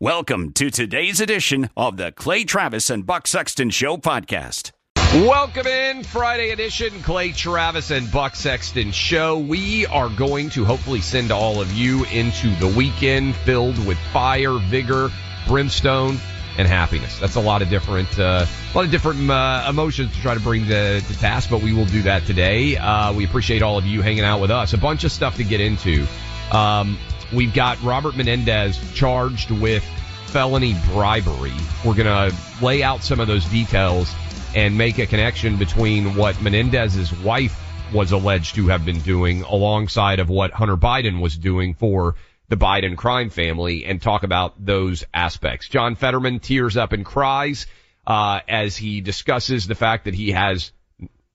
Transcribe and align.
Welcome 0.00 0.52
to 0.52 0.70
today's 0.70 1.20
edition 1.20 1.70
of 1.76 1.96
the 1.96 2.12
Clay 2.12 2.44
Travis 2.44 2.88
and 2.88 3.04
Buck 3.04 3.26
Sexton 3.26 3.70
Show 3.70 3.96
podcast. 3.96 4.70
Welcome 4.96 5.66
in 5.66 6.04
Friday 6.04 6.50
edition 6.50 7.02
Clay 7.02 7.32
Travis 7.32 7.90
and 7.90 8.08
Buck 8.12 8.36
Sexton 8.36 8.92
Show. 8.92 9.40
We 9.40 9.86
are 9.86 10.08
going 10.08 10.50
to 10.50 10.64
hopefully 10.64 11.00
send 11.00 11.32
all 11.32 11.60
of 11.60 11.72
you 11.72 12.04
into 12.12 12.48
the 12.60 12.68
weekend 12.68 13.34
filled 13.34 13.84
with 13.88 13.98
fire, 14.12 14.56
vigor, 14.58 15.10
brimstone, 15.48 16.18
and 16.58 16.68
happiness. 16.68 17.18
That's 17.18 17.34
a 17.34 17.40
lot 17.40 17.60
of 17.60 17.68
different, 17.68 18.20
uh, 18.20 18.46
a 18.46 18.76
lot 18.76 18.84
of 18.84 18.92
different 18.92 19.28
uh, 19.28 19.66
emotions 19.68 20.14
to 20.14 20.22
try 20.22 20.34
to 20.34 20.40
bring 20.40 20.66
to, 20.66 21.00
to 21.00 21.18
task, 21.18 21.50
but 21.50 21.60
we 21.60 21.72
will 21.72 21.86
do 21.86 22.02
that 22.02 22.24
today. 22.24 22.76
Uh, 22.76 23.12
we 23.12 23.24
appreciate 23.24 23.62
all 23.62 23.76
of 23.76 23.84
you 23.84 24.00
hanging 24.02 24.22
out 24.22 24.40
with 24.40 24.52
us. 24.52 24.74
A 24.74 24.78
bunch 24.78 25.02
of 25.02 25.10
stuff 25.10 25.34
to 25.38 25.42
get 25.42 25.60
into. 25.60 26.06
Um, 26.52 26.96
We've 27.32 27.52
got 27.52 27.82
Robert 27.82 28.16
Menendez 28.16 28.78
charged 28.94 29.50
with 29.50 29.84
felony 30.26 30.74
bribery. 30.92 31.52
We're 31.84 31.94
going 31.94 32.30
to 32.30 32.34
lay 32.64 32.82
out 32.82 33.02
some 33.02 33.20
of 33.20 33.28
those 33.28 33.44
details 33.46 34.12
and 34.54 34.78
make 34.78 34.98
a 34.98 35.06
connection 35.06 35.56
between 35.56 36.14
what 36.16 36.40
Menendez's 36.40 37.12
wife 37.12 37.58
was 37.92 38.12
alleged 38.12 38.54
to 38.54 38.68
have 38.68 38.84
been 38.84 39.00
doing 39.00 39.42
alongside 39.42 40.20
of 40.20 40.28
what 40.28 40.52
Hunter 40.52 40.76
Biden 40.76 41.20
was 41.20 41.36
doing 41.36 41.74
for 41.74 42.14
the 42.48 42.56
Biden 42.56 42.96
crime 42.96 43.30
family 43.30 43.84
and 43.84 44.00
talk 44.00 44.22
about 44.22 44.54
those 44.64 45.04
aspects. 45.12 45.68
John 45.68 45.96
Fetterman 45.96 46.40
tears 46.40 46.76
up 46.76 46.92
and 46.92 47.04
cries 47.04 47.66
uh, 48.06 48.40
as 48.48 48.76
he 48.76 49.00
discusses 49.02 49.66
the 49.66 49.74
fact 49.74 50.06
that 50.06 50.14
he 50.14 50.32
has 50.32 50.72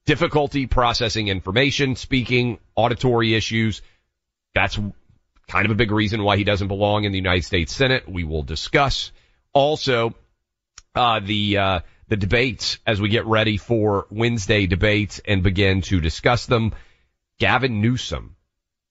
difficulty 0.05 0.65
processing 0.65 1.27
information, 1.27 1.95
speaking, 1.95 2.57
auditory 2.75 3.35
issues. 3.35 3.81
That's 4.55 4.79
kind 5.47 5.65
of 5.65 5.71
a 5.71 5.75
big 5.75 5.91
reason 5.91 6.23
why 6.23 6.37
he 6.37 6.43
doesn't 6.43 6.67
belong 6.67 7.03
in 7.03 7.11
the 7.11 7.17
United 7.17 7.45
States 7.45 7.73
Senate. 7.73 8.07
We 8.07 8.23
will 8.23 8.43
discuss 8.43 9.11
also 9.53 10.15
uh, 10.95 11.19
the 11.19 11.57
uh, 11.57 11.79
the 12.07 12.17
debates 12.17 12.79
as 12.85 13.01
we 13.01 13.09
get 13.09 13.25
ready 13.25 13.57
for 13.57 14.07
Wednesday 14.09 14.67
debates 14.67 15.19
and 15.25 15.43
begin 15.43 15.81
to 15.81 15.99
discuss 15.99 16.45
them. 16.45 16.73
Gavin 17.39 17.81
Newsom 17.81 18.35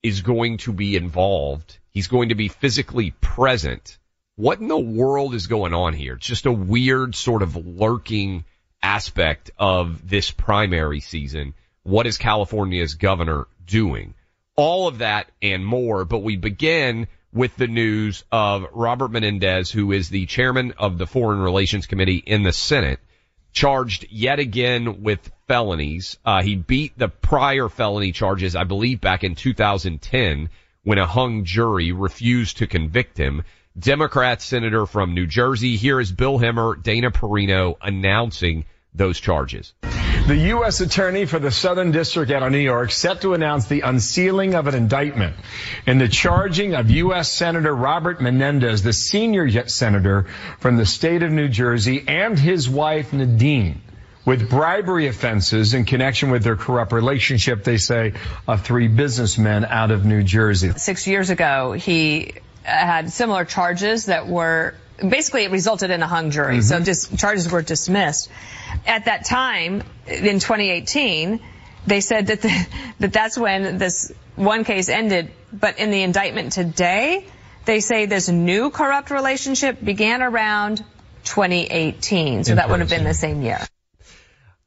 is 0.03 0.23
going 0.23 0.59
to 0.59 0.73
be 0.73 0.97
involved. 0.97 1.79
He's 1.91 2.09
going 2.09 2.31
to 2.31 2.35
be 2.35 2.49
physically 2.49 3.13
present. 3.21 3.99
What 4.37 4.61
in 4.61 4.69
the 4.69 4.79
world 4.79 5.35
is 5.35 5.47
going 5.47 5.75
on 5.75 5.95
here? 5.95 6.15
It's 6.15 6.27
just 6.27 6.47
a 6.47 6.53
weird 6.53 7.15
sort 7.15 7.43
of 7.43 7.55
lurking 7.55 8.45
aspect 8.83 9.51
of 9.59 10.09
this 10.09 10.31
primary 10.31 11.01
season. 11.01 11.55
What 11.85 12.07
is 12.07 12.19
California's 12.19 12.95
governor 12.95 13.47
doing? 13.65 14.15
All 14.57 14.89
of 14.89 14.99
that 14.99 15.31
and 15.41 15.65
more. 15.65 16.05
But 16.05 16.21
we 16.21 16.37
begin 16.37 17.09
with 17.33 17.57
the 17.57 17.67
news 17.67 18.25
of 18.31 18.67
Robert 18.73 19.11
Menendez, 19.11 19.71
who 19.71 19.93
is 19.93 20.09
the 20.09 20.27
chairman 20.27 20.73
of 20.79 20.99
the 20.99 21.07
Foreign 21.07 21.41
Relations 21.41 21.87
Committee 21.87 22.23
in 22.25 22.43
the 22.43 22.53
Senate, 22.53 23.01
charged 23.53 24.07
yet 24.11 24.39
again 24.39 25.03
with 25.03 25.31
felonies. 25.49 26.19
Uh, 26.25 26.43
he 26.43 26.57
beat 26.57 26.99
the 26.99 27.09
prior 27.09 27.69
felony 27.69 28.13
charges, 28.13 28.55
I 28.55 28.65
believe, 28.65 29.01
back 29.01 29.25
in 29.25 29.35
2010 29.35 30.51
when 30.85 30.99
a 30.99 31.07
hung 31.07 31.45
jury 31.45 31.93
refused 31.93 32.59
to 32.59 32.67
convict 32.67 33.17
him. 33.17 33.45
Democrat 33.79 34.43
senator 34.43 34.85
from 34.85 35.15
New 35.15 35.27
Jersey. 35.27 35.77
Here 35.77 35.99
is 35.99 36.13
Bill 36.13 36.39
Hemmer, 36.39 36.83
Dana 36.83 37.11
Perino 37.11 37.77
announcing 37.81 38.67
those 38.95 39.19
charges. 39.19 39.73
The 40.27 40.37
U.S. 40.37 40.81
Attorney 40.81 41.27
for 41.27 41.41
the 41.41 41.51
Southern 41.51 41.91
District 41.91 42.31
out 42.31 42.45
of 42.45 42.53
New 42.53 42.59
York 42.59 42.93
set 42.93 43.23
to 43.23 43.35
announce 43.35 43.67
the 43.67 43.81
unsealing 43.81 44.55
of 44.55 44.69
an 44.69 44.75
indictment 44.77 45.35
in 45.85 45.99
the 45.99 46.07
charging 46.07 46.75
of 46.75 46.89
U.S. 46.91 47.33
Senator 47.33 47.75
Robert 47.75 48.21
Menendez, 48.21 48.85
the 48.85 48.93
senior 48.93 49.51
senator 49.67 50.27
from 50.61 50.77
the 50.77 50.87
state 50.87 51.25
of 51.25 51.33
New 51.33 51.49
Jersey, 51.49 52.05
and 52.07 52.39
his 52.39 52.71
wife 52.71 53.13
Nadine 53.13 53.83
with 54.25 54.49
bribery 54.49 55.09
offenses 55.09 55.75
in 55.75 55.87
connection 55.87 56.31
with 56.31 56.45
their 56.45 56.57
corrupt 56.57 56.93
relationship, 56.93 57.65
they 57.65 57.77
say, 57.77 58.13
of 58.47 58.63
three 58.63 58.87
businessmen 58.87 59.65
out 59.65 59.91
of 59.91 60.05
New 60.05 60.23
Jersey. 60.23 60.71
Six 60.77 61.09
years 61.09 61.31
ago, 61.31 61.73
he 61.73 62.35
had 62.63 63.11
similar 63.11 63.45
charges 63.45 64.07
that 64.07 64.29
were 64.29 64.75
basically 64.97 65.45
it 65.45 65.51
resulted 65.51 65.91
in 65.91 66.03
a 66.03 66.07
hung 66.07 66.31
jury. 66.31 66.59
Mm-hmm. 66.59 66.63
So 66.63 66.81
just 66.81 67.19
charges 67.19 67.51
were 67.51 67.63
dismissed 67.63 68.31
at 68.87 69.07
that 69.07 69.25
time 69.25 69.83
in 70.07 70.39
2018, 70.39 71.41
they 71.87 72.01
said 72.01 72.29
that 72.29 72.43
the, 72.43 72.67
that 73.01 73.13
that's 73.13 73.39
when 73.39 73.79
this 73.79 74.13
one 74.37 74.65
case 74.65 74.89
ended. 74.89 75.31
But 75.53 75.79
in 75.79 75.91
the 75.91 76.03
indictment 76.03 76.53
today, 76.53 77.27
they 77.65 77.81
say 77.81 78.07
this 78.07 78.29
new 78.29 78.71
corrupt 78.71 79.11
relationship 79.11 79.83
began 79.83 80.23
around 80.23 80.79
2018. 81.25 82.45
So 82.45 82.55
that 82.55 82.69
would 82.69 82.81
have 82.81 82.89
been 82.89 83.05
the 83.05 83.15
same 83.15 83.43
year. 83.43 83.61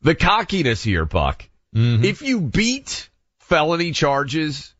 The 0.01 0.15
cockiness 0.15 0.83
here, 0.83 1.05
Buck. 1.05 1.43
Mm-hmm. 1.75 2.05
If 2.05 2.21
you 2.21 2.39
beat 2.39 3.09
felony 3.39 3.91
charges 3.91 4.73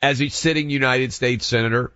as 0.00 0.20
a 0.20 0.28
sitting 0.28 0.68
United 0.68 1.12
States 1.12 1.46
senator, 1.46 1.92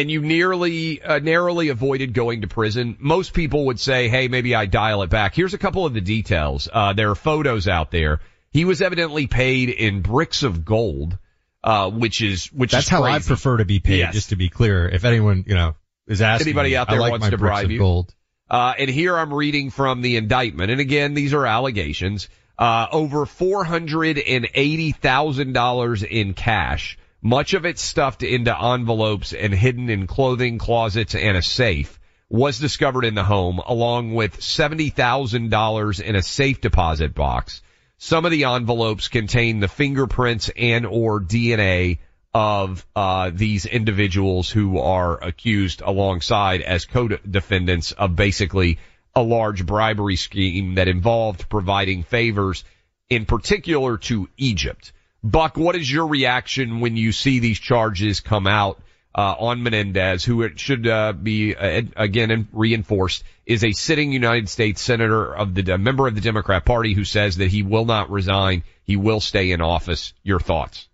and 0.00 0.10
you 0.10 0.22
nearly 0.22 1.02
uh, 1.02 1.18
narrowly 1.18 1.68
avoided 1.68 2.14
going 2.14 2.40
to 2.40 2.48
prison, 2.48 2.96
most 2.98 3.34
people 3.34 3.66
would 3.66 3.78
say, 3.78 4.08
"Hey, 4.08 4.28
maybe 4.28 4.54
I 4.54 4.64
dial 4.64 5.02
it 5.02 5.10
back." 5.10 5.34
Here's 5.34 5.52
a 5.52 5.58
couple 5.58 5.84
of 5.84 5.92
the 5.92 6.00
details. 6.00 6.68
Uh, 6.72 6.94
there 6.94 7.10
are 7.10 7.14
photos 7.14 7.68
out 7.68 7.90
there. 7.90 8.20
He 8.50 8.64
was 8.64 8.80
evidently 8.80 9.26
paid 9.26 9.68
in 9.68 10.00
bricks 10.00 10.42
of 10.42 10.64
gold, 10.64 11.18
uh, 11.62 11.90
which 11.90 12.22
is 12.22 12.46
which 12.46 12.72
that's 12.72 12.86
is 12.86 12.88
how 12.88 13.02
crazy. 13.02 13.16
I 13.16 13.18
prefer 13.18 13.58
to 13.58 13.66
be 13.66 13.78
paid. 13.78 13.98
Yes. 13.98 14.14
Just 14.14 14.28
to 14.30 14.36
be 14.36 14.48
clear, 14.48 14.88
if 14.88 15.04
anyone 15.04 15.44
you 15.46 15.54
know 15.54 15.74
is 16.06 16.22
asking, 16.22 16.48
anybody 16.48 16.76
out 16.78 16.88
there 16.88 16.98
like 16.98 17.10
wants 17.10 17.26
my 17.26 17.30
to 17.30 17.38
bribe 17.38 17.70
you, 17.70 17.78
gold. 17.78 18.14
Uh, 18.48 18.72
and 18.78 18.88
here 18.88 19.18
I'm 19.18 19.34
reading 19.34 19.68
from 19.68 20.00
the 20.00 20.16
indictment, 20.16 20.70
and 20.70 20.80
again, 20.80 21.12
these 21.12 21.34
are 21.34 21.44
allegations. 21.44 22.30
Uh, 22.58 22.86
over 22.90 23.26
four 23.26 23.64
hundred 23.64 24.18
and 24.18 24.48
eighty 24.54 24.92
thousand 24.92 25.52
dollars 25.52 26.02
in 26.02 26.32
cash 26.32 26.98
much 27.22 27.54
of 27.54 27.66
it 27.66 27.78
stuffed 27.78 28.22
into 28.22 28.56
envelopes 28.58 29.32
and 29.32 29.52
hidden 29.52 29.90
in 29.90 30.06
clothing 30.06 30.58
closets 30.58 31.14
and 31.14 31.36
a 31.36 31.42
safe, 31.42 31.98
was 32.28 32.58
discovered 32.58 33.04
in 33.04 33.14
the 33.14 33.24
home 33.24 33.60
along 33.66 34.14
with 34.14 34.38
$70,000 34.38 36.00
in 36.00 36.16
a 36.16 36.22
safe 36.22 36.60
deposit 36.60 37.14
box. 37.14 37.60
Some 37.98 38.24
of 38.24 38.30
the 38.30 38.44
envelopes 38.44 39.08
contain 39.08 39.60
the 39.60 39.68
fingerprints 39.68 40.48
and 40.56 40.86
or 40.86 41.20
DNA 41.20 41.98
of 42.32 42.86
uh, 42.94 43.30
these 43.34 43.66
individuals 43.66 44.48
who 44.48 44.78
are 44.78 45.22
accused 45.22 45.82
alongside 45.82 46.62
as 46.62 46.84
co-defendants 46.84 47.92
of 47.92 48.14
basically 48.14 48.78
a 49.14 49.22
large 49.22 49.66
bribery 49.66 50.16
scheme 50.16 50.76
that 50.76 50.86
involved 50.86 51.48
providing 51.48 52.04
favors 52.04 52.64
in 53.08 53.26
particular 53.26 53.98
to 53.98 54.28
Egypt. 54.36 54.92
Buck, 55.22 55.56
what 55.56 55.76
is 55.76 55.90
your 55.90 56.06
reaction 56.06 56.80
when 56.80 56.96
you 56.96 57.12
see 57.12 57.38
these 57.38 57.58
charges 57.58 58.20
come 58.20 58.46
out 58.46 58.80
uh, 59.14 59.34
on 59.38 59.62
Menendez, 59.62 60.24
who 60.24 60.42
it 60.42 60.58
should 60.58 60.86
uh, 60.86 61.12
be 61.12 61.54
uh, 61.54 61.82
again 61.96 62.48
reinforced 62.52 63.24
is 63.44 63.64
a 63.64 63.72
sitting 63.72 64.12
United 64.12 64.48
States 64.48 64.80
senator 64.80 65.34
of 65.34 65.54
the 65.54 65.74
a 65.74 65.78
member 65.78 66.06
of 66.06 66.14
the 66.14 66.20
Democrat 66.20 66.64
Party 66.64 66.94
who 66.94 67.04
says 67.04 67.38
that 67.38 67.48
he 67.48 67.62
will 67.62 67.84
not 67.84 68.10
resign, 68.10 68.62
he 68.84 68.96
will 68.96 69.20
stay 69.20 69.50
in 69.50 69.60
office. 69.60 70.14
Your 70.22 70.40
thoughts? 70.40 70.88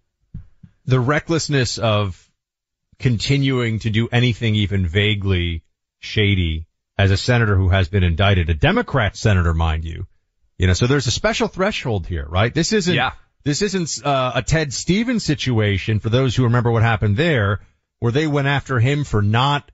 The 0.86 1.00
recklessness 1.00 1.78
of 1.78 2.22
continuing 2.98 3.80
to 3.80 3.90
do 3.90 4.08
anything 4.10 4.54
even 4.54 4.86
vaguely 4.86 5.62
shady 5.98 6.66
as 6.98 7.10
a 7.10 7.16
senator 7.16 7.56
who 7.56 7.68
has 7.68 7.88
been 7.88 8.02
indicted, 8.02 8.48
a 8.48 8.54
Democrat 8.54 9.16
senator, 9.16 9.52
mind 9.52 9.84
you. 9.84 10.06
You 10.56 10.66
know, 10.66 10.72
so 10.72 10.86
there's 10.86 11.06
a 11.06 11.10
special 11.10 11.48
threshold 11.48 12.06
here, 12.06 12.24
right? 12.26 12.54
This 12.54 12.72
isn't, 12.72 12.94
yeah. 12.94 13.12
This 13.46 13.62
isn't 13.62 14.04
uh, 14.04 14.32
a 14.34 14.42
Ted 14.42 14.72
Stevens 14.72 15.24
situation 15.24 16.00
for 16.00 16.08
those 16.08 16.34
who 16.34 16.42
remember 16.42 16.72
what 16.72 16.82
happened 16.82 17.16
there, 17.16 17.60
where 18.00 18.10
they 18.10 18.26
went 18.26 18.48
after 18.48 18.80
him 18.80 19.04
for 19.04 19.22
not, 19.22 19.70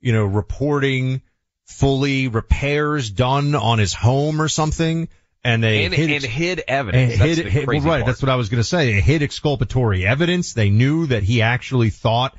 you 0.00 0.14
know, 0.14 0.24
reporting 0.24 1.20
fully 1.66 2.28
repairs 2.28 3.10
done 3.10 3.54
on 3.54 3.78
his 3.78 3.92
home 3.92 4.40
or 4.40 4.48
something. 4.48 5.10
And 5.44 5.62
they 5.62 5.84
and, 5.84 5.92
hid, 5.92 6.10
and 6.10 6.24
hid 6.24 6.62
evidence. 6.66 7.12
and 7.12 7.20
hid, 7.20 7.46
hid- 7.46 7.66
well, 7.66 7.80
right. 7.80 8.06
That's 8.06 8.22
what 8.22 8.30
I 8.30 8.36
was 8.36 8.48
going 8.48 8.60
to 8.60 8.64
say. 8.64 8.94
They 8.94 9.00
hid 9.02 9.22
exculpatory 9.22 10.06
evidence. 10.06 10.54
They 10.54 10.70
knew 10.70 11.06
that 11.08 11.22
he 11.22 11.42
actually 11.42 11.90
thought 11.90 12.34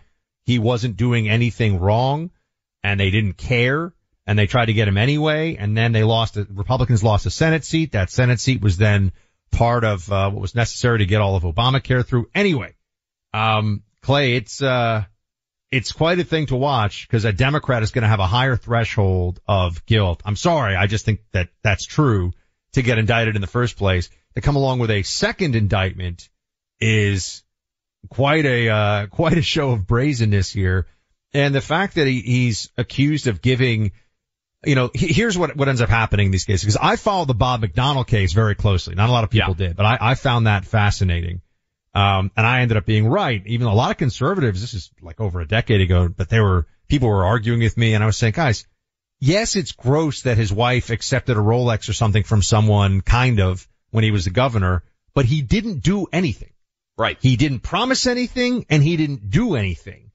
he 0.46 0.58
wasn't 0.58 0.98
doing 0.98 1.30
anything 1.30 1.80
wrong 1.80 2.32
and 2.84 3.00
they 3.00 3.12
didn't 3.12 3.34
care 3.34 3.94
and 4.26 4.38
they 4.38 4.48
tried 4.48 4.66
to 4.66 4.74
get 4.74 4.88
him 4.88 4.98
anyway. 4.98 5.58
And 5.58 5.78
then 5.78 5.92
they 5.92 6.04
lost, 6.04 6.38
a, 6.38 6.48
Republicans 6.50 7.04
lost 7.04 7.28
a 7.28 7.30
Senate 7.30 7.66
seat. 7.66 7.92
That 7.92 8.10
Senate 8.10 8.40
seat 8.40 8.62
was 8.62 8.78
then 8.78 9.12
part 9.52 9.84
of, 9.84 10.12
uh, 10.12 10.30
what 10.30 10.42
was 10.42 10.56
necessary 10.56 11.00
to 11.00 11.06
get 11.06 11.22
all 11.22 11.36
of 11.36 11.44
Obamacare 11.44 12.06
through. 12.06 12.30
Anyway, 12.34 12.74
um, 13.34 13.84
Clay, 14.02 14.36
it's, 14.36 14.62
uh, 14.62 15.04
it's 15.72 15.92
quite 15.94 16.20
a 16.20 16.24
thing 16.24 16.48
to 16.48 16.56
watch 16.56 17.08
because 17.08 17.24
a 17.24 17.32
Democrat 17.32 17.82
is 17.82 17.92
going 17.92 18.04
to 18.04 18.10
have 18.10 18.20
a 18.20 18.28
higher 18.28 18.58
threshold 18.58 19.40
of 19.48 19.86
guilt. 19.86 20.22
I'm 20.26 20.36
sorry. 20.36 20.76
I 20.76 20.88
just 20.88 21.06
think 21.06 21.22
that 21.32 21.50
that's 21.64 21.86
true 21.86 22.34
to 22.74 22.82
get 22.82 22.98
indicted 22.98 23.36
in 23.36 23.42
the 23.42 23.48
first 23.48 23.78
place. 23.78 24.10
To 24.36 24.42
come 24.42 24.56
along 24.56 24.80
with 24.80 24.92
a 24.92 25.04
second 25.04 25.56
indictment 25.56 26.30
is 26.80 27.44
quite 28.10 28.46
a, 28.46 28.70
uh, 28.70 29.08
quite 29.08 29.38
a 29.38 29.42
show 29.42 29.72
of 29.72 29.88
brazenness 29.88 30.52
here. 30.52 30.88
And 31.34 31.56
the 31.56 31.62
fact 31.62 31.96
that 31.96 32.08
he, 32.08 32.20
he's 32.20 32.70
accused 32.78 33.28
of 33.28 33.42
giving, 33.42 33.92
you 34.64 34.76
know, 34.76 34.92
here's 34.94 35.38
what, 35.38 35.56
what 35.56 35.68
ends 35.68 35.82
up 35.82 35.90
happening 35.90 36.28
in 36.28 36.32
these 36.32 36.46
cases. 36.46 36.76
Cause 36.76 36.82
I 36.82 36.96
followed 36.96 37.28
the 37.28 37.34
Bob 37.34 37.62
McDonnell 37.62 38.06
case 38.06 38.34
very 38.34 38.56
closely. 38.56 38.96
Not 38.96 39.10
a 39.10 39.12
lot 39.12 39.24
of 39.24 39.30
people 39.30 39.54
did, 39.54 39.76
but 39.76 39.86
I, 39.86 39.98
I 40.00 40.16
found 40.16 40.48
that 40.48 40.66
fascinating. 40.66 41.42
Um, 41.94 42.32
and 42.38 42.46
I 42.46 42.62
ended 42.62 42.78
up 42.78 42.86
being 42.86 43.08
right. 43.08 43.42
Even 43.48 43.68
a 43.68 43.74
lot 43.74 43.92
of 43.92 43.98
conservatives, 43.98 44.62
this 44.62 44.74
is 44.74 44.92
like 45.02 45.20
over 45.20 45.42
a 45.42 45.48
decade 45.48 45.82
ago, 45.82 46.08
but 46.08 46.30
they 46.30 46.40
were, 46.40 46.68
people 46.88 47.10
were 47.10 47.26
arguing 47.26 47.60
with 47.60 47.76
me 47.76 47.96
and 47.96 48.04
I 48.04 48.08
was 48.08 48.18
saying, 48.18 48.34
guys, 48.34 48.66
yes, 49.20 49.56
it's 49.56 49.72
gross 49.72 50.22
that 50.24 50.38
his 50.38 50.54
wife 50.54 50.90
accepted 50.90 51.38
a 51.38 51.42
Rolex 51.42 51.90
or 51.90 51.94
something 51.94 52.24
from 52.24 52.42
someone 52.42 53.02
kind 53.02 53.40
of 53.40 53.68
when 53.90 54.04
he 54.04 54.12
was 54.12 54.26
the 54.26 54.32
governor, 54.32 54.84
but 55.14 55.26
he 55.26 55.42
didn't 55.42 55.80
do 55.80 56.08
anything. 56.14 56.52
Right. 56.98 57.18
He 57.20 57.36
didn't 57.36 57.62
promise 57.62 58.06
anything 58.06 58.66
and 58.70 58.84
he 58.84 58.96
didn't 58.96 59.32
do 59.32 59.56
anything. 59.56 60.11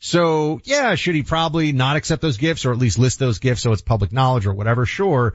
So 0.00 0.60
yeah, 0.64 0.94
should 0.94 1.14
he 1.14 1.22
probably 1.22 1.72
not 1.72 1.96
accept 1.96 2.22
those 2.22 2.38
gifts 2.38 2.64
or 2.64 2.72
at 2.72 2.78
least 2.78 2.98
list 2.98 3.18
those 3.18 3.38
gifts 3.38 3.62
so 3.62 3.72
it's 3.72 3.82
public 3.82 4.12
knowledge 4.12 4.46
or 4.46 4.54
whatever? 4.54 4.86
Sure. 4.86 5.34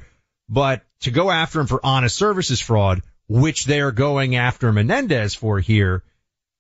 But 0.50 0.82
to 1.02 1.12
go 1.12 1.30
after 1.32 1.60
him 1.62 1.68
for 1.68 1.80
honest 1.84 2.16
services 2.18 2.60
fraud, 2.62 3.02
which 3.28 3.66
they're 3.66 3.92
going 3.92 4.36
after 4.36 4.72
Menendez 4.72 5.34
for 5.36 5.60
here, 5.60 6.04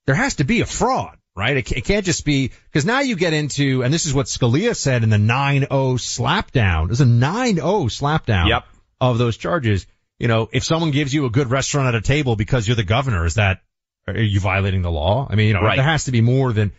there 0.05 0.15
has 0.15 0.35
to 0.35 0.43
be 0.43 0.61
a 0.61 0.65
fraud, 0.65 1.17
right? 1.35 1.57
It, 1.57 1.71
it 1.71 1.85
can't 1.85 2.05
just 2.05 2.25
be, 2.25 2.51
cause 2.73 2.85
now 2.85 2.99
you 3.01 3.15
get 3.15 3.33
into, 3.33 3.83
and 3.83 3.93
this 3.93 4.05
is 4.05 4.13
what 4.13 4.27
Scalia 4.27 4.75
said 4.75 5.03
in 5.03 5.09
the 5.09 5.17
9-0 5.17 5.67
slapdown. 5.69 6.87
There's 6.87 7.01
a 7.01 7.05
9-0 7.05 7.59
slapdown 7.59 8.49
Yep. 8.49 8.65
of 9.01 9.17
those 9.17 9.37
charges. 9.37 9.85
You 10.19 10.27
know, 10.27 10.49
if 10.51 10.63
someone 10.63 10.91
gives 10.91 11.13
you 11.13 11.25
a 11.25 11.29
good 11.29 11.49
restaurant 11.51 11.87
at 11.89 11.95
a 11.95 12.01
table 12.01 12.35
because 12.35 12.67
you're 12.67 12.75
the 12.75 12.83
governor, 12.83 13.25
is 13.25 13.35
that, 13.35 13.61
are 14.07 14.17
you 14.17 14.39
violating 14.39 14.81
the 14.81 14.91
law? 14.91 15.27
I 15.29 15.35
mean, 15.35 15.47
you 15.49 15.53
know, 15.53 15.61
Right. 15.61 15.75
there 15.75 15.85
has 15.85 16.05
to 16.05 16.11
be 16.11 16.21
more 16.21 16.53
than, 16.53 16.71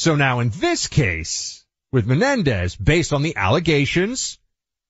so 0.00 0.16
now 0.16 0.40
in 0.40 0.48
this 0.48 0.86
case 0.86 1.62
with 1.92 2.06
Menendez, 2.06 2.74
based 2.74 3.12
on 3.12 3.20
the 3.20 3.36
allegations, 3.36 4.38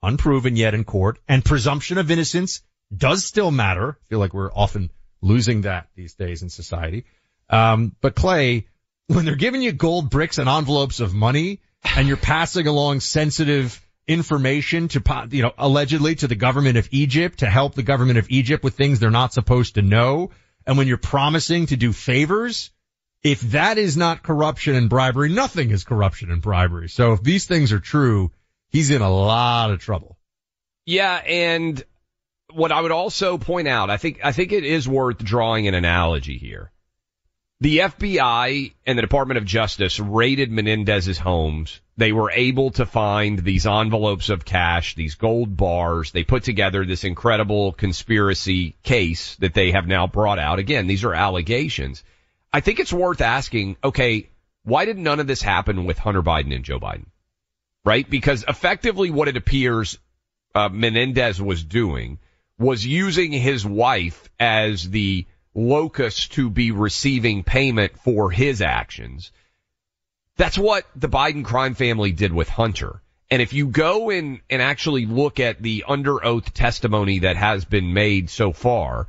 unproven 0.05 0.55
yet 0.55 0.73
in 0.73 0.85
court, 0.85 1.19
and 1.27 1.45
presumption 1.45 1.99
of 1.99 2.13
innocence 2.13 2.63
does 2.97 3.27
still 3.27 3.51
matter. 3.51 3.99
I 4.01 4.07
feel 4.09 4.21
like 4.21 4.33
we're 4.33 4.53
often 4.53 4.89
losing 5.21 5.63
that 5.63 5.89
these 5.97 6.15
days 6.15 6.43
in 6.43 6.49
society. 6.49 7.07
Um, 7.49 7.97
but 8.01 8.15
Clay, 8.15 8.69
when 9.09 9.25
they're 9.25 9.35
giving 9.35 9.63
you 9.63 9.73
gold 9.73 10.11
bricks 10.11 10.39
and 10.39 10.49
envelopes 10.49 11.01
of 11.01 11.13
money 11.13 11.59
and 11.97 12.07
you're 12.07 12.17
passing 12.17 12.69
along 12.69 13.01
sensitive 13.01 13.85
information 14.07 14.87
to, 14.91 15.03
you 15.33 15.43
know, 15.43 15.53
allegedly 15.59 16.15
to 16.15 16.29
the 16.29 16.37
government 16.37 16.79
of 16.79 16.87
Egypt 16.93 17.41
to 17.41 17.47
help 17.47 17.75
the 17.75 17.83
government 17.83 18.21
of 18.21 18.31
Egypt 18.31 18.63
with 18.63 18.77
things 18.77 19.01
they're 19.01 19.11
not 19.11 19.33
supposed 19.33 19.75
to 19.75 19.83
know. 19.83 20.31
And 20.69 20.79
when 20.79 20.87
you're 20.87 20.99
promising 20.99 21.67
to 21.67 21.77
do 21.77 21.93
favors, 21.93 22.71
if 23.23 23.41
that 23.53 23.79
is 23.79 23.97
not 23.97 24.23
corruption 24.23 24.75
and 24.75 24.89
bribery, 24.89 25.29
nothing 25.29 25.71
is 25.71 25.85
corruption 25.85 26.31
and 26.31 26.41
bribery. 26.41 26.89
So 26.89 27.13
if 27.13 27.23
these 27.23 27.47
things 27.47 27.73
are 27.73 27.81
true, 27.81 28.31
he's 28.69 28.91
in 28.91 29.03
a 29.03 29.11
lot 29.11 29.71
of 29.71 29.81
trouble. 29.81 30.17
Yeah, 30.87 31.17
and 31.17 31.83
what 32.53 32.73
I 32.73 32.81
would 32.81 32.93
also 32.93 33.39
point 33.39 33.69
out, 33.69 33.91
I 33.91 33.97
think 33.97 34.21
I 34.25 34.33
think 34.33 34.53
it 34.53 34.65
is 34.65 34.89
worth 34.89 35.19
drawing 35.19 35.69
an 35.69 35.75
analogy 35.75 36.39
here. 36.39 36.73
The 37.63 37.79
FBI 37.79 38.73
and 38.87 38.97
the 38.97 39.03
Department 39.03 39.37
of 39.37 39.45
Justice 39.45 40.01
raided 40.01 40.51
Menendez's 40.51 41.19
homes. 41.19 41.83
They 41.99 42.11
were 42.11 42.31
able 42.31 42.71
to 42.73 42.87
find 42.87 43.39
these 43.39 43.67
envelopes 43.67 44.31
of 44.31 44.47
cash, 44.47 44.95
these 44.95 45.17
gold 45.17 45.59
bars. 45.59 46.11
They 46.11 46.25
put 46.25 46.43
together 46.45 46.87
this 46.87 47.05
incredible 47.05 47.73
conspiracy 47.73 48.77
case 48.83 49.37
that 49.37 49.53
they 49.53 49.73
have 49.73 49.87
now 49.87 50.07
brought 50.07 50.39
out. 50.39 50.59
Again, 50.59 50.87
these 50.87 51.05
are 51.05 51.13
allegations. 51.13 52.03
I 52.53 52.61
think 52.61 52.81
it's 52.81 52.93
worth 52.93 53.21
asking, 53.21 53.77
okay, 53.83 54.29
why 54.65 54.85
did 54.85 54.99
none 54.99 55.21
of 55.21 55.27
this 55.27 55.43
happen 55.43 55.85
with 55.85 55.99
Hunter 55.99 56.23
Biden 56.23 56.55
and 56.55 56.65
Joe 56.65 56.81
Biden? 56.81 57.07
Right? 57.85 58.09
Because 58.09 58.45
effectively 58.47 59.11
what 59.11 59.29
it 59.29 59.37
appears 59.37 59.99
uh, 60.55 60.69
Menendez 60.69 61.41
was 61.41 61.63
doing 61.63 62.19
was 62.59 62.85
using 62.85 63.33
his 63.33 63.65
wife 63.65 64.29
as 64.39 64.89
the 64.91 65.27
locus 65.55 66.29
to 66.29 66.51
be 66.51 66.73
receiving 66.73 67.43
payment 67.43 67.99
for 68.01 68.31
his 68.31 68.61
actions. 68.61 69.33
That's 70.37 70.59
what 70.59 70.87
the 70.95 71.09
Biden 71.09 71.45
crime 71.45 71.75
family 71.75 72.13
did 72.13 72.33
with 72.33 72.49
Hunter. 72.49 73.01
And 73.31 73.41
if 73.41 73.53
you 73.53 73.69
go 73.69 74.11
in 74.11 74.41
and 74.51 74.61
actually 74.61 75.07
look 75.07 75.41
at 75.41 75.63
the 75.63 75.85
under 75.87 76.25
oath 76.25 76.53
testimony 76.53 77.21
that 77.21 77.37
has 77.37 77.65
been 77.65 77.95
made 77.95 78.29
so 78.29 78.53
far, 78.53 79.09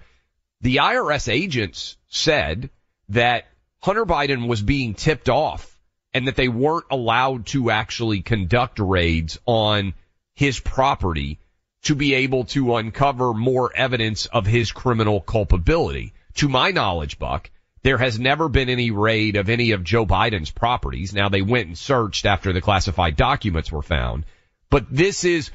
the 0.61 0.77
IRS 0.77 1.27
agents 1.27 1.97
said 2.07 2.69
that 3.11 3.47
Hunter 3.79 4.05
Biden 4.05 4.47
was 4.47 4.61
being 4.61 4.93
tipped 4.93 5.29
off 5.29 5.77
and 6.13 6.27
that 6.27 6.35
they 6.35 6.47
weren't 6.47 6.85
allowed 6.91 7.45
to 7.47 7.71
actually 7.71 8.21
conduct 8.21 8.79
raids 8.79 9.39
on 9.45 9.93
his 10.33 10.59
property 10.59 11.39
to 11.83 11.95
be 11.95 12.13
able 12.13 12.45
to 12.45 12.75
uncover 12.75 13.33
more 13.33 13.75
evidence 13.75 14.27
of 14.27 14.45
his 14.45 14.71
criminal 14.71 15.19
culpability. 15.19 16.13
To 16.35 16.47
my 16.47 16.71
knowledge, 16.71 17.17
Buck, 17.17 17.49
there 17.83 17.97
has 17.97 18.19
never 18.19 18.47
been 18.47 18.69
any 18.69 18.91
raid 18.91 19.35
of 19.35 19.49
any 19.49 19.71
of 19.71 19.83
Joe 19.83 20.05
Biden's 20.05 20.51
properties. 20.51 21.13
Now 21.13 21.29
they 21.29 21.41
went 21.41 21.67
and 21.67 21.77
searched 21.77 22.25
after 22.25 22.53
the 22.53 22.61
classified 22.61 23.15
documents 23.15 23.71
were 23.71 23.81
found, 23.81 24.25
but 24.69 24.85
this 24.89 25.23
is, 25.23 25.51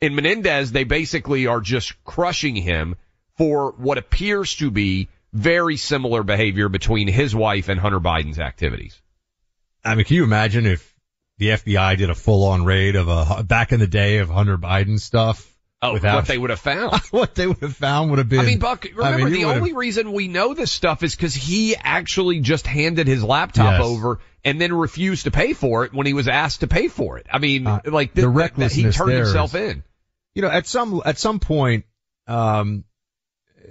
in 0.00 0.14
Menendez, 0.14 0.72
they 0.72 0.84
basically 0.84 1.46
are 1.46 1.60
just 1.60 2.02
crushing 2.04 2.56
him 2.56 2.96
for 3.36 3.72
what 3.72 3.96
appears 3.96 4.56
to 4.56 4.70
be 4.70 5.08
very 5.32 5.76
similar 5.76 6.22
behavior 6.22 6.68
between 6.68 7.08
his 7.08 7.34
wife 7.34 7.68
and 7.68 7.78
Hunter 7.80 8.00
Biden's 8.00 8.38
activities. 8.38 9.00
I 9.84 9.94
mean, 9.94 10.04
can 10.04 10.16
you 10.16 10.24
imagine 10.24 10.66
if 10.66 10.94
the 11.38 11.48
FBI 11.50 11.96
did 11.96 12.10
a 12.10 12.14
full 12.14 12.44
on 12.48 12.64
raid 12.64 12.96
of 12.96 13.08
a, 13.08 13.42
back 13.44 13.72
in 13.72 13.80
the 13.80 13.86
day 13.86 14.18
of 14.18 14.28
Hunter 14.28 14.58
Biden 14.58 14.98
stuff? 15.00 15.46
Oh, 15.82 15.94
without- 15.94 16.16
what 16.16 16.26
they 16.26 16.36
would 16.36 16.50
have 16.50 16.60
found. 16.60 16.94
what 17.10 17.34
they 17.34 17.46
would 17.46 17.62
have 17.62 17.74
found 17.76 18.10
would 18.10 18.18
have 18.18 18.28
been. 18.28 18.40
I 18.40 18.44
mean, 18.44 18.58
Buck, 18.58 18.84
remember 18.94 19.26
I 19.26 19.30
mean, 19.30 19.32
the 19.32 19.44
only 19.46 19.72
reason 19.72 20.12
we 20.12 20.28
know 20.28 20.52
this 20.52 20.70
stuff 20.70 21.02
is 21.02 21.16
because 21.16 21.34
he 21.34 21.74
actually 21.74 22.40
just 22.40 22.66
handed 22.66 23.06
his 23.06 23.24
laptop 23.24 23.78
Yes. 23.78 23.82
over 23.82 24.18
and 24.44 24.60
then 24.60 24.74
refused 24.74 25.24
to 25.24 25.30
pay 25.30 25.54
for 25.54 25.84
it 25.86 25.94
when 25.94 26.06
he 26.06 26.12
was 26.12 26.28
asked 26.28 26.60
to 26.60 26.66
pay 26.66 26.88
for 26.88 27.16
it. 27.16 27.26
I 27.32 27.38
mean, 27.38 27.64
like 27.64 27.78
Uh, 27.84 27.86
the 27.86 27.88
th- 27.88 28.14
th- 28.14 28.26
recklessness 28.26 28.74
he 28.74 28.90
turned 28.90 29.12
himself 29.12 29.54
is- 29.54 29.70
in. 29.72 29.82
you 30.34 30.42
know, 30.42 30.48
at 30.50 30.66
some 30.66 31.00
at 31.06 31.16
some 31.18 31.38
point, 31.40 31.86
um, 32.26 32.84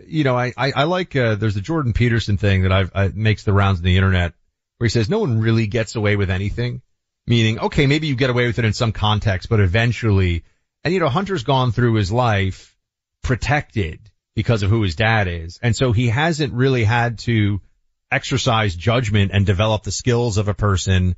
you 0.09 0.23
know, 0.23 0.37
I 0.37 0.53
I, 0.57 0.71
I 0.75 0.83
like 0.83 1.15
uh, 1.15 1.35
there's 1.35 1.55
a 1.57 1.61
Jordan 1.61 1.93
Peterson 1.93 2.37
thing 2.37 2.63
that 2.63 2.71
I've 2.71 2.91
I, 2.95 3.07
makes 3.09 3.43
the 3.43 3.53
rounds 3.53 3.79
on 3.79 3.83
the 3.85 3.95
internet 3.97 4.33
where 4.77 4.85
he 4.85 4.89
says 4.89 5.09
no 5.09 5.19
one 5.19 5.39
really 5.39 5.67
gets 5.67 5.95
away 5.95 6.15
with 6.15 6.29
anything. 6.29 6.81
Meaning, 7.27 7.59
okay, 7.59 7.85
maybe 7.85 8.07
you 8.07 8.15
get 8.15 8.31
away 8.31 8.47
with 8.47 8.57
it 8.57 8.65
in 8.65 8.73
some 8.73 8.91
context, 8.91 9.49
but 9.49 9.59
eventually, 9.59 10.43
and 10.83 10.93
you 10.93 10.99
know, 10.99 11.09
Hunter's 11.09 11.43
gone 11.43 11.71
through 11.71 11.93
his 11.93 12.11
life 12.11 12.75
protected 13.21 13.99
because 14.35 14.63
of 14.63 14.69
who 14.71 14.81
his 14.81 14.95
dad 14.95 15.27
is. 15.27 15.59
And 15.61 15.75
so 15.75 15.91
he 15.91 16.07
hasn't 16.07 16.53
really 16.53 16.83
had 16.83 17.19
to 17.19 17.61
exercise 18.11 18.75
judgment 18.75 19.29
and 19.33 19.45
develop 19.45 19.83
the 19.83 19.91
skills 19.91 20.37
of 20.37 20.47
a 20.47 20.53
person 20.55 21.15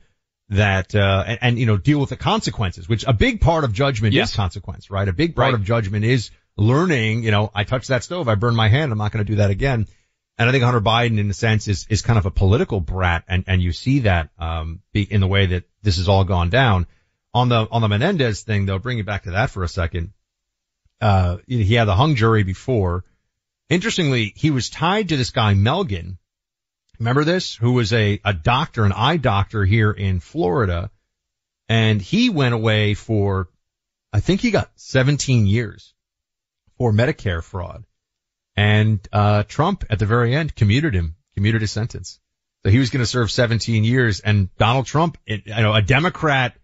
that, 0.49 0.93
uh, 0.95 1.23
and, 1.25 1.39
and, 1.41 1.59
you 1.59 1.65
know, 1.65 1.77
deal 1.77 1.99
with 1.99 2.09
the 2.09 2.17
consequences, 2.17 2.89
which 2.89 3.05
a 3.07 3.13
big 3.13 3.39
part 3.39 3.63
of 3.63 3.71
judgment 3.71 4.13
Yes. 4.13 4.31
is 4.31 4.35
consequence, 4.35 4.91
right? 4.91 5.07
A 5.07 5.13
big 5.13 5.33
part 5.35 5.53
Right. 5.53 5.53
of 5.53 5.63
judgment 5.63 6.03
is 6.03 6.31
learning, 6.57 7.23
you 7.23 7.31
know, 7.31 7.51
I 7.53 7.63
touched 7.63 7.89
that 7.89 8.03
stove, 8.03 8.27
I 8.27 8.35
burned 8.35 8.57
my 8.57 8.67
hand, 8.67 8.91
I'm 8.91 8.97
not 8.97 9.11
going 9.11 9.25
to 9.25 9.31
do 9.31 9.37
that 9.37 9.51
again. 9.51 9.87
And 10.37 10.49
I 10.49 10.51
think 10.51 10.63
Hunter 10.63 10.81
Biden, 10.81 11.19
in 11.19 11.29
a 11.29 11.33
sense, 11.33 11.67
is, 11.67 11.85
is 11.89 12.01
kind 12.01 12.17
of 12.17 12.25
a 12.25 12.31
political 12.31 12.79
brat, 12.79 13.23
and, 13.27 13.43
and 13.47 13.61
you 13.61 13.71
see 13.73 13.99
that, 13.99 14.29
um, 14.39 14.81
in 14.93 15.21
the 15.21 15.27
way 15.27 15.47
that 15.47 15.65
this 15.83 15.97
has 15.97 16.07
all 16.09 16.23
gone 16.23 16.49
down. 16.49 16.87
On 17.33 17.47
the, 17.47 17.67
on 17.71 17.81
the 17.81 17.87
Menendez 17.87 18.41
thing, 18.41 18.65
though, 18.65 18.79
bring 18.79 18.99
it 18.99 19.05
back 19.05 19.23
to 19.23 19.31
that 19.31 19.51
for 19.51 19.63
a 19.63 19.67
second. 19.67 20.11
Uh, 20.99 21.37
he 21.47 21.73
had 21.73 21.85
the 21.85 21.95
hung 21.95 22.15
jury 22.15 22.43
before. 22.43 23.05
Interestingly, 23.69 24.33
he 24.35 24.51
was 24.51 24.69
tied 24.69 25.09
to 25.09 25.17
this 25.17 25.31
guy, 25.31 25.53
Melgen. 25.53 26.17
Remember 26.99 27.23
this? 27.23 27.55
Who 27.55 27.73
was 27.73 27.93
a, 27.93 28.19
a 28.25 28.33
doctor, 28.33 28.83
an 28.83 28.91
eye 28.91 29.17
doctor 29.17 29.63
here 29.63 29.91
in 29.91 30.19
Florida. 30.19 30.91
And 31.69 32.01
he 32.01 32.29
went 32.29 32.53
away 32.53 32.95
for, 32.95 33.47
I 34.11 34.19
think 34.19 34.41
he 34.41 34.51
got 34.51 34.71
17 34.75 35.47
years 35.47 35.93
for 36.81 36.91
Medicare 36.91 37.43
fraud. 37.43 37.83
And, 38.55 39.07
uh, 39.13 39.43
Trump 39.43 39.85
at 39.91 39.99
the 39.99 40.07
very 40.07 40.35
end 40.35 40.55
commuted 40.55 40.95
him, 40.95 41.15
commuted 41.35 41.61
his 41.61 41.69
sentence. 41.69 42.19
So 42.63 42.71
he 42.71 42.79
was 42.79 42.89
going 42.89 43.03
to 43.03 43.05
serve 43.05 43.29
17 43.29 43.83
years 43.83 44.19
and 44.19 44.49
Donald 44.57 44.87
Trump, 44.87 45.19
it, 45.27 45.45
you 45.45 45.53
know, 45.53 45.75
a 45.75 45.83
Democrat 45.83 46.55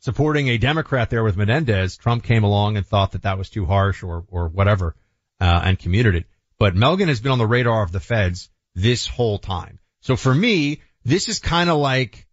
supporting 0.00 0.48
a 0.48 0.56
Democrat 0.56 1.10
there 1.10 1.22
with 1.22 1.36
Menendez, 1.36 1.98
Trump 1.98 2.24
came 2.24 2.44
along 2.44 2.78
and 2.78 2.86
thought 2.86 3.12
that 3.12 3.24
that 3.24 3.36
was 3.36 3.50
too 3.50 3.66
harsh 3.66 4.02
or, 4.02 4.24
or 4.30 4.48
whatever, 4.48 4.96
uh, 5.38 5.60
and 5.62 5.78
commuted 5.78 6.14
it. 6.14 6.24
But 6.58 6.74
Melgen 6.74 7.08
has 7.08 7.20
been 7.20 7.32
on 7.32 7.38
the 7.38 7.46
radar 7.46 7.82
of 7.82 7.92
the 7.92 8.00
feds 8.00 8.48
this 8.74 9.06
whole 9.06 9.38
time. 9.38 9.80
So 10.00 10.16
for 10.16 10.34
me, 10.34 10.80
this 11.04 11.28
is 11.28 11.40
kind 11.40 11.68
of 11.68 11.76
like, 11.76 12.26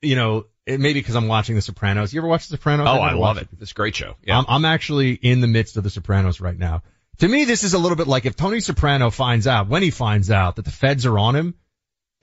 you 0.00 0.16
know, 0.16 0.46
it, 0.66 0.80
maybe 0.80 1.00
because 1.00 1.16
I'm 1.16 1.28
watching 1.28 1.54
The 1.54 1.62
Sopranos. 1.62 2.12
You 2.12 2.20
ever 2.20 2.28
watch 2.28 2.48
The 2.48 2.56
Sopranos? 2.56 2.88
Oh, 2.88 3.00
I've 3.00 3.00
I 3.00 3.12
love 3.12 3.36
watched 3.36 3.52
it. 3.52 3.58
It's 3.60 3.70
a 3.70 3.74
great 3.74 3.94
show. 3.94 4.16
Yeah. 4.22 4.38
I'm, 4.38 4.44
I'm 4.48 4.64
actually 4.64 5.12
in 5.12 5.40
the 5.40 5.46
midst 5.46 5.76
of 5.76 5.84
The 5.84 5.90
Sopranos 5.90 6.40
right 6.40 6.58
now. 6.58 6.82
To 7.18 7.28
me, 7.28 7.44
this 7.44 7.64
is 7.64 7.72
a 7.72 7.78
little 7.78 7.96
bit 7.96 8.06
like 8.06 8.26
if 8.26 8.36
Tony 8.36 8.60
Soprano 8.60 9.10
finds 9.10 9.46
out, 9.46 9.68
when 9.68 9.82
he 9.82 9.90
finds 9.90 10.30
out 10.30 10.56
that 10.56 10.64
the 10.64 10.70
feds 10.70 11.06
are 11.06 11.18
on 11.18 11.34
him, 11.34 11.54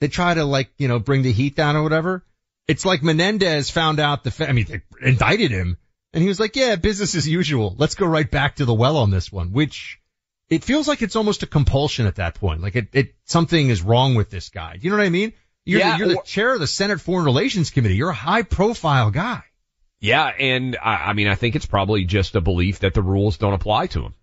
they 0.00 0.08
try 0.08 0.34
to 0.34 0.44
like, 0.44 0.70
you 0.78 0.86
know, 0.86 0.98
bring 0.98 1.22
the 1.22 1.32
heat 1.32 1.56
down 1.56 1.74
or 1.74 1.82
whatever. 1.82 2.24
It's 2.68 2.84
like 2.84 3.02
Menendez 3.02 3.70
found 3.70 3.98
out 3.98 4.22
the, 4.22 4.30
fe- 4.30 4.46
I 4.46 4.52
mean, 4.52 4.66
they 4.66 4.82
indicted 5.02 5.50
him 5.50 5.78
and 6.12 6.22
he 6.22 6.28
was 6.28 6.38
like, 6.38 6.54
yeah, 6.54 6.76
business 6.76 7.14
as 7.14 7.28
usual. 7.28 7.74
Let's 7.76 7.96
go 7.96 8.06
right 8.06 8.30
back 8.30 8.56
to 8.56 8.64
the 8.64 8.74
well 8.74 8.98
on 8.98 9.10
this 9.10 9.32
one, 9.32 9.52
which 9.52 10.00
it 10.48 10.62
feels 10.62 10.86
like 10.86 11.02
it's 11.02 11.16
almost 11.16 11.42
a 11.42 11.46
compulsion 11.46 12.06
at 12.06 12.16
that 12.16 12.34
point. 12.34 12.62
Like 12.62 12.76
it, 12.76 12.88
it, 12.92 13.14
something 13.24 13.68
is 13.68 13.82
wrong 13.82 14.14
with 14.14 14.30
this 14.30 14.48
guy. 14.48 14.76
Do 14.76 14.84
you 14.84 14.90
know 14.90 14.98
what 14.98 15.06
I 15.06 15.10
mean? 15.10 15.32
You're, 15.64 15.80
Yeah, 15.80 15.92
the, 15.92 15.98
you're 15.98 16.08
the 16.08 16.18
or- 16.18 16.22
chair 16.24 16.54
of 16.54 16.60
the 16.60 16.66
Senate 16.66 17.00
Foreign 17.00 17.24
Relations 17.24 17.70
Committee. 17.70 17.96
You're 17.96 18.10
a 18.10 18.14
high 18.14 18.42
profile 18.42 19.10
guy. 19.10 19.42
Yeah, 20.00 20.26
and 20.26 20.76
I, 20.82 20.96
I 20.96 21.12
mean, 21.14 21.28
I 21.28 21.34
think 21.34 21.56
it's 21.56 21.66
probably 21.66 22.04
just 22.04 22.34
a 22.34 22.40
belief 22.40 22.80
that 22.80 22.92
the 22.94 23.02
rules 23.02 23.38
don't 23.38 23.54
apply 23.54 23.86
to 23.88 24.02
him. 24.02 24.14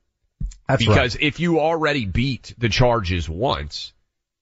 That's 0.68 0.86
because 0.86 1.18
if 1.20 1.40
you 1.40 1.60
already 1.60 2.06
beat 2.06 2.54
the 2.58 2.70
charges 2.70 3.28
once, 3.28 3.92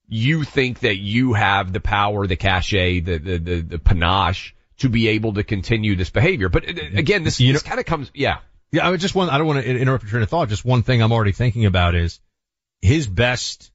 you 0.07 0.43
think 0.43 0.79
that 0.79 0.97
you 0.97 1.33
have 1.33 1.71
the 1.71 1.79
power, 1.79 2.27
the 2.27 2.35
cachet, 2.35 2.99
the 3.01 3.17
the 3.17 3.37
the, 3.37 3.61
the 3.61 3.79
panache 3.79 4.53
to 4.79 4.89
be 4.89 5.07
able 5.09 5.33
to 5.35 5.43
continue 5.43 5.95
this 5.95 6.09
behavior. 6.09 6.49
But 6.49 6.67
uh, 6.67 6.73
again, 6.95 7.23
this, 7.23 7.37
this 7.37 7.63
kind 7.63 7.79
of 7.79 7.85
comes, 7.85 8.11
yeah. 8.13 8.39
Yeah, 8.71 8.85
I 8.87 8.91
would 8.91 8.99
just 8.99 9.15
want, 9.15 9.31
I 9.31 9.37
don't 9.37 9.47
want 9.47 9.63
to 9.63 9.69
interrupt 9.69 10.03
your 10.03 10.11
train 10.11 10.23
of 10.23 10.29
thought. 10.29 10.49
Just 10.49 10.63
one 10.63 10.83
thing 10.83 11.01
I'm 11.01 11.11
already 11.11 11.31
thinking 11.31 11.65
about 11.65 11.95
is 11.95 12.19
his 12.81 13.07
best 13.07 13.71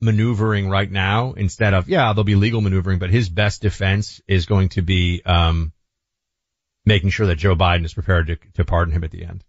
maneuvering 0.00 0.68
right 0.68 0.90
now 0.90 1.32
instead 1.32 1.74
of, 1.74 1.88
yeah, 1.88 2.12
there'll 2.12 2.24
be 2.24 2.34
legal 2.34 2.60
maneuvering, 2.60 2.98
but 2.98 3.10
his 3.10 3.28
best 3.28 3.62
defense 3.62 4.20
is 4.26 4.46
going 4.46 4.70
to 4.70 4.82
be, 4.82 5.22
um, 5.24 5.72
making 6.86 7.10
sure 7.10 7.26
that 7.26 7.36
Joe 7.36 7.54
Biden 7.54 7.84
is 7.84 7.94
prepared 7.94 8.28
to, 8.28 8.36
to 8.54 8.64
pardon 8.64 8.94
him 8.94 9.04
at 9.04 9.10
the 9.10 9.24
end. 9.24 9.44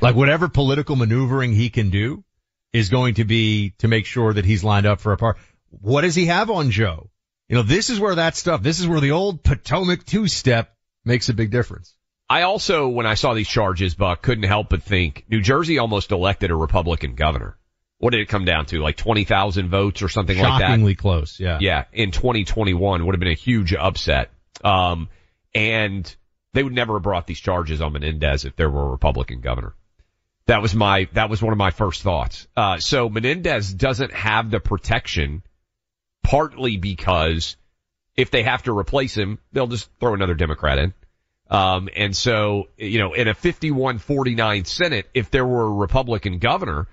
Like 0.00 0.14
whatever 0.14 0.48
political 0.48 0.96
maneuvering 0.96 1.52
he 1.52 1.70
can 1.70 1.90
do 1.90 2.24
is 2.72 2.88
going 2.88 3.14
to 3.14 3.24
be 3.24 3.70
to 3.78 3.88
make 3.88 4.06
sure 4.06 4.32
that 4.32 4.44
he's 4.44 4.62
lined 4.62 4.86
up 4.86 5.00
for 5.00 5.12
a 5.12 5.16
part. 5.16 5.38
What 5.70 6.02
does 6.02 6.14
he 6.14 6.26
have 6.26 6.50
on 6.50 6.70
Joe? 6.70 7.10
You 7.48 7.56
know, 7.56 7.62
this 7.62 7.90
is 7.90 7.98
where 7.98 8.14
that 8.14 8.36
stuff, 8.36 8.62
this 8.62 8.78
is 8.78 8.86
where 8.86 9.00
the 9.00 9.10
old 9.10 9.42
Potomac 9.42 10.04
two 10.04 10.28
step 10.28 10.72
makes 11.04 11.28
a 11.28 11.34
big 11.34 11.50
difference. 11.50 11.94
I 12.28 12.42
also, 12.42 12.88
when 12.88 13.06
I 13.06 13.14
saw 13.14 13.34
these 13.34 13.48
charges, 13.48 13.96
Buck, 13.96 14.22
couldn't 14.22 14.44
help 14.44 14.68
but 14.68 14.84
think 14.84 15.24
New 15.28 15.40
Jersey 15.40 15.78
almost 15.78 16.12
elected 16.12 16.52
a 16.52 16.54
Republican 16.54 17.16
governor. 17.16 17.58
What 18.00 18.12
did 18.12 18.20
it 18.20 18.28
come 18.28 18.46
down 18.46 18.64
to? 18.66 18.80
Like 18.80 18.96
20,000 18.96 19.68
votes 19.68 20.00
or 20.00 20.08
something 20.08 20.38
like 20.38 20.58
that? 20.58 20.68
Shockingly 20.68 20.94
close. 20.94 21.38
Yeah. 21.38 21.58
Yeah, 21.60 21.84
in 21.92 22.12
2021 22.12 23.04
would 23.04 23.14
have 23.14 23.20
been 23.20 23.28
a 23.28 23.34
huge 23.34 23.74
upset. 23.74 24.30
Um, 24.64 25.10
and 25.54 26.16
they 26.54 26.62
would 26.62 26.72
never 26.72 26.94
have 26.94 27.02
brought 27.02 27.26
these 27.26 27.38
charges 27.40 27.82
on 27.82 27.92
Menendez 27.92 28.46
if 28.46 28.56
there 28.56 28.70
were 28.70 28.86
a 28.86 28.88
Republican 28.88 29.42
governor. 29.42 29.74
That 30.46 30.62
was 30.62 30.74
my, 30.74 31.08
that 31.12 31.28
was 31.28 31.42
one 31.42 31.52
of 31.52 31.58
my 31.58 31.72
first 31.72 32.02
thoughts. 32.02 32.48
Uh, 32.56 32.78
so 32.78 33.10
Menendez 33.10 33.72
doesn't 33.72 34.14
have 34.14 34.50
the 34.50 34.60
protection 34.60 35.42
partly 36.22 36.78
because 36.78 37.56
if 38.16 38.30
they 38.30 38.44
have 38.44 38.62
to 38.62 38.76
replace 38.76 39.14
him, 39.14 39.38
they'll 39.52 39.66
just 39.66 39.90
throw 40.00 40.14
another 40.14 40.34
Democrat 40.34 40.78
in. 40.78 40.94
Um, 41.50 41.90
and 41.94 42.16
so, 42.16 42.68
you 42.78 42.98
know, 42.98 43.12
in 43.12 43.28
a 43.28 43.34
51-49 43.34 44.66
Senate, 44.66 45.10
if 45.12 45.30
there 45.30 45.44
were 45.44 45.66
a 45.66 45.70
Republican 45.70 46.38
governor, 46.38 46.88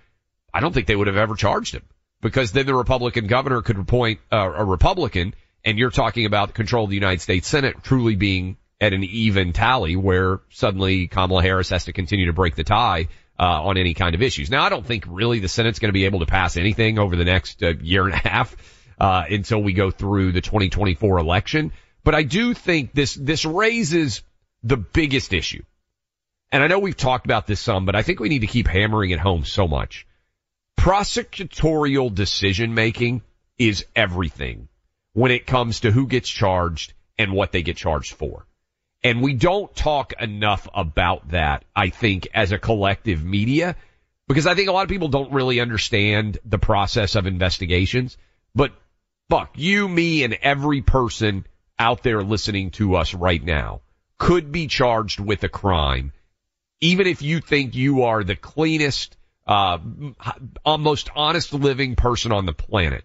I 0.57 0.59
don't 0.59 0.73
think 0.73 0.87
they 0.87 0.95
would 0.95 1.05
have 1.05 1.17
ever 1.17 1.35
charged 1.35 1.75
him 1.75 1.83
because 2.19 2.51
then 2.51 2.65
the 2.65 2.73
Republican 2.73 3.27
governor 3.27 3.61
could 3.61 3.77
appoint 3.77 4.19
uh, 4.31 4.51
a 4.55 4.65
Republican 4.65 5.35
and 5.63 5.77
you're 5.77 5.91
talking 5.91 6.25
about 6.25 6.55
control 6.55 6.85
of 6.85 6.89
the 6.89 6.95
United 6.95 7.21
States 7.21 7.47
Senate 7.47 7.83
truly 7.83 8.15
being 8.15 8.57
at 8.81 8.91
an 8.91 9.03
even 9.03 9.53
tally 9.53 9.95
where 9.95 10.39
suddenly 10.49 11.07
Kamala 11.07 11.43
Harris 11.43 11.69
has 11.69 11.85
to 11.85 11.93
continue 11.93 12.25
to 12.25 12.33
break 12.33 12.55
the 12.55 12.63
tie 12.63 13.07
uh, 13.39 13.43
on 13.43 13.77
any 13.77 13.93
kind 13.93 14.15
of 14.15 14.23
issues. 14.23 14.49
Now, 14.49 14.63
I 14.63 14.69
don't 14.69 14.83
think 14.83 15.05
really 15.07 15.37
the 15.37 15.47
Senate's 15.47 15.77
going 15.77 15.89
to 15.89 15.93
be 15.93 16.05
able 16.05 16.21
to 16.21 16.25
pass 16.25 16.57
anything 16.57 16.97
over 16.97 17.15
the 17.15 17.25
next 17.25 17.61
uh, 17.61 17.73
year 17.79 18.05
and 18.05 18.15
a 18.15 18.27
half 18.27 18.55
uh, 18.99 19.25
until 19.29 19.61
we 19.61 19.73
go 19.73 19.91
through 19.91 20.31
the 20.31 20.41
2024 20.41 21.19
election. 21.19 21.71
But 22.03 22.15
I 22.15 22.23
do 22.23 22.55
think 22.55 22.93
this 22.93 23.13
this 23.13 23.45
raises 23.45 24.23
the 24.63 24.77
biggest 24.77 25.33
issue. 25.33 25.61
And 26.51 26.63
I 26.63 26.67
know 26.67 26.79
we've 26.79 26.97
talked 26.97 27.25
about 27.25 27.45
this 27.45 27.59
some, 27.59 27.85
but 27.85 27.95
I 27.95 28.01
think 28.01 28.19
we 28.19 28.29
need 28.29 28.39
to 28.39 28.47
keep 28.47 28.67
hammering 28.67 29.11
it 29.11 29.19
home 29.19 29.45
so 29.45 29.67
much. 29.67 30.06
Prosecutorial 30.77 32.13
decision 32.13 32.73
making 32.73 33.21
is 33.57 33.85
everything 33.95 34.69
when 35.13 35.31
it 35.31 35.47
comes 35.47 35.81
to 35.81 35.91
who 35.91 36.07
gets 36.07 36.29
charged 36.29 36.93
and 37.17 37.33
what 37.33 37.51
they 37.51 37.63
get 37.63 37.75
charged 37.75 38.13
for. 38.13 38.45
And 39.03 39.21
we 39.21 39.33
don't 39.33 39.75
talk 39.75 40.13
enough 40.19 40.67
about 40.73 41.29
that, 41.31 41.65
I 41.75 41.89
think, 41.89 42.27
as 42.33 42.51
a 42.51 42.57
collective 42.57 43.23
media, 43.23 43.75
because 44.27 44.47
I 44.47 44.55
think 44.55 44.69
a 44.69 44.71
lot 44.71 44.83
of 44.83 44.89
people 44.89 45.07
don't 45.07 45.31
really 45.31 45.59
understand 45.59 46.37
the 46.45 46.57
process 46.57 47.15
of 47.15 47.25
investigations. 47.25 48.17
But 48.55 48.73
Buck, 49.29 49.51
you, 49.55 49.87
me, 49.87 50.23
and 50.23 50.33
every 50.41 50.81
person 50.81 51.45
out 51.77 52.03
there 52.03 52.23
listening 52.23 52.71
to 52.71 52.95
us 52.95 53.13
right 53.13 53.43
now 53.43 53.81
could 54.17 54.51
be 54.51 54.67
charged 54.67 55.19
with 55.19 55.43
a 55.43 55.49
crime, 55.49 56.11
even 56.81 57.07
if 57.07 57.21
you 57.21 57.39
think 57.39 57.75
you 57.75 58.03
are 58.03 58.23
the 58.23 58.35
cleanest, 58.35 59.15
uh, 59.47 59.79
most 60.77 61.09
honest 61.15 61.53
living 61.53 61.95
person 61.95 62.31
on 62.31 62.45
the 62.45 62.53
planet 62.53 63.03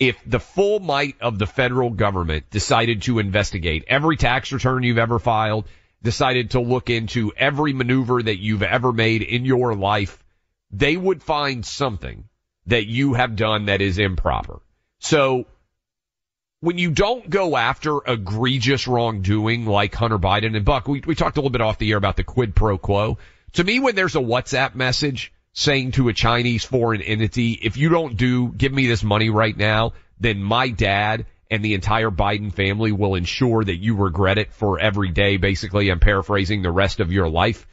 if 0.00 0.18
the 0.24 0.40
full 0.40 0.80
might 0.80 1.20
of 1.20 1.38
the 1.38 1.46
federal 1.46 1.90
government 1.90 2.48
decided 2.50 3.02
to 3.02 3.18
investigate 3.18 3.84
every 3.86 4.16
tax 4.16 4.50
return 4.50 4.82
you've 4.82 4.96
ever 4.96 5.18
filed, 5.18 5.68
decided 6.02 6.52
to 6.52 6.60
look 6.60 6.88
into 6.88 7.32
every 7.36 7.74
maneuver 7.74 8.22
that 8.22 8.38
you've 8.38 8.62
ever 8.62 8.94
made 8.94 9.20
in 9.20 9.44
your 9.44 9.74
life, 9.74 10.24
they 10.70 10.96
would 10.96 11.22
find 11.22 11.66
something 11.66 12.24
that 12.66 12.86
you 12.86 13.12
have 13.12 13.36
done 13.36 13.66
that 13.66 13.82
is 13.82 13.98
improper. 13.98 14.60
So 15.00 15.44
when 16.60 16.78
you 16.78 16.92
don't 16.92 17.28
go 17.28 17.56
after 17.56 17.98
egregious 18.06 18.88
wrongdoing 18.88 19.66
like 19.66 19.94
Hunter 19.94 20.18
Biden 20.18 20.56
and 20.56 20.64
Buck, 20.64 20.88
we, 20.88 21.02
we 21.06 21.14
talked 21.14 21.36
a 21.36 21.40
little 21.40 21.50
bit 21.50 21.60
off 21.60 21.78
the 21.78 21.90
air 21.90 21.98
about 21.98 22.16
the 22.16 22.24
quid 22.24 22.54
pro 22.54 22.78
quo. 22.78 23.18
To 23.54 23.64
me, 23.64 23.80
when 23.80 23.94
there's 23.94 24.16
a 24.16 24.20
WhatsApp 24.20 24.74
message 24.74 25.30
saying 25.52 25.92
to 25.92 26.08
a 26.08 26.12
Chinese 26.12 26.64
foreign 26.64 27.02
entity, 27.02 27.52
if 27.52 27.76
you 27.76 27.88
don't 27.88 28.16
do, 28.16 28.48
give 28.48 28.72
me 28.72 28.86
this 28.86 29.02
money 29.02 29.30
right 29.30 29.56
now, 29.56 29.92
then 30.18 30.42
my 30.42 30.68
dad 30.68 31.26
and 31.50 31.64
the 31.64 31.74
entire 31.74 32.10
Biden 32.10 32.52
family 32.52 32.92
will 32.92 33.16
ensure 33.16 33.64
that 33.64 33.76
you 33.76 33.96
regret 33.96 34.38
it 34.38 34.52
for 34.52 34.78
every 34.78 35.10
day. 35.10 35.36
Basically, 35.36 35.90
I'm 35.90 35.98
paraphrasing 35.98 36.62
the 36.62 36.70
rest 36.70 37.00
of 37.00 37.10
your 37.10 37.28
life. 37.28 37.66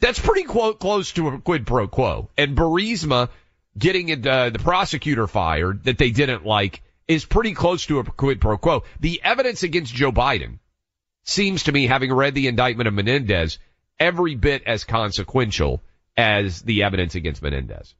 That's 0.00 0.20
pretty 0.20 0.44
clo- 0.44 0.74
close 0.74 1.12
to 1.12 1.28
a 1.28 1.40
quid 1.40 1.66
pro 1.66 1.88
quo. 1.88 2.30
And 2.38 2.56
Burisma 2.56 3.30
getting 3.76 4.08
it, 4.10 4.24
uh, 4.24 4.50
the 4.50 4.60
prosecutor 4.60 5.26
fired 5.26 5.84
that 5.84 5.98
they 5.98 6.10
didn't 6.10 6.46
like 6.46 6.82
is 7.08 7.24
pretty 7.24 7.54
close 7.54 7.86
to 7.86 7.98
a 7.98 8.04
quid 8.04 8.40
pro 8.40 8.56
quo. 8.58 8.84
The 9.00 9.20
evidence 9.24 9.64
against 9.64 9.94
Joe 9.94 10.12
Biden 10.12 10.58
seems 11.24 11.64
to 11.64 11.72
me, 11.72 11.86
having 11.86 12.12
read 12.12 12.34
the 12.34 12.46
indictment 12.46 12.86
of 12.86 12.94
Menendez, 12.94 13.58
every 13.98 14.36
bit 14.36 14.62
as 14.64 14.84
consequential 14.84 15.82
as 16.18 16.60
the 16.62 16.82
evidence 16.82 17.14
against 17.14 17.40
Menendez. 17.42 17.94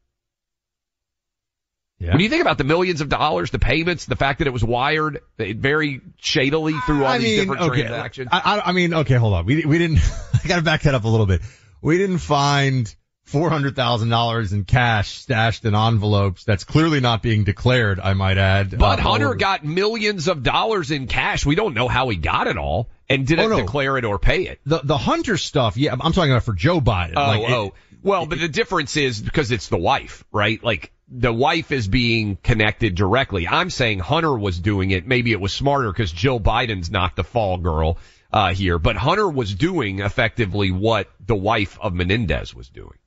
Yeah. 2.01 2.13
When 2.13 2.21
you 2.21 2.29
think 2.29 2.43
about 2.43 2.59
the 2.59 2.65
millions 2.65 3.01
of 3.01 3.09
dollars, 3.09 3.51
the 3.51 3.59
payments, 3.59 4.05
the 4.05 4.15
fact 4.15 4.39
that 4.39 4.47
it 4.47 4.53
was 4.53 4.63
wired 4.63 5.21
very 5.37 6.01
shadily 6.19 6.75
through 6.87 7.05
all 7.05 7.11
I 7.13 7.19
these 7.19 7.39
mean, 7.39 7.49
different 7.49 7.63
okay, 7.73 7.81
transactions. 7.83 8.29
I, 8.31 8.39
I, 8.59 8.69
I 8.69 8.73
mean, 8.73 8.95
okay, 8.95 9.15
hold 9.15 9.35
on. 9.35 9.47
We 9.47 9.65
we 9.65 9.79
didn't. 9.79 9.99
I 10.45 10.47
got 10.47 10.57
to 10.57 10.63
back 10.63 10.83
that 10.83 10.95
up 10.95 11.05
a 11.05 11.09
little 11.09 11.27
bit. 11.27 11.41
We 11.81 11.99
didn't 11.99 12.19
find 12.19 12.93
four 13.25 13.51
hundred 13.51 13.75
thousand 13.75 14.11
dollars 14.11 14.53
in 14.53 14.65
cash 14.65 15.11
stashed 15.19 15.65
in 15.65 15.75
envelopes. 15.75 16.45
That's 16.45 16.63
clearly 16.63 17.01
not 17.01 17.21
being 17.21 17.43
declared. 17.43 17.99
I 17.99 18.15
might 18.15 18.39
add. 18.39 18.79
But 18.79 19.01
Uh, 19.01 19.03
Hunter 19.03 19.35
got 19.35 19.65
millions 19.65 20.29
of 20.29 20.45
dollars 20.45 20.93
in 20.93 21.09
cash. 21.09 21.45
We 21.45 21.57
don't 21.57 21.75
know 21.75 21.89
how 21.89 22.09
he 22.11 22.17
got 22.17 22.47
it 22.47 22.57
all 22.59 22.89
and 23.09 23.27
didn't 23.27 23.47
Oh, 23.47 23.57
no. 23.57 23.61
declare 23.61 23.99
it 23.99 24.05
or 24.05 24.21
pay 24.21 24.43
it. 24.47 24.61
the 24.65 24.81
the 24.85 24.97
Hunter 24.99 25.37
stuff. 25.37 25.77
Yeah, 25.77 25.97
I'm 25.99 26.13
talking 26.13 26.31
about 26.31 26.45
for 26.45 26.55
Joe 26.55 26.81
Biden. 26.81 27.15
Oh, 27.17 27.27
Like, 27.27 27.41
it- 27.43 27.51
oh. 27.51 27.75
Well, 28.02 28.26
but 28.26 28.38
the 28.40 28.49
difference 28.49 28.97
is 28.97 29.21
because 29.21 29.50
it's 29.50 29.69
the 29.69 29.76
wife, 29.78 30.25
right? 30.33 30.62
Like 30.62 30.93
the 31.09 31.33
wife 31.33 31.73
is 31.73 31.88
being 31.88 32.37
connected 32.37 32.95
directly. 32.95 33.49
I'm 33.49 33.71
saying 33.71 33.99
Hunter 34.00 34.37
was 34.37 34.59
doing 34.59 34.90
it. 34.90 35.07
Maybe 35.07 35.33
it 35.33 35.40
was 35.40 35.52
smarter 35.52 35.90
because 35.90 36.12
Jill 36.12 36.38
Biden's 36.40 36.90
not 36.90 37.17
the 37.17 37.25
fall 37.25 37.59
girl 37.59 37.99
uh, 38.33 38.52
here, 38.55 38.78
but 38.78 38.97
Hunter 38.97 39.28
was 39.28 39.55
doing 39.55 40.00
effectively 40.00 40.71
what 40.71 41.09
the 41.25 41.35
wife 41.37 41.78
of 41.81 41.95
Menendez 41.95 42.55
was 42.55 42.69
doing, 42.69 42.99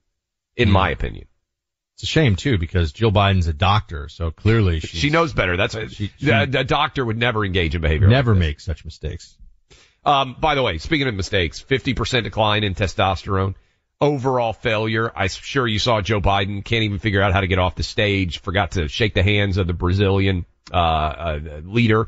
in 0.55 0.67
Hmm. 0.69 0.73
my 0.73 0.89
opinion. 0.89 1.27
It's 1.95 2.03
a 2.03 2.07
shame 2.07 2.35
too 2.35 2.57
because 2.57 2.91
Jill 2.91 3.11
Biden's 3.11 3.47
a 3.47 3.53
doctor, 3.53 4.09
so 4.09 4.31
clearly 4.31 4.79
she 4.79 4.97
She 4.97 5.09
knows 5.11 5.33
better. 5.33 5.55
That's 5.57 5.75
a, 5.75 5.87
she- 5.89 6.11
a, 6.27 6.41
a 6.43 6.63
doctor 6.63 7.05
would 7.05 7.17
never 7.17 7.45
engage 7.45 7.75
in 7.75 7.81
behavior. 7.81 8.07
never 8.07 8.31
like 8.33 8.39
makes 8.39 8.65
such 8.65 8.83
mistakes. 8.83 9.37
Um, 10.03 10.35
by 10.39 10.55
the 10.55 10.63
way, 10.63 10.79
speaking 10.79 11.07
of 11.07 11.13
mistakes, 11.13 11.63
50% 11.63 12.23
decline 12.23 12.63
in 12.63 12.73
testosterone, 12.73 13.53
overall 14.01 14.51
failure. 14.51 15.11
I'm 15.15 15.29
sure 15.29 15.67
you 15.67 15.79
saw 15.79 16.01
Joe 16.01 16.19
Biden 16.19 16.65
can't 16.65 16.83
even 16.83 16.99
figure 16.99 17.21
out 17.21 17.31
how 17.31 17.41
to 17.41 17.47
get 17.47 17.59
off 17.59 17.75
the 17.75 17.83
stage, 17.83 18.41
forgot 18.41 18.71
to 18.71 18.87
shake 18.87 19.13
the 19.13 19.23
hands 19.23 19.57
of 19.57 19.67
the 19.67 19.73
Brazilian, 19.73 20.45
uh, 20.73 20.75
uh 20.75 21.39
leader. 21.63 22.07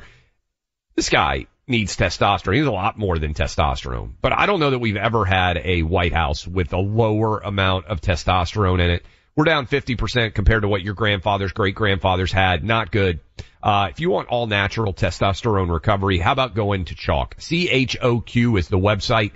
This 0.95 1.09
guy 1.09 1.47
needs 1.67 1.95
testosterone. 1.95 2.55
He's 2.55 2.65
a 2.65 2.71
lot 2.71 2.97
more 2.97 3.17
than 3.17 3.33
testosterone, 3.33 4.13
but 4.21 4.33
I 4.33 4.47
don't 4.47 4.59
know 4.59 4.71
that 4.71 4.79
we've 4.79 4.97
ever 4.97 5.23
had 5.23 5.61
a 5.63 5.83
White 5.83 6.13
House 6.13 6.47
with 6.47 6.73
a 6.73 6.79
lower 6.79 7.39
amount 7.39 7.85
of 7.85 8.01
testosterone 8.01 8.83
in 8.83 8.89
it. 8.89 9.05
We're 9.35 9.45
down 9.45 9.65
50% 9.65 10.35
compared 10.35 10.61
to 10.61 10.67
what 10.67 10.83
your 10.83 10.93
grandfathers, 10.93 11.53
great 11.53 11.73
grandfathers 11.73 12.31
had. 12.31 12.63
Not 12.63 12.91
good. 12.91 13.19
Uh, 13.63 13.87
if 13.89 13.99
you 13.99 14.11
want 14.11 14.27
all 14.27 14.45
natural 14.45 14.93
testosterone 14.93 15.71
recovery, 15.71 16.19
how 16.19 16.33
about 16.33 16.53
going 16.53 16.85
to 16.85 16.95
Choq? 16.95 17.41
C-H-O-Q 17.41 18.57
is 18.57 18.67
the 18.67 18.77
website. 18.77 19.31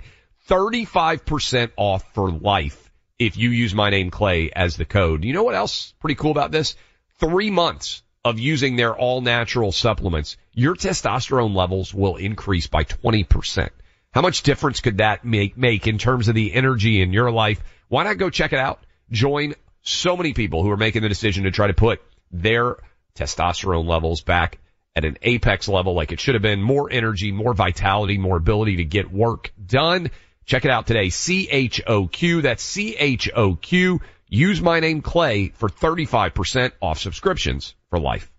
35% 0.48 1.72
off 1.76 2.14
for 2.14 2.30
life 2.30 2.90
if 3.18 3.36
you 3.36 3.50
use 3.50 3.74
my 3.74 3.90
name 3.90 4.10
Clay 4.10 4.50
as 4.50 4.76
the 4.76 4.84
code. 4.84 5.24
You 5.24 5.34
know 5.34 5.42
what 5.42 5.54
else 5.54 5.92
pretty 6.00 6.14
cool 6.14 6.30
about 6.30 6.50
this? 6.50 6.74
Three 7.20 7.50
months 7.50 8.02
of 8.24 8.38
using 8.38 8.76
their 8.76 8.96
all 8.96 9.20
natural 9.20 9.72
supplements, 9.72 10.36
your 10.52 10.74
testosterone 10.74 11.54
levels 11.54 11.92
will 11.92 12.16
increase 12.16 12.66
by 12.66 12.84
20%. 12.84 13.68
How 14.12 14.22
much 14.22 14.42
difference 14.42 14.80
could 14.80 14.98
that 14.98 15.24
make, 15.24 15.56
make 15.58 15.86
in 15.86 15.98
terms 15.98 16.28
of 16.28 16.34
the 16.34 16.54
energy 16.54 17.02
in 17.02 17.12
your 17.12 17.30
life? 17.30 17.62
Why 17.88 18.04
not 18.04 18.18
go 18.18 18.30
check 18.30 18.52
it 18.52 18.58
out? 18.58 18.80
Join 19.10 19.54
so 19.82 20.16
many 20.16 20.32
people 20.32 20.62
who 20.62 20.70
are 20.70 20.76
making 20.76 21.02
the 21.02 21.08
decision 21.08 21.44
to 21.44 21.50
try 21.50 21.66
to 21.66 21.74
put 21.74 22.00
their 22.30 22.76
testosterone 23.14 23.86
levels 23.86 24.22
back 24.22 24.58
at 24.96 25.04
an 25.04 25.18
apex 25.22 25.68
level 25.68 25.94
like 25.94 26.12
it 26.12 26.20
should 26.20 26.34
have 26.34 26.42
been. 26.42 26.62
More 26.62 26.90
energy, 26.90 27.32
more 27.32 27.54
vitality, 27.54 28.18
more 28.18 28.36
ability 28.36 28.76
to 28.76 28.84
get 28.84 29.12
work 29.12 29.52
done. 29.64 30.10
Check 30.48 30.64
it 30.64 30.70
out 30.70 30.86
today. 30.86 31.10
C-H-O-Q. 31.10 32.40
That's 32.40 32.62
C-H-O-Q. 32.62 34.00
Use 34.30 34.62
my 34.62 34.80
name 34.80 35.02
Clay 35.02 35.48
for 35.48 35.68
35% 35.68 36.72
off 36.80 36.98
subscriptions 36.98 37.74
for 37.90 37.98
life. 37.98 38.32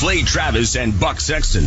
Clay 0.00 0.22
Travis 0.22 0.74
and 0.74 0.98
Buck 0.98 1.20
Sexton 1.20 1.66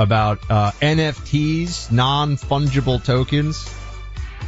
about 0.00 0.38
uh, 0.50 0.70
NFTs, 0.80 1.92
non 1.92 2.36
fungible 2.36 3.04
tokens. 3.04 3.70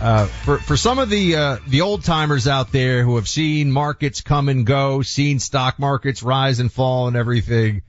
Uh, 0.00 0.24
for 0.26 0.58
for 0.58 0.76
some 0.78 0.98
of 0.98 1.10
the 1.10 1.36
uh, 1.36 1.58
the 1.68 1.82
old 1.82 2.02
timers 2.02 2.48
out 2.48 2.72
there 2.72 3.04
who 3.04 3.16
have 3.16 3.28
seen 3.28 3.70
markets 3.70 4.22
come 4.22 4.48
and 4.48 4.64
go, 4.64 5.02
seen 5.02 5.38
stock 5.38 5.78
markets 5.78 6.22
rise 6.22 6.58
and 6.58 6.72
fall 6.72 7.06
and 7.06 7.16
everything, 7.16 7.82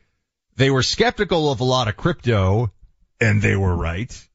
they 0.57 0.69
were 0.69 0.83
skeptical 0.83 1.51
of 1.51 1.61
a 1.61 1.63
lot 1.63 1.87
of 1.87 1.95
crypto, 1.95 2.69
and 3.21 3.41
they 3.41 3.55
were 3.55 3.73
right. 3.73 4.29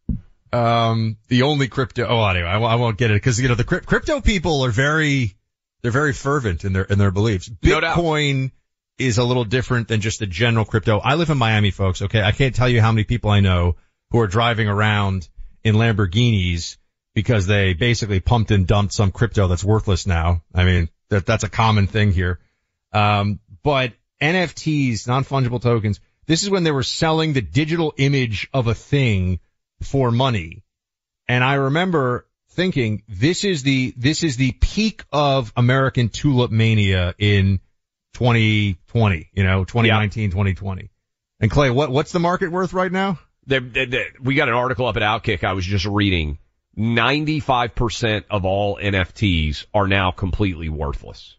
Um, 0.51 1.19
the 1.29 1.43
only 1.43 1.69
crypto. 1.69 2.07
Oh, 2.09 2.27
anyway, 2.27 2.49
I, 2.49 2.59
I 2.59 2.75
won't 2.77 2.97
get 2.97 3.11
it 3.11 3.14
because 3.14 3.38
you 3.38 3.49
know 3.49 3.55
the 3.55 3.64
crypto 3.64 4.23
people 4.23 4.64
are 4.64 4.71
very 4.71 5.37
they're 5.83 5.91
very 5.91 6.14
fervent 6.14 6.64
in 6.64 6.73
their 6.73 6.85
in 6.85 6.99
their 6.99 7.11
beliefs. 7.11 7.51
No. 7.62 7.81
Bitcoin 7.81 8.53
is 8.99 9.19
a 9.19 9.25
little 9.25 9.45
different 9.45 9.89
than 9.89 10.01
just 10.01 10.19
the 10.19 10.27
general 10.27 10.65
crypto. 10.65 10.99
I 10.99 11.15
live 11.15 11.31
in 11.31 11.39
Miami, 11.39 11.71
folks. 11.71 12.03
Okay, 12.03 12.23
I 12.23 12.33
can't 12.33 12.55
tell 12.55 12.69
you 12.69 12.81
how 12.81 12.93
many 12.93 13.05
people 13.05 13.31
I 13.31 13.41
know 13.41 13.77
who 14.11 14.21
are 14.21 14.27
driving 14.27 14.69
around 14.69 15.29
in 15.63 15.77
Lamborghinis 15.77 16.77
because 17.15 17.47
they 17.47 17.75
basically 17.75 18.21
pumped 18.21 18.51
and 18.51 18.67
dumped 18.67 18.93
some 18.93 19.11
crypto 19.11 19.49
that's 19.49 19.65
worthless 19.65 20.07
now. 20.07 20.43
I 20.55 20.65
mean, 20.65 20.89
that, 21.11 21.27
that's 21.27 21.45
a 21.45 21.49
common 21.49 21.87
thing 21.87 22.13
here. 22.13 22.39
Um, 22.93 23.41
but 23.63 23.93
NFTs, 24.21 25.07
non-fungible 25.07 25.61
tokens, 25.61 26.01
this 26.27 26.43
is 26.43 26.51
when 26.51 26.65
they 26.65 26.71
were 26.71 26.83
selling 26.83 27.33
the 27.33 27.41
digital 27.41 27.95
image 27.97 28.49
of 28.53 28.67
a 28.67 28.75
thing 28.75 29.41
for 29.83 30.11
money. 30.11 30.65
And 31.29 31.45
I 31.45 31.55
remember 31.55 32.27
thinking 32.51 33.03
this 33.09 33.45
is 33.45 33.63
the, 33.63 33.95
this 33.97 34.23
is 34.23 34.37
the 34.37 34.53
peak 34.53 35.05
of 35.13 35.53
American 35.57 36.09
tulip 36.09 36.51
mania 36.51 37.15
in 37.19 37.61
2020, 38.14 39.31
you 39.33 39.44
know, 39.44 39.64
2019, 39.64 40.31
2020. 40.31 40.90
And 41.40 41.51
Clay, 41.51 41.71
what, 41.71 41.90
what's 41.90 42.12
the 42.12 42.18
market 42.18 42.51
worth 42.51 42.73
right 42.73 42.90
now? 42.90 43.18
They, 43.47 43.61
they, 43.61 43.87
they, 43.87 44.07
we 44.21 44.35
got 44.35 44.49
an 44.49 44.55
article 44.55 44.87
up 44.87 44.97
at 44.97 45.03
Outkick 45.03 45.44
I 45.44 45.53
was 45.53 45.64
just 45.64 45.87
reading. 45.87 46.38
95% 46.77 48.25
of 48.31 48.44
all 48.44 48.77
NFTs 48.77 49.66
are 49.75 49.88
now 49.88 50.11
completely 50.11 50.68
worthless. 50.68 51.37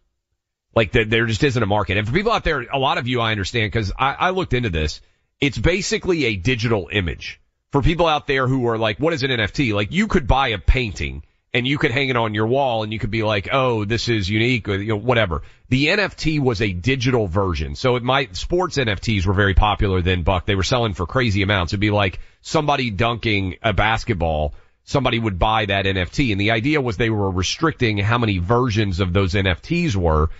Like 0.74 0.92
there, 0.92 1.04
there 1.04 1.26
just 1.26 1.42
isn't 1.42 1.62
a 1.62 1.66
market. 1.66 1.96
And 1.96 2.06
for 2.06 2.12
people 2.12 2.32
out 2.32 2.44
there, 2.44 2.60
a 2.60 2.78
lot 2.78 2.98
of 2.98 3.08
you 3.08 3.20
I 3.20 3.32
understand 3.32 3.72
because 3.72 3.92
I, 3.98 4.14
I 4.14 4.30
looked 4.30 4.52
into 4.52 4.70
this. 4.70 5.00
It's 5.40 5.58
basically 5.58 6.26
a 6.26 6.36
digital 6.36 6.88
image. 6.92 7.40
For 7.72 7.82
people 7.82 8.06
out 8.06 8.26
there 8.26 8.48
who 8.48 8.66
are 8.68 8.78
like, 8.78 8.98
what 8.98 9.12
is 9.12 9.22
an 9.22 9.30
NFT? 9.30 9.72
Like 9.72 9.92
you 9.92 10.08
could 10.08 10.26
buy 10.26 10.48
a 10.48 10.58
painting 10.58 11.22
and 11.52 11.66
you 11.66 11.78
could 11.78 11.90
hang 11.90 12.08
it 12.08 12.16
on 12.16 12.34
your 12.34 12.46
wall 12.46 12.82
and 12.82 12.92
you 12.92 12.98
could 12.98 13.10
be 13.10 13.22
like, 13.22 13.48
oh, 13.52 13.84
this 13.84 14.08
is 14.08 14.28
unique 14.28 14.68
or 14.68 14.76
you 14.76 14.90
know, 14.90 14.96
whatever. 14.96 15.42
The 15.68 15.86
NFT 15.86 16.38
was 16.38 16.62
a 16.62 16.72
digital 16.72 17.26
version. 17.26 17.74
So 17.74 17.96
it 17.96 18.02
might, 18.02 18.36
sports 18.36 18.76
NFTs 18.76 19.26
were 19.26 19.34
very 19.34 19.54
popular 19.54 20.00
then, 20.00 20.22
Buck. 20.22 20.46
They 20.46 20.54
were 20.54 20.62
selling 20.62 20.94
for 20.94 21.06
crazy 21.06 21.42
amounts. 21.42 21.72
It'd 21.72 21.80
be 21.80 21.90
like 21.90 22.20
somebody 22.40 22.90
dunking 22.90 23.56
a 23.62 23.72
basketball. 23.72 24.54
Somebody 24.84 25.18
would 25.18 25.38
buy 25.38 25.66
that 25.66 25.86
NFT. 25.86 26.32
And 26.32 26.40
the 26.40 26.52
idea 26.52 26.80
was 26.80 26.96
they 26.96 27.10
were 27.10 27.30
restricting 27.30 27.98
how 27.98 28.18
many 28.18 28.38
versions 28.38 29.00
of 29.00 29.12
those 29.12 29.34
NFTs 29.34 29.96
were. 29.96 30.30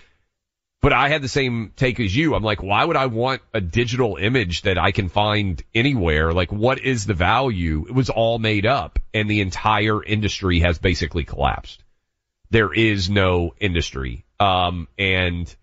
But 0.82 0.94
I 0.94 1.10
had 1.10 1.20
the 1.20 1.28
same 1.28 1.72
take 1.76 2.00
as 2.00 2.14
you. 2.14 2.34
I'm 2.34 2.42
like, 2.42 2.62
why 2.62 2.84
would 2.84 2.96
I 2.96 3.06
want 3.06 3.42
a 3.52 3.60
digital 3.60 4.16
image 4.16 4.62
that 4.62 4.78
I 4.78 4.92
can 4.92 5.10
find 5.10 5.62
anywhere? 5.74 6.32
Like, 6.32 6.50
what 6.50 6.78
is 6.78 7.04
the 7.04 7.14
value? 7.14 7.84
It 7.86 7.94
was 7.94 8.08
all 8.08 8.38
made 8.38 8.64
up 8.64 8.98
and 9.12 9.28
the 9.28 9.42
entire 9.42 10.02
industry 10.02 10.60
has 10.60 10.78
basically 10.78 11.24
collapsed. 11.24 11.84
There 12.50 12.72
is 12.72 13.10
no 13.10 13.54
industry. 13.60 14.24
Um, 14.38 14.88
and 14.98 15.54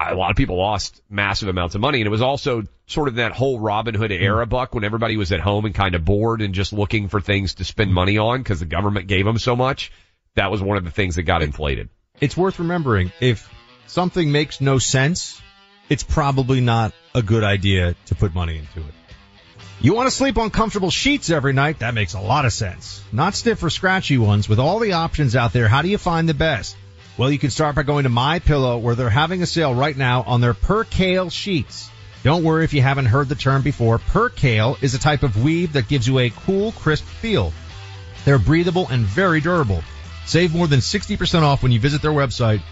a 0.00 0.14
lot 0.14 0.30
of 0.30 0.36
people 0.36 0.56
lost 0.56 1.02
massive 1.10 1.48
amounts 1.48 1.74
of 1.74 1.82
money. 1.82 2.00
And 2.00 2.06
it 2.06 2.10
was 2.10 2.22
also 2.22 2.62
sort 2.86 3.08
of 3.08 3.16
that 3.16 3.32
whole 3.32 3.60
Robin 3.60 3.94
Hood 3.94 4.10
era 4.10 4.46
buck 4.46 4.74
when 4.74 4.84
everybody 4.84 5.18
was 5.18 5.32
at 5.32 5.40
home 5.40 5.66
and 5.66 5.74
kind 5.74 5.94
of 5.94 6.04
bored 6.04 6.40
and 6.40 6.54
just 6.54 6.72
looking 6.72 7.08
for 7.08 7.20
things 7.20 7.56
to 7.56 7.64
spend 7.64 7.92
money 7.92 8.16
on 8.16 8.38
because 8.40 8.60
the 8.60 8.66
government 8.66 9.06
gave 9.06 9.26
them 9.26 9.38
so 9.38 9.54
much. 9.54 9.92
That 10.34 10.50
was 10.50 10.62
one 10.62 10.78
of 10.78 10.84
the 10.84 10.90
things 10.90 11.16
that 11.16 11.22
got 11.22 11.42
inflated. 11.42 11.90
It's 12.20 12.36
worth 12.36 12.58
remembering 12.58 13.12
if 13.20 13.48
something 13.86 14.30
makes 14.30 14.60
no 14.60 14.78
sense, 14.78 15.40
it's 15.88 16.02
probably 16.02 16.60
not 16.60 16.92
a 17.14 17.22
good 17.22 17.44
idea 17.44 17.94
to 18.06 18.14
put 18.14 18.34
money 18.34 18.58
into 18.58 18.80
it. 18.80 18.94
You 19.80 19.94
want 19.94 20.08
to 20.08 20.14
sleep 20.14 20.38
on 20.38 20.50
comfortable 20.50 20.90
sheets 20.90 21.30
every 21.30 21.52
night? 21.52 21.80
That 21.80 21.94
makes 21.94 22.14
a 22.14 22.20
lot 22.20 22.46
of 22.46 22.52
sense. 22.52 23.02
Not 23.12 23.34
stiff 23.34 23.62
or 23.62 23.70
scratchy 23.70 24.18
ones. 24.18 24.48
With 24.48 24.58
all 24.58 24.78
the 24.78 24.92
options 24.92 25.36
out 25.36 25.52
there, 25.52 25.68
how 25.68 25.82
do 25.82 25.88
you 25.88 25.98
find 25.98 26.28
the 26.28 26.34
best? 26.34 26.76
Well, 27.18 27.30
you 27.30 27.38
can 27.38 27.50
start 27.50 27.76
by 27.76 27.82
going 27.82 28.04
to 28.04 28.08
My 28.08 28.38
Pillow, 28.38 28.78
where 28.78 28.94
they're 28.94 29.10
having 29.10 29.42
a 29.42 29.46
sale 29.46 29.74
right 29.74 29.96
now 29.96 30.22
on 30.22 30.40
their 30.40 30.54
Percale 30.54 31.30
sheets. 31.30 31.90
Don't 32.22 32.44
worry 32.44 32.64
if 32.64 32.72
you 32.72 32.80
haven't 32.80 33.04
heard 33.06 33.28
the 33.28 33.34
term 33.34 33.62
before. 33.62 33.98
Percale 33.98 34.78
is 34.80 34.94
a 34.94 34.98
type 34.98 35.22
of 35.22 35.44
weave 35.44 35.74
that 35.74 35.88
gives 35.88 36.08
you 36.08 36.18
a 36.18 36.30
cool, 36.30 36.72
crisp 36.72 37.04
feel. 37.04 37.52
They're 38.24 38.38
breathable 38.38 38.88
and 38.88 39.04
very 39.04 39.40
durable. 39.40 39.82
Save 40.24 40.54
more 40.54 40.66
than 40.66 40.80
60% 40.80 41.42
off 41.42 41.62
when 41.62 41.72
you 41.72 41.78
visit 41.78 42.00
their 42.00 42.10
website 42.10 42.62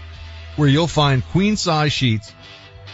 where 0.55 0.67
you'll 0.67 0.87
find 0.87 1.25
queen 1.31 1.57
size 1.57 1.93
sheets 1.93 2.33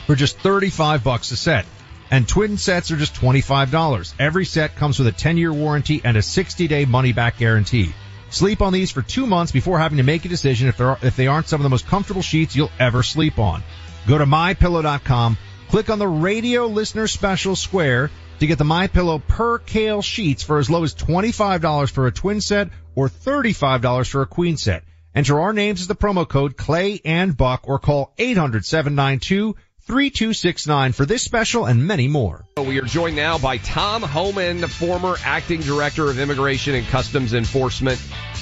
for 0.06 0.16
just 0.16 0.40
35 0.40 1.04
bucks 1.04 1.32
a 1.32 1.38
set. 1.38 1.66
And 2.12 2.28
twin 2.28 2.58
sets 2.58 2.90
are 2.92 2.98
just 2.98 3.14
$25. 3.14 4.14
Every 4.20 4.46
set 4.46 4.76
comes 4.76 4.98
with 4.98 5.08
a 5.08 5.12
10 5.12 5.38
year 5.38 5.54
warranty 5.54 6.02
and 6.04 6.18
a 6.18 6.22
60 6.22 6.68
day 6.68 6.86
money 6.86 7.14
back 7.14 7.38
guarantee. 7.38 7.94
Sleep 8.32 8.62
on 8.62 8.74
these 8.74 8.92
for 8.92 9.02
two 9.02 9.26
months 9.26 9.52
before 9.52 9.80
having 9.80 9.98
to 9.98 10.04
make 10.04 10.26
a 10.26 10.30
decision 10.30 10.68
if, 10.68 10.80
are, 10.80 10.98
if 11.02 11.16
they 11.16 11.28
aren't 11.28 11.48
some 11.48 11.62
of 11.62 11.64
the 11.64 11.70
most 11.70 11.88
comfortable 11.88 12.22
sheets 12.22 12.56
you'll 12.56 12.72
ever 12.80 13.04
sleep 13.04 13.40
on. 13.40 13.64
Go 14.08 14.18
to 14.18 14.26
mypillow.com, 14.26 15.38
click 15.70 15.90
on 15.90 16.00
the 16.00 16.08
radio 16.08 16.68
listener 16.68 17.08
special 17.08 17.56
square 17.56 18.12
to 18.40 18.48
get 18.48 18.58
the 18.58 18.64
My 18.64 18.88
Pillow 18.88 19.20
Percale 19.20 20.02
sheets 20.02 20.44
for 20.44 20.60
as 20.60 20.70
low 20.70 20.84
as 20.84 20.96
$25 20.96 21.92
for 21.92 22.08
a 22.08 22.12
twin 22.12 22.40
set 22.42 22.70
or 22.96 23.10
$35 23.10 24.10
for 24.10 24.22
a 24.22 24.28
queen 24.28 24.58
set. 24.58 24.84
Enter 25.16 25.40
our 25.40 25.54
names 25.54 25.82
as 25.82 25.88
the 25.88 25.96
promo 25.96 26.28
code 26.28 26.56
Clay 26.56 27.02
and 27.04 27.36
Buck 27.36 27.62
or 27.64 27.80
call 27.80 28.14
800-792-3269 28.18 30.94
for 30.94 31.06
this 31.06 31.24
special 31.24 31.66
and 31.66 31.88
many 31.88 32.08
more. 32.08 32.46
We 32.58 32.80
are 32.80 32.84
joined 32.84 33.16
now 33.16 33.40
by 33.40 33.58
Tom 33.58 34.04
Homan, 34.04 34.68
former 34.68 35.16
acting 35.26 35.62
director 35.62 36.08
of 36.10 36.20
immigration 36.20 36.76
and 36.76 36.86
customs 36.88 37.34
enforcement. 37.34 38.00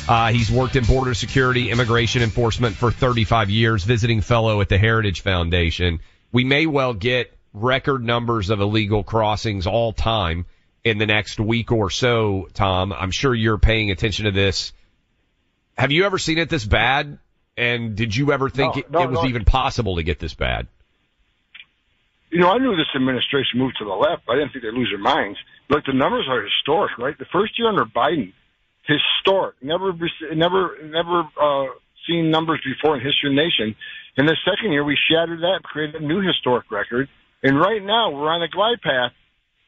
Uh, 0.10 0.32
he's 0.32 0.52
worked 0.52 0.76
in 0.76 0.84
border 0.84 1.14
security, 1.14 1.72
immigration 1.72 2.22
enforcement 2.22 2.76
for 2.76 2.92
35 2.92 3.50
years, 3.50 3.86
visiting 3.86 4.20
fellow 4.22 4.60
at 4.60 4.68
the 4.68 4.78
Heritage 4.78 5.22
Foundation. 5.22 6.02
We 6.34 6.44
may 6.44 6.66
well 6.66 6.94
get 6.94 7.34
record 7.54 8.04
numbers 8.04 8.50
of 8.50 8.60
illegal 8.60 9.04
crossings 9.04 9.68
all 9.68 9.94
time 9.94 10.46
in 10.84 10.98
the 10.98 11.06
next 11.06 11.40
week 11.40 11.72
or 11.72 11.90
so, 11.90 12.50
Tom. 12.54 12.92
I'm 12.92 13.12
sure 13.12 13.34
you're 13.34 13.58
paying 13.58 13.90
attention 13.92 14.26
to 14.26 14.32
this. 14.32 14.74
Have 15.78 15.92
you 15.92 16.06
ever 16.06 16.18
seen 16.18 16.38
it 16.38 16.50
this 16.50 16.66
bad? 16.66 17.20
And 17.56 17.96
did 17.96 18.16
you 18.16 18.32
ever 18.32 18.50
think 18.50 18.76
No, 18.76 18.80
it, 18.80 18.92
no, 18.92 19.02
it 19.02 19.10
was 19.10 19.24
no. 19.24 19.30
even 19.30 19.46
possible 19.46 19.96
to 19.96 20.04
get 20.04 20.20
this 20.20 20.34
bad? 20.34 20.68
You 22.30 22.40
know, 22.40 22.50
I 22.50 22.58
knew 22.58 22.76
this 22.76 22.92
administration 22.96 23.60
moved 23.60 23.78
to 23.80 23.86
the 23.86 23.94
left. 23.94 24.26
but 24.26 24.34
I 24.34 24.36
didn't 24.40 24.52
think 24.54 24.64
they'd 24.64 24.74
lose 24.74 24.90
their 24.92 25.02
minds. 25.02 25.40
Look, 25.70 25.86
the 25.86 25.94
numbers 25.94 26.28
are 26.30 26.42
historic, 26.44 26.98
right? 26.98 27.18
The 27.18 27.26
first 27.32 27.58
year 27.58 27.70
under 27.70 27.86
Biden, 27.86 28.34
historic. 28.86 29.56
Never, 29.62 29.94
never, 30.36 30.78
never 30.84 31.24
uh, 31.40 31.68
seen 32.06 32.32
numbers 32.32 32.62
before 32.64 32.98
in 32.98 33.04
history 33.04 33.30
of 33.30 33.36
the 33.36 33.42
nation. 33.42 33.76
In 34.18 34.26
the 34.26 34.36
second 34.46 34.72
year, 34.72 34.84
we 34.84 34.98
shattered 35.10 35.40
that, 35.42 35.62
created 35.64 36.02
a 36.02 36.06
new 36.06 36.22
historic 36.22 36.70
record, 36.72 37.08
and 37.44 37.60
right 37.60 37.84
now 37.84 38.12
we're 38.12 38.30
on 38.30 38.42
a 38.42 38.48
glide 38.50 38.82
path 38.82 39.12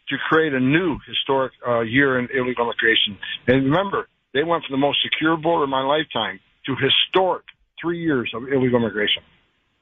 to 0.09 0.17
create 0.27 0.53
a 0.53 0.59
new 0.59 0.97
historic 1.07 1.53
uh, 1.67 1.81
year 1.81 2.17
in 2.19 2.27
illegal 2.33 2.65
immigration. 2.65 3.17
And 3.47 3.65
remember, 3.65 4.07
they 4.33 4.43
went 4.43 4.63
from 4.65 4.73
the 4.73 4.85
most 4.85 4.99
secure 5.03 5.37
border 5.37 5.63
in 5.65 5.69
my 5.69 5.83
lifetime 5.83 6.39
to 6.65 6.75
historic 6.75 7.43
three 7.81 8.01
years 8.01 8.31
of 8.35 8.43
illegal 8.43 8.79
immigration. 8.79 9.23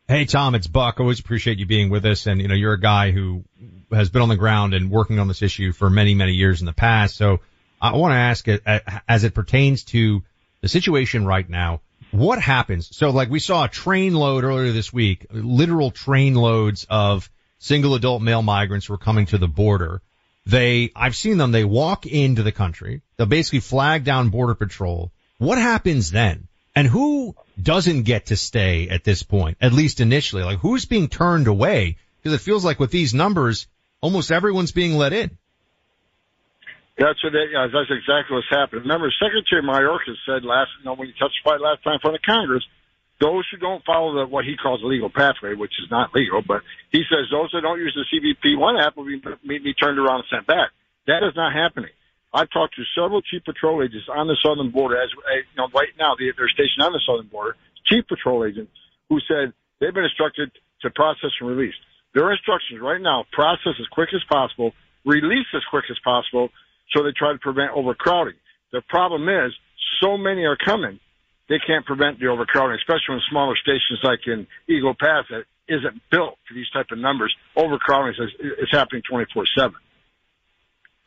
Hey 0.07 0.25
Tom, 0.25 0.55
it's 0.55 0.67
Buck. 0.67 0.99
Always 0.99 1.19
appreciate 1.19 1.59
you 1.59 1.65
being 1.65 1.89
with 1.89 2.05
us. 2.05 2.27
And 2.27 2.41
you 2.41 2.47
know, 2.47 2.55
you're 2.55 2.73
a 2.73 2.79
guy 2.79 3.11
who 3.11 3.43
has 3.91 4.09
been 4.09 4.21
on 4.21 4.29
the 4.29 4.37
ground 4.37 4.73
and 4.73 4.89
working 4.89 5.19
on 5.19 5.27
this 5.27 5.41
issue 5.41 5.73
for 5.73 5.89
many, 5.89 6.15
many 6.15 6.33
years 6.33 6.61
in 6.61 6.65
the 6.65 6.73
past. 6.73 7.17
So 7.17 7.39
I 7.81 7.95
want 7.95 8.13
to 8.13 8.17
ask 8.17 8.47
uh, 8.47 8.79
as 9.07 9.25
it 9.25 9.33
pertains 9.33 9.83
to 9.85 10.23
the 10.61 10.69
situation 10.69 11.25
right 11.25 11.47
now. 11.47 11.81
What 12.11 12.41
happens? 12.41 12.95
So 12.95 13.09
like 13.09 13.29
we 13.29 13.39
saw 13.39 13.65
a 13.65 13.67
train 13.67 14.13
load 14.13 14.45
earlier 14.45 14.71
this 14.71 14.93
week, 14.93 15.27
literal 15.29 15.91
train 15.91 16.35
loads 16.35 16.87
of 16.89 17.29
single 17.59 17.95
adult 17.95 18.21
male 18.21 18.41
migrants 18.41 18.87
were 18.87 18.97
coming 18.97 19.25
to 19.27 19.37
the 19.37 19.47
border. 19.47 20.01
They, 20.47 20.91
I've 20.95 21.15
seen 21.15 21.37
them, 21.37 21.51
they 21.51 21.65
walk 21.65 22.05
into 22.05 22.41
the 22.41 22.53
country. 22.53 23.01
They'll 23.17 23.27
basically 23.27 23.59
flag 23.59 24.05
down 24.05 24.29
border 24.29 24.55
patrol. 24.55 25.11
What 25.39 25.57
happens 25.57 26.09
then? 26.09 26.47
And 26.73 26.87
who 26.87 27.35
doesn't 27.61 28.03
get 28.03 28.27
to 28.27 28.37
stay 28.37 28.87
at 28.87 29.03
this 29.03 29.23
point, 29.23 29.57
at 29.59 29.73
least 29.73 29.99
initially? 29.99 30.43
Like 30.43 30.59
who's 30.59 30.85
being 30.85 31.09
turned 31.09 31.47
away? 31.47 31.97
Because 32.17 32.33
it 32.33 32.43
feels 32.43 32.63
like 32.63 32.79
with 32.79 32.91
these 32.91 33.13
numbers, 33.13 33.67
almost 33.99 34.31
everyone's 34.31 34.71
being 34.71 34.95
let 34.95 35.11
in. 35.11 35.37
That's 36.97 37.21
what 37.23 37.33
they, 37.33 37.51
that's 37.51 37.91
exactly 37.91 38.35
what's 38.35 38.47
happened. 38.49 38.83
Remember, 38.83 39.11
Secretary 39.21 39.61
Mayorkas 39.61 40.15
said 40.25 40.45
last, 40.45 40.69
you 40.79 40.85
know, 40.85 40.95
when 40.95 41.09
he 41.09 41.13
testified 41.13 41.59
last 41.59 41.83
time 41.83 41.95
in 41.95 41.99
front 41.99 42.15
of 42.15 42.21
Congress, 42.21 42.63
those 43.19 43.45
who 43.49 43.57
don't 43.57 43.83
follow 43.83 44.13
the, 44.13 44.27
what 44.27 44.45
he 44.45 44.55
calls 44.55 44.81
the 44.81 44.87
legal 44.87 45.09
pathway, 45.09 45.55
which 45.55 45.73
is 45.81 45.89
not 45.89 46.13
legal, 46.13 46.41
but 46.41 46.61
he 46.91 47.03
says 47.09 47.25
those 47.31 47.49
that 47.53 47.61
don't 47.61 47.79
use 47.79 47.97
the 47.97 48.05
CBP 48.13 48.57
one 48.57 48.77
app 48.77 48.95
will 48.95 49.05
be, 49.05 49.19
be 49.59 49.73
turned 49.73 49.97
around 49.97 50.21
and 50.21 50.29
sent 50.29 50.47
back. 50.47 50.69
That 51.07 51.23
is 51.23 51.33
not 51.35 51.53
happening. 51.53 51.91
I've 52.33 52.49
talked 52.51 52.75
to 52.75 52.83
several 52.93 53.21
chief 53.21 53.43
patrol 53.45 53.81
agents 53.81 54.07
on 54.13 54.27
the 54.27 54.37
southern 54.43 54.69
border. 54.69 55.01
As 55.01 55.09
uh, 55.17 55.35
you 55.35 55.57
know, 55.57 55.69
right 55.73 55.89
now 55.97 56.13
they're 56.19 56.49
stationed 56.49 56.83
on 56.83 56.91
the 56.91 57.01
southern 57.07 57.27
border. 57.27 57.55
Chief 57.85 58.05
patrol 58.07 58.45
agents 58.45 58.71
who 59.09 59.19
said 59.27 59.53
they've 59.79 59.93
been 59.93 60.03
instructed 60.03 60.51
to 60.81 60.89
process 60.91 61.31
and 61.39 61.49
release. 61.49 61.73
Their 62.13 62.31
instructions 62.31 62.81
right 62.81 63.01
now: 63.01 63.25
process 63.31 63.79
as 63.79 63.87
quick 63.91 64.09
as 64.13 64.21
possible, 64.29 64.73
release 65.05 65.47
as 65.55 65.63
quick 65.71 65.85
as 65.89 65.97
possible, 66.03 66.49
so 66.93 67.01
they 67.01 67.15
try 67.15 67.31
to 67.31 67.39
prevent 67.39 67.71
overcrowding. 67.71 68.35
The 68.71 68.81
problem 68.89 69.29
is, 69.29 69.53
so 70.03 70.17
many 70.17 70.43
are 70.43 70.57
coming, 70.57 70.99
they 71.49 71.59
can't 71.65 71.85
prevent 71.85 72.19
the 72.19 72.27
overcrowding, 72.27 72.77
especially 72.77 73.15
in 73.15 73.21
smaller 73.29 73.55
stations 73.55 73.99
like 74.03 74.19
in 74.27 74.47
Eagle 74.67 74.95
Pass 74.99 75.25
that 75.29 75.45
isn't 75.67 76.01
built 76.11 76.37
for 76.47 76.53
these 76.53 76.69
type 76.69 76.87
of 76.91 76.97
numbers. 76.97 77.35
Overcrowding 77.55 78.13
is, 78.19 78.31
is 78.39 78.69
happening 78.71 79.01
24-7. 79.09 79.73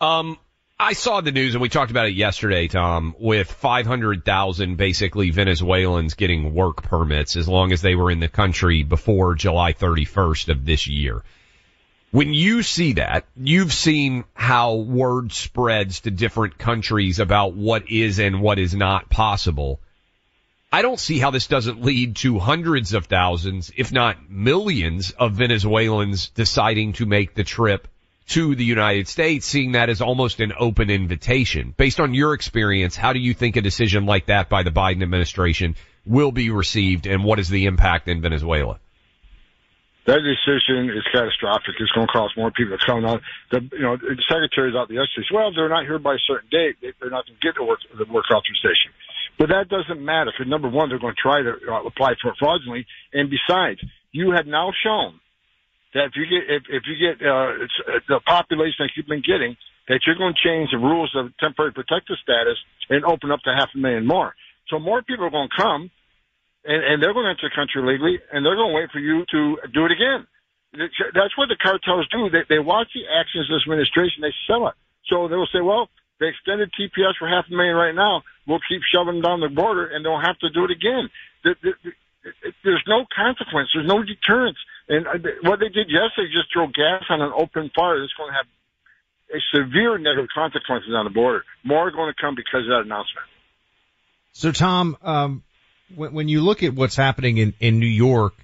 Um, 0.01 0.39
I 0.79 0.95
saw 0.95 1.21
the 1.21 1.33
news 1.33 1.55
and 1.55 1.61
we 1.61 1.69
talked 1.69 1.91
about 1.91 2.07
it 2.07 2.15
yesterday, 2.15 2.67
Tom, 2.67 3.15
with 3.19 3.53
500,000 3.53 4.77
basically 4.77 5.31
Venezuelans 5.31 6.15
getting 6.15 6.55
work 6.55 6.83
permits 6.83 7.37
as 7.37 7.47
long 7.47 7.73
as 7.73 7.83
they 7.83 7.95
were 7.95 8.11
in 8.11 8.21
the 8.21 8.29
country 8.29 8.83
before 8.83 9.35
July 9.35 9.75
31st 9.75 10.49
of 10.49 10.65
this 10.65 10.87
year. 10.87 11.23
When 12.13 12.33
you 12.33 12.63
see 12.63 12.95
that, 12.95 13.27
you've 13.37 13.73
seen 13.73 14.25
how 14.35 14.77
word 14.77 15.33
spreads 15.33 16.01
to 16.01 16.11
different 16.11 16.59
countries 16.59 17.21
about 17.21 17.55
what 17.55 17.91
is 17.91 18.19
and 18.19 18.41
what 18.41 18.59
is 18.59 18.75
not 18.75 19.11
possible. 19.11 19.81
I 20.73 20.83
don't 20.83 21.01
see 21.01 21.19
how 21.19 21.31
this 21.33 21.49
doesn't 21.49 21.83
lead 21.83 22.17
to 22.17 22.39
hundreds 22.39 22.95
of 22.95 23.07
thousands, 23.07 23.73
if 23.77 23.91
not 23.91 24.31
millions 24.31 25.11
of 25.11 25.33
Venezuelans 25.33 26.29
deciding 26.29 26.93
to 26.95 27.07
make 27.07 27.35
the 27.35 27.43
trip 27.43 27.89
to 28.29 28.55
the 28.55 28.65
United 28.65 29.09
States, 29.09 29.45
seeing 29.47 29.73
that 29.73 29.89
as 29.91 30.01
almost 30.01 30.39
an 30.39 30.53
open 30.57 30.89
invitation. 30.89 31.75
Based 31.77 31.99
on 31.99 32.15
your 32.15 32.35
experience, 32.35 32.95
how 32.95 33.13
do 33.13 33.19
you 33.19 33.35
think 33.35 33.57
a 33.57 33.61
decision 33.61 34.07
like 34.07 34.27
that 34.27 34.49
by 34.49 34.63
the 34.63 34.71
Biden 34.71 35.03
administration 35.03 35.75
will 36.07 36.31
be 36.31 36.51
received 36.51 37.09
and 37.09 37.25
what 37.25 37.41
is 37.41 37.49
the 37.49 37.67
impact 37.67 38.07
in 38.07 38.21
Venezuela? 38.21 38.79
That 40.07 40.21
decision 40.23 40.89
is 40.91 41.03
catastrophic. 41.13 41.75
It's 41.79 41.91
going 41.93 42.07
to 42.07 42.13
cost 42.13 42.37
more 42.37 42.51
people 42.53 42.79
to 42.79 42.87
come 42.87 43.05
out. 43.05 43.21
The 43.51 43.61
you 43.73 43.83
know 43.83 43.97
the 43.97 44.17
secretary's 44.29 44.75
out 44.75 44.89
the 44.89 44.95
yesterday. 44.95 45.27
Well, 45.33 45.53
they're 45.53 45.69
not 45.69 45.85
here 45.85 45.99
by 45.99 46.15
a 46.15 46.19
certain 46.27 46.49
date. 46.51 46.77
They- 46.81 46.93
They're 47.01 47.11
not 47.11 47.27
going 47.27 47.37
to 47.39 47.47
get 47.47 47.55
the 47.57 47.65
work 47.65 47.81
the 47.97 48.07
work 48.11 48.25
authorization. 48.33 48.93
But 49.39 49.49
that 49.49 49.69
doesn't 49.69 50.05
matter 50.05 50.33
because 50.33 50.51
number 50.51 50.69
one, 50.69 50.89
they're 50.89 50.99
going 50.99 51.15
to 51.17 51.23
try 51.23 51.43
to 51.43 51.53
uh, 51.71 51.85
apply 51.85 52.15
for 52.21 52.31
it 52.33 52.37
fraudulently, 52.39 52.87
and 53.13 53.31
besides, 53.31 53.81
you 54.13 54.33
have 54.33 54.47
now 54.47 54.71
shown 54.85 55.21
that 55.95 56.11
if 56.11 56.13
you 56.15 56.27
get 56.29 56.45
if, 56.49 56.63
if 56.69 56.83
you 56.87 56.97
get 56.99 57.25
uh, 57.25 57.33
uh, 57.33 58.01
the 58.09 58.21
population 58.27 58.87
that 58.87 58.91
you've 58.97 59.09
been 59.09 59.25
getting, 59.25 59.57
that 59.89 60.01
you're 60.07 60.19
going 60.19 60.35
to 60.35 60.43
change 60.43 60.71
the 60.71 60.79
rules 60.79 61.11
of 61.17 61.33
temporary 61.39 61.73
protected 61.73 62.19
status 62.23 62.59
and 62.91 63.05
open 63.05 63.31
up 63.31 63.41
to 63.43 63.51
half 63.51 63.71
a 63.75 63.79
million 63.79 64.07
more. 64.07 64.35
So 64.69 64.79
more 64.79 65.03
people 65.03 65.27
are 65.27 65.35
going 65.35 65.49
to 65.51 65.63
come, 65.63 65.91
and, 66.65 66.81
and 66.85 67.03
they're 67.03 67.13
going 67.13 67.27
to 67.27 67.35
enter 67.35 67.51
the 67.51 67.57
country 67.57 67.83
legally, 67.83 68.23
and 68.31 68.47
they're 68.47 68.55
going 68.55 68.71
to 68.71 68.77
wait 68.77 68.91
for 68.93 69.01
you 69.03 69.27
to 69.27 69.41
do 69.75 69.87
it 69.87 69.93
again. 69.93 70.27
That's 70.71 71.35
what 71.35 71.51
the 71.51 71.59
cartels 71.59 72.07
do. 72.15 72.31
They, 72.31 72.47
they 72.47 72.63
watch 72.63 72.87
the 72.95 73.03
actions 73.11 73.51
of 73.51 73.59
this 73.59 73.67
administration, 73.67 74.23
they 74.23 74.35
sell 74.47 74.69
it. 74.71 74.79
So 75.11 75.27
they'll 75.27 75.51
say, 75.51 75.59
well, 75.59 75.91
they 76.21 76.29
extended 76.29 76.71
TPS 76.79 77.17
for 77.19 77.27
half 77.27 77.47
a 77.49 77.53
million 77.53 77.75
right 77.75 77.95
now. 77.95 78.23
We'll 78.47 78.61
keep 78.69 78.83
shoving 78.93 79.15
them 79.15 79.23
down 79.23 79.41
the 79.41 79.49
border, 79.49 79.87
and 79.87 80.05
they'll 80.05 80.21
have 80.21 80.39
to 80.41 80.51
do 80.51 80.65
it 80.65 80.71
again. 80.71 81.09
The, 81.43 81.57
the, 81.63 81.73
the, 81.83 81.91
there's 82.63 82.85
no 82.87 83.07
consequence. 83.09 83.71
There's 83.75 83.89
no 83.89 84.03
deterrence. 84.05 84.59
And 84.89 85.07
uh, 85.07 85.17
what 85.43 85.61
they 85.61 85.69
did 85.69 85.89
yesterday, 85.89 86.29
just 86.29 86.53
throw 86.53 86.67
gas 86.67 87.05
on 87.09 87.23
an 87.23 87.33
open 87.35 87.71
fire. 87.75 87.99
That's 87.99 88.13
going 88.13 88.31
to 88.31 88.37
have 88.37 88.47
severe 89.55 89.97
negative 89.99 90.29
consequences 90.35 90.93
on 90.95 91.05
the 91.05 91.11
border. 91.11 91.45
More 91.65 91.89
are 91.89 91.91
going 91.91 92.13
to 92.13 92.21
come 92.21 92.35
because 92.35 92.63
of 92.65 92.69
that 92.69 92.83
announcement. 92.85 93.27
So 94.33 94.53
Tom, 94.53 94.97
um, 95.03 95.43
when, 95.95 96.13
when 96.13 96.29
you 96.29 96.43
look 96.43 96.63
at 96.63 96.75
what's 96.75 96.97
happening 96.97 97.39
in, 97.39 97.55
in 97.61 97.79
New 97.79 97.87
York 97.87 98.35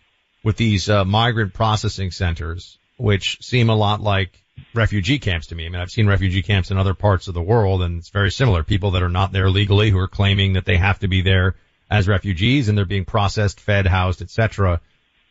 with 0.43 0.57
these 0.57 0.89
uh, 0.89 1.05
migrant 1.05 1.53
processing 1.53 2.11
centers, 2.11 2.79
which 2.97 3.39
seem 3.43 3.69
a 3.69 3.75
lot 3.75 4.01
like 4.01 4.31
refugee 4.75 5.19
camps 5.19 5.49
to 5.49 5.55
me. 5.55 5.67
I 5.67 5.69
mean, 5.69 5.81
I've 5.81 5.91
seen 5.91 6.07
refugee 6.07 6.43
camps 6.43 6.71
in 6.71 6.79
other 6.79 6.95
parts 6.95 7.29
of 7.29 7.35
the 7.35 7.43
world 7.43 7.83
and 7.83 7.99
it's 7.99 8.11
very 8.11 8.31
similar. 8.31 8.63
People 8.63 8.93
that 8.93 9.03
are 9.03 9.09
not 9.09 9.33
there 9.33 9.51
legally 9.51 9.91
who 9.91 9.99
are 9.99 10.09
claiming 10.09 10.55
that 10.55 10.65
they 10.65 10.77
have 10.77 10.99
to 11.01 11.09
be 11.09 11.23
there 11.23 11.57
as 11.91 12.09
refugees 12.09 12.69
and 12.69 12.77
they're 12.77 12.85
being 12.85 13.05
processed, 13.05 13.61
fed, 13.61 13.87
housed, 13.87 14.23
etc. 14.23 14.81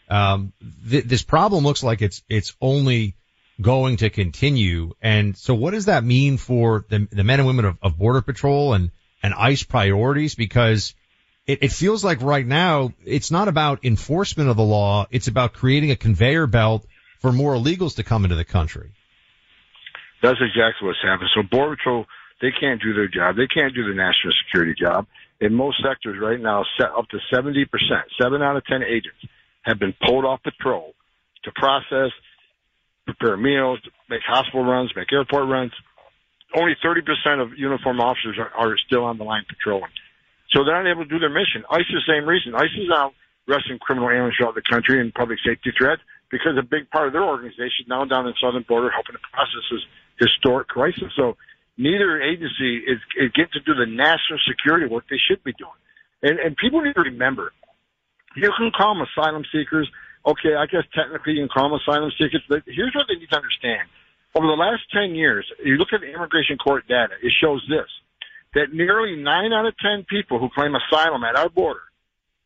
Um, 0.10 0.54
th- 0.90 1.06
this 1.06 1.24
problem 1.24 1.64
looks 1.64 1.84
like 1.84 2.02
it's, 2.02 2.24
it's 2.30 2.56
only 2.62 3.16
going 3.62 3.98
to 3.98 4.10
continue. 4.10 4.94
And 5.02 5.38
so 5.38 5.54
what 5.54 5.72
does 5.72 5.86
that 5.86 6.04
mean 6.04 6.38
for 6.38 6.86
the, 6.90 7.08
the 7.12 7.24
men 7.24 7.40
and 7.40 7.48
women 7.48 7.66
of, 7.66 7.78
of 7.82 7.98
border 7.98 8.22
patrol 8.22 8.74
and, 8.74 8.92
and 9.24 9.34
ICE 9.34 9.64
priorities? 9.64 10.36
Because 10.36 10.94
it, 11.48 11.64
it 11.64 11.72
feels 11.72 12.04
like 12.04 12.22
right 12.22 12.46
now 12.46 12.94
it's 13.06 13.32
not 13.32 13.48
about 13.48 13.86
enforcement 13.86 14.50
of 14.50 14.58
the 14.58 14.64
law. 14.64 15.08
It's 15.12 15.28
about 15.28 15.54
creating 15.54 15.92
a 15.92 15.96
conveyor 15.96 16.48
belt 16.48 16.86
for 17.20 17.32
more 17.32 17.56
illegals 17.56 17.96
to 17.96 18.04
come 18.04 18.24
into 18.24 18.36
the 18.36 18.46
country. 18.46 18.92
That's 20.26 20.42
exactly 20.42 20.90
what's 20.90 21.06
happening. 21.06 21.30
So 21.38 21.46
Border 21.46 21.78
Patrol, 21.78 22.06
they 22.42 22.50
can't 22.50 22.82
do 22.82 22.98
their 22.98 23.08
job. 23.08 23.38
They 23.38 23.46
can't 23.46 23.78
do 23.78 23.86
the 23.86 23.94
national 23.94 24.34
security 24.42 24.74
job. 24.74 25.06
In 25.40 25.54
most 25.54 25.78
sectors 25.86 26.18
right 26.18 26.42
now, 26.42 26.66
up 26.82 27.06
to 27.14 27.20
70%, 27.30 27.70
seven 28.20 28.42
out 28.42 28.58
of 28.58 28.66
10 28.66 28.82
agents 28.82 29.22
have 29.62 29.78
been 29.78 29.94
pulled 30.02 30.26
off 30.26 30.42
patrol 30.42 30.96
to 31.44 31.52
process, 31.54 32.10
prepare 33.06 33.38
meals, 33.38 33.78
make 34.10 34.22
hospital 34.26 34.66
runs, 34.66 34.90
make 34.96 35.14
airport 35.14 35.46
runs. 35.46 35.74
Only 36.58 36.74
30% 36.84 37.06
of 37.44 37.54
uniformed 37.56 38.00
officers 38.00 38.40
are, 38.40 38.50
are 38.58 38.76
still 38.88 39.04
on 39.04 39.20
the 39.20 39.26
line 39.26 39.46
patrolling. 39.48 39.94
So 40.56 40.64
they're 40.66 40.82
not 40.82 40.90
able 40.90 41.04
to 41.04 41.10
do 41.10 41.20
their 41.20 41.30
mission. 41.30 41.70
ICE 41.70 41.86
is 41.86 42.02
the 42.02 42.10
same 42.10 42.26
reason. 42.26 42.56
ICE 42.56 42.74
is 42.82 42.90
out 42.90 43.14
arresting 43.48 43.78
criminal 43.78 44.10
aliens 44.10 44.34
throughout 44.38 44.56
the 44.56 44.66
country 44.66 45.00
and 45.00 45.14
public 45.14 45.38
safety 45.46 45.70
threats 45.78 46.02
because 46.32 46.58
a 46.58 46.66
big 46.66 46.90
part 46.90 47.06
of 47.06 47.14
their 47.14 47.24
organization 47.24 47.86
now 47.88 48.06
down 48.06 48.26
in 48.26 48.34
the 48.34 48.42
southern 48.42 48.66
border 48.68 48.90
helping 48.90 49.14
to 49.14 49.22
process 49.30 49.62
this 49.70 49.86
historic 50.20 50.68
crisis. 50.68 51.12
So 51.16 51.38
neither 51.78 52.22
agency 52.22 52.84
is, 52.88 53.00
is 53.18 53.32
getting 53.36 53.54
to 53.54 53.64
do 53.66 53.74
the 53.76 53.86
national 53.86 54.40
security 54.48 54.88
work 54.88 55.06
they 55.10 55.20
should 55.20 55.44
be 55.44 55.54
doing. 55.54 55.80
And, 56.24 56.40
and 56.40 56.58
people 56.58 56.82
need 56.82 56.96
to 56.96 57.02
remember, 57.02 57.52
you 58.36 58.52
can 58.58 58.72
call 58.76 58.96
them 58.96 59.06
asylum 59.06 59.44
seekers. 59.52 59.90
Okay, 60.26 60.56
I 60.58 60.66
guess 60.66 60.84
technically 60.96 61.34
you 61.38 61.46
can 61.46 61.54
call 61.54 61.70
them 61.70 61.80
asylum 61.80 62.12
seekers, 62.18 62.44
but 62.50 62.64
here's 62.66 62.96
what 62.96 63.06
they 63.08 63.20
need 63.20 63.30
to 63.30 63.38
understand. 63.38 63.88
Over 64.34 64.48
the 64.48 64.60
last 64.60 64.84
10 64.92 65.16
years, 65.16 65.48
you 65.64 65.78
look 65.78 65.94
at 65.94 66.02
the 66.02 66.12
immigration 66.12 66.58
court 66.58 66.88
data, 66.88 67.16
it 67.24 67.32
shows 67.40 67.64
this, 67.70 67.88
that 68.56 68.74
nearly 68.74 69.16
9 69.16 69.54
out 69.54 69.66
of 69.66 69.78
10 69.80 70.06
people 70.10 70.40
who 70.40 70.50
claim 70.52 70.76
asylum 70.76 71.24
at 71.24 71.38
our 71.38 71.48
border 71.48 71.88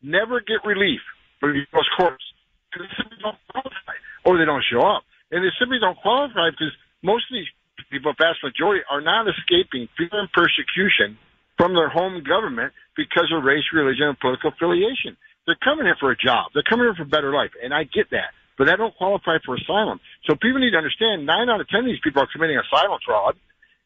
never 0.02 0.40
get 0.40 0.62
relief 0.66 1.02
from 1.40 1.56
U.S. 1.56 1.90
courts 1.98 2.24
because 2.70 2.88
they 2.88 2.96
simply 3.02 3.18
don't 3.22 3.40
qualify 3.50 3.98
or 4.26 4.38
they 4.38 4.46
don't 4.46 4.64
show 4.70 4.86
up. 4.86 5.04
And 5.32 5.44
they 5.44 5.54
simply 5.58 5.80
don't 5.80 5.98
qualify 5.98 6.52
because 6.52 6.74
most 7.02 7.26
of 7.30 7.34
these 7.38 7.50
people, 7.90 8.14
vast 8.18 8.44
majority, 8.44 8.84
are 8.90 9.02
not 9.02 9.28
escaping 9.28 9.88
fear 9.98 10.12
and 10.12 10.32
persecution 10.32 11.18
from 11.58 11.76
their 11.76 11.90
home 11.90 12.24
government 12.24 12.74
because 12.96 13.32
of 13.36 13.44
race, 13.44 13.68
religion, 13.74 14.08
and 14.12 14.20
political 14.20 14.52
affiliation. 14.52 15.16
They're 15.46 15.60
coming 15.60 15.86
here 15.86 15.98
for 16.00 16.12
a 16.12 16.18
job. 16.18 16.52
They're 16.54 16.68
coming 16.68 16.86
here 16.86 16.96
for 16.96 17.04
a 17.04 17.12
better 17.12 17.34
life, 17.34 17.52
and 17.62 17.74
I 17.74 17.84
get 17.84 18.12
that. 18.12 18.32
But 18.58 18.68
they 18.68 18.76
don't 18.76 18.96
qualify 18.96 19.40
for 19.44 19.56
asylum. 19.56 20.00
So 20.28 20.36
people 20.36 20.60
need 20.60 20.72
to 20.72 20.82
understand 20.82 21.26
nine 21.26 21.50
out 21.50 21.60
of 21.60 21.68
ten 21.68 21.82
of 21.82 21.86
these 21.88 22.04
people 22.04 22.22
are 22.22 22.30
committing 22.32 22.60
asylum 22.60 23.00
fraud. 23.04 23.36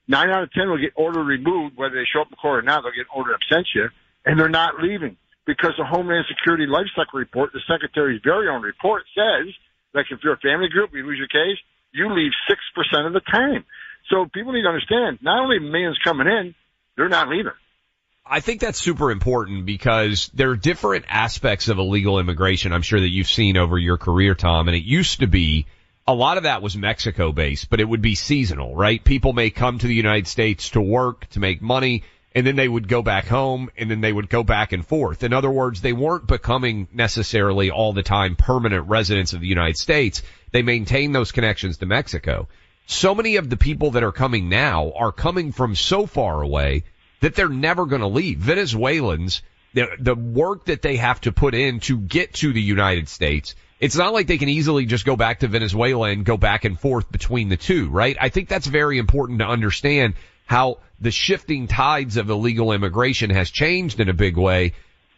Nine 0.07 0.29
out 0.29 0.43
of 0.43 0.51
ten 0.51 0.69
will 0.69 0.81
get 0.81 0.93
order 0.95 1.23
removed, 1.23 1.77
whether 1.77 1.95
they 1.95 2.09
show 2.09 2.21
up 2.21 2.27
in 2.29 2.35
court 2.35 2.59
or 2.59 2.65
not, 2.65 2.83
they'll 2.83 2.91
get 2.91 3.07
order 3.13 3.31
absentia, 3.31 3.89
and 4.25 4.39
they're 4.39 4.49
not 4.49 4.81
leaving. 4.81 5.15
Because 5.45 5.73
the 5.77 5.85
Homeland 5.85 6.25
Security 6.27 6.65
Life 6.65 6.87
Cycle 6.95 7.19
Report, 7.19 7.51
the 7.53 7.61
Secretary's 7.67 8.21
very 8.23 8.47
own 8.49 8.61
report, 8.61 9.03
says, 9.13 9.53
like 9.93 10.07
if 10.09 10.19
you're 10.23 10.39
a 10.39 10.43
family 10.43 10.69
group, 10.69 10.91
you 10.93 11.05
lose 11.05 11.19
your 11.19 11.27
case, 11.27 11.59
you 11.93 12.09
leave 12.09 12.31
6% 12.49 13.07
of 13.07 13.13
the 13.13 13.21
time. 13.21 13.63
So 14.09 14.25
people 14.33 14.53
need 14.53 14.63
to 14.63 14.67
understand, 14.67 15.19
not 15.21 15.43
only 15.43 15.59
millions 15.59 15.97
coming 16.03 16.27
in, 16.27 16.55
they're 16.97 17.09
not 17.09 17.29
leaving. 17.29 17.53
I 18.25 18.39
think 18.39 18.61
that's 18.61 18.79
super 18.79 19.11
important 19.11 19.65
because 19.65 20.29
there 20.33 20.49
are 20.51 20.55
different 20.55 21.05
aspects 21.09 21.67
of 21.67 21.77
illegal 21.77 22.19
immigration 22.19 22.71
I'm 22.71 22.81
sure 22.81 22.99
that 22.99 23.09
you've 23.09 23.27
seen 23.27 23.57
over 23.57 23.77
your 23.77 23.97
career, 23.97 24.33
Tom, 24.33 24.67
and 24.67 24.77
it 24.77 24.83
used 24.83 25.19
to 25.19 25.27
be 25.27 25.65
a 26.07 26.13
lot 26.13 26.37
of 26.37 26.43
that 26.43 26.61
was 26.61 26.75
Mexico 26.75 27.31
based, 27.31 27.69
but 27.69 27.79
it 27.79 27.87
would 27.87 28.01
be 28.01 28.15
seasonal, 28.15 28.75
right? 28.75 29.03
People 29.03 29.33
may 29.33 29.49
come 29.49 29.77
to 29.77 29.87
the 29.87 29.95
United 29.95 30.27
States 30.27 30.69
to 30.71 30.81
work, 30.81 31.27
to 31.29 31.39
make 31.39 31.61
money, 31.61 32.03
and 32.35 32.45
then 32.45 32.55
they 32.55 32.67
would 32.67 32.87
go 32.87 33.01
back 33.01 33.27
home 33.27 33.69
and 33.77 33.89
then 33.89 34.01
they 34.01 34.11
would 34.11 34.29
go 34.29 34.43
back 34.43 34.71
and 34.71 34.85
forth. 34.85 35.23
In 35.23 35.33
other 35.33 35.51
words, 35.51 35.81
they 35.81 35.93
weren't 35.93 36.27
becoming 36.27 36.87
necessarily 36.93 37.71
all 37.71 37.93
the 37.93 38.03
time 38.03 38.35
permanent 38.35 38.87
residents 38.87 39.33
of 39.33 39.41
the 39.41 39.47
United 39.47 39.77
States. 39.77 40.23
They 40.51 40.61
maintain 40.61 41.11
those 41.11 41.31
connections 41.31 41.77
to 41.77 41.85
Mexico. 41.85 42.47
So 42.85 43.15
many 43.15 43.37
of 43.37 43.49
the 43.49 43.57
people 43.57 43.91
that 43.91 44.03
are 44.03 44.11
coming 44.11 44.49
now 44.49 44.91
are 44.95 45.11
coming 45.11 45.51
from 45.51 45.75
so 45.75 46.05
far 46.05 46.41
away 46.41 46.83
that 47.21 47.35
they're 47.35 47.47
never 47.49 47.85
going 47.85 48.01
to 48.01 48.07
leave. 48.07 48.39
Venezuelans, 48.39 49.41
the, 49.73 49.87
the 49.99 50.15
work 50.15 50.65
that 50.65 50.81
they 50.81 50.97
have 50.97 51.21
to 51.21 51.31
put 51.31 51.55
in 51.55 51.79
to 51.81 51.97
get 51.97 52.33
to 52.35 52.51
the 52.51 52.61
United 52.61 53.07
States, 53.07 53.55
it's 53.79 53.95
not 53.95 54.13
like 54.13 54.27
they 54.27 54.37
can 54.37 54.49
easily 54.49 54.85
just 54.85 55.05
go 55.05 55.15
back 55.15 55.39
to 55.39 55.47
Venezuela 55.47 56.09
and 56.09 56.25
go 56.25 56.37
back 56.37 56.65
and 56.65 56.79
forth 56.79 57.11
between 57.11 57.49
the 57.49 57.57
two, 57.57 57.89
right? 57.89 58.17
I 58.19 58.29
think 58.29 58.49
that's 58.49 58.67
very 58.67 58.97
important 58.97 59.39
to 59.39 59.45
understand 59.45 60.15
how 60.45 60.79
the 60.99 61.11
shifting 61.11 61.67
tides 61.67 62.17
of 62.17 62.29
illegal 62.29 62.71
immigration 62.73 63.29
has 63.29 63.49
changed 63.49 63.99
in 63.99 64.09
a 64.09 64.13
big 64.13 64.37
way. 64.37 64.73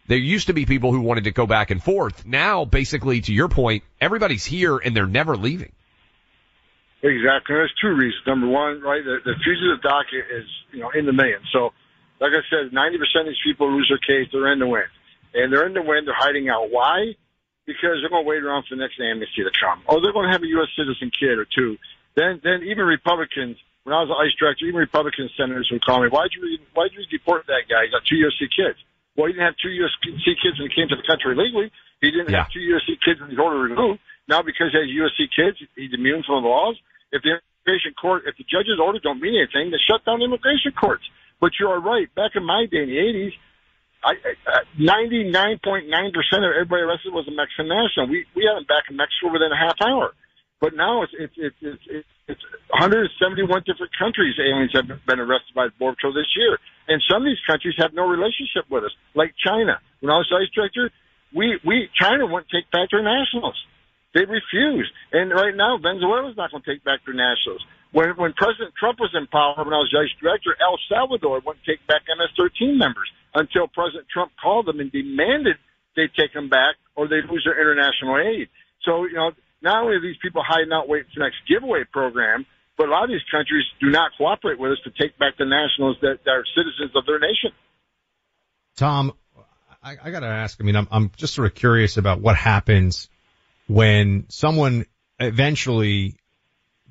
There 0.08 0.18
used 0.18 0.46
to 0.46 0.52
be 0.52 0.66
people 0.66 0.92
who 0.92 1.00
wanted 1.00 1.24
to 1.24 1.32
go 1.32 1.46
back 1.46 1.70
and 1.70 1.82
forth. 1.82 2.24
Now, 2.24 2.64
basically, 2.64 3.20
to 3.22 3.32
your 3.32 3.48
point, 3.48 3.82
everybody's 4.00 4.44
here 4.44 4.78
and 4.78 4.96
they're 4.96 5.06
never 5.06 5.36
leaving. 5.36 5.72
Exactly. 7.02 7.54
There's 7.54 7.74
two 7.80 7.92
reasons. 7.94 8.22
Number 8.26 8.46
one, 8.48 8.80
right, 8.80 9.04
the, 9.04 9.18
the 9.24 9.34
fugitive 9.44 9.82
docket 9.82 10.24
is, 10.32 10.46
you 10.72 10.80
know, 10.80 10.90
in 10.90 11.04
the 11.06 11.12
millions. 11.12 11.44
So, 11.52 11.70
like 12.20 12.32
I 12.32 12.40
said, 12.48 12.72
90% 12.72 13.20
of 13.20 13.26
these 13.26 13.42
people 13.44 13.70
lose 13.70 13.86
their 13.92 14.00
case. 14.00 14.28
They're 14.32 14.50
in 14.52 14.58
the 14.58 14.66
wind. 14.66 14.88
And 15.34 15.52
they're 15.52 15.66
in 15.66 15.74
the 15.74 15.82
wind. 15.84 16.06
They're 16.08 16.16
hiding 16.16 16.48
out. 16.48 16.70
Why? 16.70 17.12
Because 17.66 18.00
they're 18.00 18.08
going 18.08 18.24
to 18.24 18.28
wait 18.28 18.42
around 18.42 18.64
for 18.64 18.74
the 18.76 18.80
next 18.80 18.96
amnesty 18.98 19.44
to 19.44 19.52
come. 19.52 19.82
Or 19.86 20.00
they're 20.00 20.12
going 20.16 20.26
to 20.26 20.32
have 20.32 20.42
a 20.42 20.48
U.S. 20.56 20.72
citizen 20.72 21.10
kid 21.12 21.36
or 21.36 21.44
two. 21.44 21.76
Then, 22.16 22.40
then 22.42 22.64
even 22.64 22.88
Republicans, 22.88 23.60
when 23.84 23.92
I 23.92 24.00
was 24.00 24.08
an 24.08 24.16
ICE 24.16 24.32
director, 24.40 24.64
even 24.64 24.80
Republican 24.80 25.28
senators 25.36 25.68
would 25.70 25.84
call 25.84 26.00
me, 26.00 26.08
why'd 26.08 26.32
you, 26.32 26.58
why'd 26.72 26.96
you 26.96 27.04
deport 27.12 27.44
that 27.52 27.68
guy? 27.68 27.84
He 27.84 27.90
got 27.92 28.02
two 28.08 28.16
USC 28.16 28.48
kids. 28.48 28.80
Well, 29.14 29.28
he 29.28 29.36
didn't 29.36 29.44
have 29.52 29.60
two 29.60 29.68
USC 29.68 30.24
kids 30.40 30.56
when 30.56 30.70
he 30.70 30.74
came 30.74 30.88
to 30.88 30.96
the 30.96 31.04
country 31.04 31.36
legally. 31.36 31.70
He 32.00 32.10
didn't 32.10 32.30
Yeah. 32.32 32.44
have 32.48 32.52
two 32.52 32.60
USC 32.64 32.96
kids 33.04 33.20
when 33.20 33.28
he's 33.30 33.38
ordered 33.38 33.68
removed. 33.76 34.00
Now, 34.28 34.42
because 34.42 34.74
he 34.74 34.78
has 34.78 34.90
USC 34.90 35.30
kids, 35.30 35.58
he's 35.76 35.94
immune 35.94 36.22
from 36.26 36.42
the 36.42 36.48
laws. 36.48 36.76
If 37.12 37.22
the 37.22 37.38
immigration 37.38 37.94
court, 37.94 38.26
if 38.26 38.36
the 38.36 38.44
judge's 38.44 38.78
order 38.82 38.98
don't 38.98 39.20
mean 39.20 39.38
anything, 39.38 39.70
they 39.70 39.78
shut 39.78 40.04
down 40.04 40.18
the 40.18 40.26
immigration 40.26 40.72
courts. 40.74 41.04
But 41.40 41.52
you 41.60 41.68
are 41.68 41.80
right. 41.80 42.12
Back 42.14 42.34
in 42.34 42.44
my 42.44 42.66
day 42.66 42.82
in 42.82 42.90
the 42.90 42.98
80s, 42.98 43.34
I, 44.02 44.14
I, 44.14 44.32
uh, 44.50 44.64
99.9% 44.78 45.90
of 45.90 46.52
everybody 46.54 46.82
arrested 46.82 47.12
was 47.12 47.26
a 47.28 47.34
Mexican 47.34 47.68
national. 47.68 48.08
We, 48.10 48.26
we 48.34 48.46
had 48.46 48.58
them 48.58 48.66
back 48.66 48.90
in 48.90 48.96
Mexico 48.96 49.32
within 49.32 49.50
a 49.50 49.58
half 49.58 49.78
hour. 49.82 50.14
But 50.60 50.74
now 50.74 51.02
it's, 51.02 51.12
it's, 51.18 51.36
it's, 51.36 51.56
it's, 51.60 51.84
it's, 51.86 52.08
it's 52.28 52.44
171 52.72 53.46
different 53.66 53.92
countries 53.98 54.34
aliens 54.40 54.72
have 54.74 54.88
been 54.88 55.20
arrested 55.20 55.54
by 55.54 55.68
the 55.68 55.76
Border 55.78 55.96
Patrol 55.96 56.14
this 56.14 56.32
year. 56.34 56.58
And 56.88 57.02
some 57.04 57.22
of 57.22 57.28
these 57.28 57.42
countries 57.46 57.74
have 57.78 57.92
no 57.92 58.08
relationship 58.08 58.64
with 58.70 58.84
us, 58.84 58.94
like 59.14 59.34
China. 59.36 59.78
When 60.00 60.10
I 60.10 60.18
was 60.18 60.30
ICE 60.32 60.48
director, 60.54 60.90
we, 61.34 61.58
we, 61.66 61.90
China 61.94 62.26
wouldn't 62.26 62.48
take 62.48 62.70
their 62.72 63.02
nationals. 63.02 63.58
They 64.16 64.24
refused. 64.24 64.88
And 65.12 65.28
right 65.28 65.52
now, 65.52 65.76
Venezuela's 65.76 66.40
not 66.40 66.48
going 66.48 66.64
to 66.64 66.70
take 66.72 66.80
back 66.88 67.04
their 67.04 67.12
nationals. 67.12 67.60
When, 67.92 68.16
when 68.16 68.32
President 68.32 68.72
Trump 68.72 68.96
was 68.96 69.12
in 69.12 69.28
power, 69.28 69.60
when 69.60 69.76
I 69.76 69.84
was 69.84 69.92
ICE 69.92 70.08
director, 70.16 70.56
El 70.56 70.80
Salvador 70.88 71.44
wouldn't 71.44 71.68
take 71.68 71.84
back 71.84 72.00
MS-13 72.08 72.80
members 72.80 73.12
until 73.36 73.68
President 73.68 74.08
Trump 74.08 74.32
called 74.40 74.72
them 74.72 74.80
and 74.80 74.90
demanded 74.90 75.60
they 76.00 76.08
take 76.16 76.32
them 76.32 76.48
back 76.48 76.80
or 76.96 77.04
they 77.12 77.20
lose 77.28 77.44
their 77.44 77.60
international 77.60 78.16
aid. 78.16 78.48
So, 78.88 79.04
you 79.04 79.20
know, 79.20 79.36
not 79.60 79.84
only 79.84 79.96
are 79.96 80.00
these 80.00 80.16
people 80.24 80.40
hiding 80.40 80.72
out 80.72 80.88
waiting 80.88 81.12
for 81.12 81.20
the 81.20 81.24
next 81.28 81.44
giveaway 81.44 81.84
program, 81.84 82.48
but 82.80 82.88
a 82.88 82.92
lot 82.92 83.04
of 83.04 83.12
these 83.12 83.24
countries 83.28 83.68
do 83.84 83.92
not 83.92 84.16
cooperate 84.16 84.58
with 84.58 84.72
us 84.72 84.80
to 84.88 84.92
take 84.96 85.12
back 85.20 85.36
the 85.36 85.44
nationals 85.44 86.00
that, 86.00 86.24
that 86.24 86.32
are 86.32 86.44
citizens 86.56 86.96
of 86.96 87.04
their 87.04 87.20
nation. 87.20 87.52
Tom, 88.80 89.12
I, 89.84 89.96
I 90.02 90.10
got 90.10 90.20
to 90.20 90.32
ask. 90.32 90.56
I 90.60 90.64
mean, 90.64 90.76
I'm 90.76 90.88
I'm 90.90 91.10
just 91.16 91.34
sort 91.34 91.48
of 91.48 91.54
curious 91.54 91.96
about 91.96 92.20
what 92.20 92.36
happens 92.36 93.08
when 93.66 94.26
someone 94.28 94.86
eventually 95.18 96.16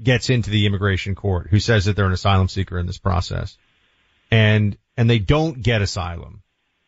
gets 0.01 0.29
into 0.29 0.49
the 0.49 0.65
immigration 0.65 1.15
court 1.15 1.47
who 1.49 1.59
says 1.59 1.85
that 1.85 1.95
they're 1.95 2.05
an 2.05 2.11
asylum 2.11 2.47
seeker 2.47 2.77
in 2.77 2.85
this 2.85 2.97
process, 2.97 3.57
and 4.31 4.77
and 4.97 5.09
they 5.09 5.19
don't 5.19 5.61
get 5.61 5.81
asylum. 5.81 6.41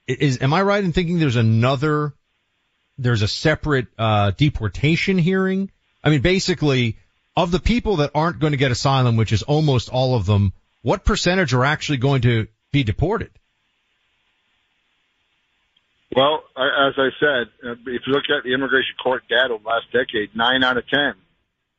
Is 0.08 0.42
am 0.42 0.54
I 0.54 0.62
right 0.62 0.84
in 0.84 0.94
thinking 0.94 1.20
there's 1.20 1.36
another 1.36 2.14
there's 2.98 3.22
a 3.22 3.28
separate 3.28 3.88
uh, 3.98 4.32
deportation 4.32 5.18
hearing? 5.18 5.72
I 6.04 6.10
mean, 6.10 6.22
basically, 6.22 6.98
of 7.36 7.52
the 7.52 7.60
people 7.60 7.98
that 7.98 8.12
aren't 8.16 8.40
going 8.40 8.52
to 8.52 8.58
get 8.58 8.72
asylum, 8.72 9.16
which 9.18 9.32
is 9.32 9.44
almost 9.44 9.90
all 9.90 10.16
of 10.16 10.26
them, 10.26 10.54
what 10.82 11.06
percentage 11.06 11.54
are 11.54 11.66
actually 11.66 11.98
going 11.98 12.22
to 12.22 12.48
be 12.72 12.84
deported? 12.84 13.32
Well, 16.16 16.44
as 16.56 16.94
I 16.98 17.10
said, 17.20 17.48
uh, 17.64 17.72
if 17.86 18.02
you 18.08 18.14
look 18.14 18.24
at 18.30 18.44
the 18.44 18.54
immigration 18.54 18.96
court 19.02 19.24
data 19.28 19.54
of 19.54 19.64
the 19.64 19.68
last 19.68 19.92
decade, 19.92 20.36
nine 20.36 20.64
out 20.64 20.78
of 20.78 20.88
ten 20.88 21.14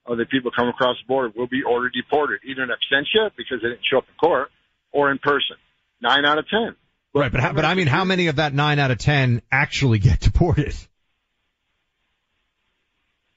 of 0.06 0.18
the 0.18 0.26
people 0.26 0.50
coming 0.50 0.70
across 0.70 0.96
the 1.02 1.06
border 1.06 1.32
will 1.36 1.46
be 1.46 1.62
ordered 1.62 1.92
deported, 1.92 2.40
either 2.44 2.62
in 2.62 2.68
absentia 2.68 3.30
because 3.36 3.60
they 3.62 3.68
didn't 3.68 3.84
show 3.90 3.98
up 3.98 4.04
in 4.08 4.14
court, 4.16 4.50
or 4.92 5.10
in 5.10 5.18
person. 5.18 5.56
Nine 6.00 6.24
out 6.24 6.38
of 6.38 6.48
ten. 6.48 6.76
Right, 7.14 7.32
but 7.32 7.40
how, 7.40 7.52
but 7.52 7.64
I 7.64 7.74
mean, 7.74 7.86
how 7.86 8.04
many 8.04 8.28
of 8.28 8.36
that 8.36 8.54
nine 8.54 8.78
out 8.78 8.90
of 8.90 8.98
ten 8.98 9.42
actually 9.50 9.98
get 9.98 10.20
deported? 10.28 10.74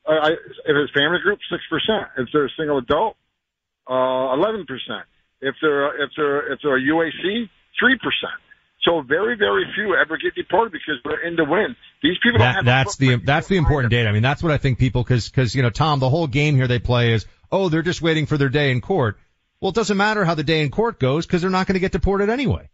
Uh, 0.05 0.11
I, 0.11 0.29
if 0.31 0.37
it's 0.65 0.91
family 0.93 1.19
group, 1.23 1.39
six 1.49 1.63
percent. 1.69 2.09
If 2.17 2.29
they're 2.33 2.45
a 2.45 2.49
single 2.57 2.79
adult, 2.79 3.15
uh, 3.89 4.33
eleven 4.33 4.65
percent. 4.65 5.07
If 5.41 5.55
they're 5.61 6.03
if 6.03 6.11
they're 6.15 6.53
if 6.53 6.59
they're 6.61 6.77
a 6.77 6.81
UAC, 6.81 7.49
three 7.79 7.97
percent. 7.97 8.39
So 8.83 9.01
very 9.01 9.37
very 9.37 9.65
few 9.75 9.95
ever 9.95 10.17
get 10.17 10.33
deported 10.33 10.71
because 10.71 10.95
we're 11.05 11.21
in 11.21 11.35
the 11.35 11.45
wind. 11.45 11.75
These 12.01 12.17
people 12.23 12.39
don't 12.39 12.55
That, 12.55 12.65
that's 12.65 12.95
the 12.97 13.17
that's 13.17 13.47
the 13.47 13.57
important 13.57 13.91
data. 13.91 14.09
I 14.09 14.11
mean, 14.11 14.23
that's 14.23 14.41
what 14.41 14.51
I 14.51 14.57
think 14.57 14.79
people 14.79 15.03
because 15.03 15.29
because 15.29 15.53
you 15.53 15.61
know 15.61 15.69
Tom, 15.69 15.99
the 15.99 16.09
whole 16.09 16.27
game 16.27 16.55
here 16.55 16.67
they 16.67 16.79
play 16.79 17.13
is 17.13 17.25
oh 17.51 17.69
they're 17.69 17.83
just 17.83 18.01
waiting 18.01 18.25
for 18.25 18.37
their 18.37 18.49
day 18.49 18.71
in 18.71 18.81
court. 18.81 19.19
Well, 19.59 19.69
it 19.69 19.75
doesn't 19.75 19.97
matter 19.97 20.25
how 20.25 20.33
the 20.33 20.43
day 20.43 20.61
in 20.61 20.71
court 20.71 20.99
goes 20.99 21.27
because 21.27 21.41
they're 21.41 21.51
not 21.51 21.67
going 21.67 21.75
to 21.75 21.79
get 21.79 21.91
deported 21.91 22.29
anyway. 22.31 22.69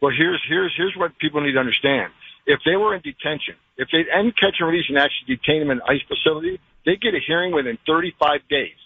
Well, 0.00 0.12
here's 0.16 0.42
here's 0.48 0.72
here's 0.76 0.94
what 0.96 1.18
people 1.18 1.42
need 1.42 1.52
to 1.52 1.60
understand. 1.60 2.12
If 2.46 2.60
they 2.64 2.76
were 2.76 2.94
in 2.94 3.02
detention, 3.02 3.56
if 3.76 3.88
they 3.92 4.04
end 4.10 4.34
catch 4.36 4.56
and 4.58 4.68
release 4.68 4.86
and 4.88 4.98
actually 4.98 5.36
detain 5.36 5.60
them 5.60 5.70
in 5.70 5.78
an 5.78 5.84
ICE 5.88 6.02
facility, 6.08 6.60
they 6.86 6.96
get 6.96 7.14
a 7.14 7.20
hearing 7.26 7.52
within 7.52 7.78
35 7.86 8.40
days. 8.48 8.76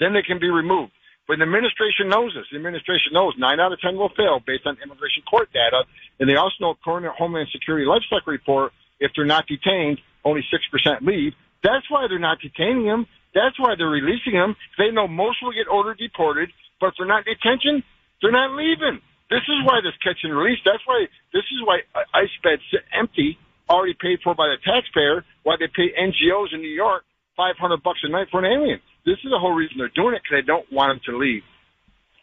Then 0.00 0.12
they 0.12 0.22
can 0.22 0.38
be 0.38 0.50
removed. 0.50 0.92
But 1.26 1.38
the 1.38 1.42
administration 1.42 2.08
knows 2.08 2.34
this. 2.34 2.46
The 2.50 2.56
administration 2.56 3.10
knows 3.12 3.34
nine 3.36 3.58
out 3.58 3.72
of 3.72 3.80
ten 3.80 3.96
will 3.96 4.14
fail 4.14 4.38
based 4.38 4.62
on 4.66 4.78
immigration 4.78 5.26
court 5.28 5.50
data, 5.52 5.82
and 6.20 6.30
they 6.30 6.38
also 6.38 6.54
know 6.60 6.74
to 6.78 7.10
Homeland 7.10 7.48
Security 7.50 7.84
Life 7.84 8.02
Cycle 8.08 8.30
Report, 8.30 8.72
if 9.00 9.10
they're 9.14 9.26
not 9.26 9.46
detained, 9.46 9.98
only 10.24 10.46
six 10.50 10.62
percent 10.70 11.02
leave. 11.02 11.34
That's 11.62 11.90
why 11.90 12.06
they're 12.08 12.22
not 12.22 12.38
detaining 12.38 12.86
them. 12.86 13.06
That's 13.34 13.58
why 13.58 13.74
they're 13.76 13.90
releasing 13.90 14.32
them. 14.32 14.54
They 14.78 14.90
know 14.90 15.08
most 15.08 15.42
will 15.42 15.52
get 15.52 15.66
ordered 15.68 15.98
deported, 15.98 16.48
but 16.80 16.88
if 16.88 16.94
they're 16.96 17.10
not 17.10 17.24
detention, 17.26 17.82
they're 18.22 18.32
not 18.32 18.54
leaving. 18.54 19.02
This 19.28 19.42
is 19.50 19.58
why 19.66 19.82
this 19.82 19.98
catch 20.02 20.22
and 20.22 20.30
release. 20.30 20.62
That's 20.64 20.82
why 20.86 21.10
this 21.34 21.42
is 21.50 21.58
why 21.66 21.82
uh, 21.94 22.06
ICE 22.14 22.36
beds 22.42 22.62
sit 22.70 22.86
empty, 22.94 23.36
already 23.68 23.98
paid 23.98 24.20
for 24.22 24.34
by 24.34 24.46
the 24.46 24.62
taxpayer. 24.62 25.26
Why 25.42 25.56
they 25.58 25.66
pay 25.66 25.90
NGOs 25.90 26.54
in 26.54 26.62
New 26.62 26.70
York 26.70 27.02
five 27.36 27.58
hundred 27.58 27.82
bucks 27.82 28.00
a 28.04 28.08
night 28.08 28.28
for 28.30 28.44
an 28.44 28.46
alien. 28.46 28.80
This 29.06 29.18
is 29.22 29.30
the 29.30 29.38
whole 29.38 29.52
reason 29.52 29.78
they're 29.78 29.88
doing 29.94 30.16
it 30.16 30.22
because 30.24 30.42
they 30.42 30.46
don't 30.46 30.70
want 30.72 30.90
them 30.90 31.00
to 31.14 31.18
leave. 31.18 31.44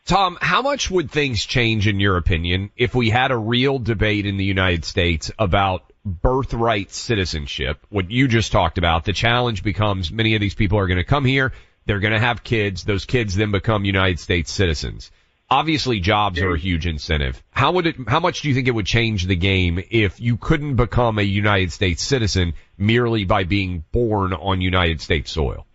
Tom, 0.06 0.38
how 0.42 0.62
much 0.62 0.92
would 0.92 1.10
things 1.10 1.46
change 1.46 1.88
in 1.88 2.02
your 2.02 2.18
opinion 2.18 2.72
if 2.76 2.94
we 2.94 3.10
had 3.10 3.32
a 3.32 3.38
real 3.38 3.80
debate 3.80 4.26
in 4.26 4.36
the 4.36 4.44
United 4.44 4.84
States 4.84 5.32
about 5.40 5.94
birthright 6.04 6.92
citizenship? 6.92 7.86
What 7.88 8.12
you 8.12 8.28
just 8.28 8.52
talked 8.52 8.78
about, 8.78 9.06
the 9.06 9.14
challenge 9.14 9.64
becomes 9.64 10.12
many 10.12 10.36
of 10.36 10.42
these 10.42 10.56
people 10.56 10.78
are 10.78 10.88
going 10.88 10.98
to 10.98 11.06
come 11.06 11.24
here, 11.24 11.54
they're 11.86 12.02
going 12.02 12.12
to 12.12 12.20
have 12.20 12.44
kids, 12.44 12.84
those 12.84 13.06
kids 13.06 13.34
then 13.34 13.52
become 13.52 13.86
United 13.86 14.20
States 14.20 14.52
citizens. 14.52 15.10
Obviously 15.50 16.02
jobs 16.02 16.42
are 16.42 16.54
a 16.54 16.60
huge 16.60 16.86
incentive. 16.86 17.42
How 17.52 17.72
would 17.72 17.88
it, 17.88 17.96
how 18.10 18.20
much 18.20 18.42
do 18.42 18.50
you 18.50 18.56
think 18.56 18.68
it 18.68 18.72
would 18.72 18.86
change 18.86 19.26
the 19.26 19.38
game 19.38 19.82
if 19.90 20.20
you 20.20 20.36
couldn't 20.36 20.76
become 20.76 21.18
a 21.18 21.24
United 21.24 21.72
States 21.72 22.04
citizen 22.04 22.56
merely 22.78 23.24
by 23.24 23.46
being 23.46 23.86
born 23.94 24.34
on 24.34 24.60
United 24.60 25.00
States 25.00 25.32
soil? 25.32 25.66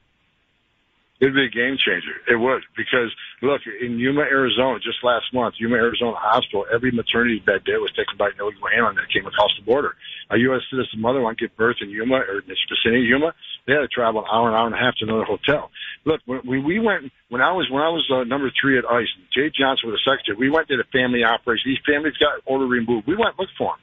It'd 1.21 1.35
be 1.35 1.47
a 1.47 1.51
game 1.51 1.75
changer. 1.75 2.23
It 2.31 2.39
would 2.39 2.63
because 2.77 3.11
look 3.43 3.63
in 3.67 3.99
Yuma, 3.99 4.23
Arizona, 4.23 4.79
just 4.79 5.03
last 5.03 5.27
month, 5.35 5.59
Yuma, 5.59 5.75
Arizona 5.75 6.15
Hospital, 6.15 6.65
every 6.73 6.93
maternity 6.93 7.43
bed 7.43 7.67
there 7.67 7.83
was 7.83 7.91
taken 7.99 8.15
by 8.15 8.31
an 8.31 8.39
illegal 8.39 8.71
alien 8.71 8.95
that 8.95 9.11
came 9.11 9.27
across 9.27 9.51
the 9.59 9.67
border. 9.67 9.99
A 10.31 10.39
U.S. 10.39 10.63
citizen 10.71 11.03
mother 11.03 11.21
wanted 11.21 11.43
to 11.43 11.49
give 11.49 11.57
birth 11.57 11.83
in 11.83 11.91
Yuma 11.91 12.23
or 12.23 12.39
in 12.39 12.47
this 12.47 12.63
vicinity 12.71 13.11
of 13.11 13.19
Yuma, 13.19 13.35
they 13.67 13.75
had 13.75 13.83
to 13.83 13.91
travel 13.91 14.23
an 14.23 14.31
hour, 14.31 14.47
an 14.47 14.55
hour 14.55 14.71
and 14.71 14.79
a 14.79 14.79
half 14.79 14.95
to 15.03 15.11
another 15.11 15.27
hotel. 15.27 15.75
Look, 16.07 16.23
when 16.25 16.41
we, 16.47 16.63
we 16.63 16.79
went 16.79 17.11
when 17.35 17.43
I 17.43 17.51
was 17.51 17.67
when 17.67 17.83
I 17.83 17.91
was 17.91 18.07
uh, 18.15 18.23
number 18.23 18.47
three 18.55 18.79
at 18.79 18.87
ICE, 18.87 19.11
Jeh 19.35 19.51
Johnson 19.51 19.91
was 19.91 19.99
the 19.99 20.07
secretary. 20.07 20.39
We 20.39 20.55
went 20.55 20.71
to 20.71 20.79
the 20.79 20.87
family 20.95 21.27
operation. 21.27 21.75
These 21.75 21.83
families 21.83 22.15
got 22.23 22.47
order 22.47 22.71
removed. 22.71 23.11
We 23.11 23.19
went 23.19 23.35
looked 23.43 23.59
for 23.59 23.75
them. 23.75 23.83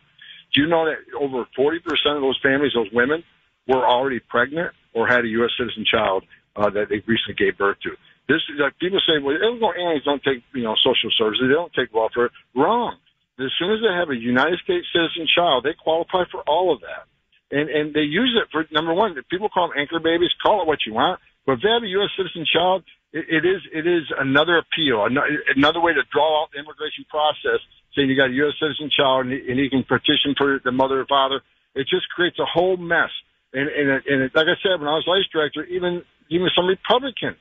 Do 0.56 0.64
you 0.64 0.68
know 0.72 0.88
that 0.88 1.04
over 1.20 1.44
40% 1.52 1.84
of 2.16 2.24
those 2.24 2.40
families, 2.40 2.72
those 2.72 2.88
women, 2.96 3.28
were 3.68 3.84
already 3.84 4.24
pregnant 4.24 4.72
or 4.94 5.06
had 5.06 5.26
a 5.26 5.28
U.S. 5.44 5.52
citizen 5.60 5.84
child 5.84 6.24
uh, 6.56 6.70
that 6.70 6.90
they 6.90 7.04
recently 7.06 7.36
gave 7.38 7.58
birth 7.58 7.78
to? 7.84 7.92
This 8.28 8.42
is 8.50 8.58
like 8.58 8.78
people 8.80 9.00
say, 9.06 9.22
well, 9.22 9.38
aliens 9.38 10.04
don't 10.04 10.24
take, 10.24 10.42
you 10.54 10.64
know, 10.64 10.76
social 10.82 11.12
services. 11.18 11.46
They 11.48 11.54
don't 11.54 11.74
take 11.74 11.94
welfare. 11.94 12.32
Wrong. 12.56 12.98
As 13.38 13.52
soon 13.60 13.72
as 13.72 13.80
they 13.84 13.94
have 13.94 14.10
a 14.10 14.16
United 14.16 14.60
States 14.64 14.88
citizen 14.94 15.28
child, 15.28 15.64
they 15.64 15.76
qualify 15.76 16.24
for 16.32 16.42
all 16.48 16.74
of 16.74 16.82
that. 16.82 17.06
And, 17.52 17.70
and 17.70 17.94
they 17.94 18.08
use 18.08 18.34
it 18.42 18.50
for, 18.52 18.66
number 18.72 18.94
one, 18.94 19.18
if 19.18 19.28
people 19.30 19.50
call 19.50 19.70
them 19.70 19.78
anchor 19.78 20.00
babies, 20.00 20.32
call 20.42 20.62
it 20.62 20.68
what 20.68 20.80
you 20.88 20.94
want. 20.94 21.20
But 21.46 21.54
if 21.54 21.62
they 21.62 21.70
have 21.70 21.84
a 21.84 21.94
U.S. 22.02 22.10
citizen 22.18 22.46
child, 22.52 22.84
it, 23.14 23.26
it 23.30 23.46
is, 23.46 23.62
it 23.72 23.86
is 23.86 24.10
another 24.18 24.58
appeal, 24.58 25.06
another, 25.06 25.44
another 25.56 25.82
way 25.82 25.94
to 25.94 26.02
draw 26.12 26.42
out 26.42 26.50
the 26.52 26.60
immigration 26.60 27.06
process, 27.10 27.62
saying 27.94 28.10
you 28.10 28.18
got 28.18 28.34
a 28.34 28.40
U.S. 28.48 28.56
citizen 28.60 28.90
child 28.90 29.28
and 29.28 29.34
he, 29.34 29.40
and 29.52 29.60
he 29.60 29.70
can 29.70 29.84
petition 29.84 30.34
for 30.36 30.60
the 30.64 30.72
mother 30.72 31.02
or 31.02 31.06
father. 31.06 31.42
It 31.76 31.88
just 31.88 32.10
creates 32.10 32.40
a 32.40 32.46
whole 32.48 32.78
mess. 32.78 33.12
And, 33.56 33.72
and, 33.72 33.88
and 34.04 34.20
like 34.36 34.52
I 34.52 34.60
said, 34.60 34.84
when 34.84 34.92
I 34.92 35.00
was 35.00 35.08
ICE 35.08 35.32
director, 35.32 35.64
even, 35.64 36.04
even 36.28 36.52
some 36.52 36.68
Republicans, 36.68 37.40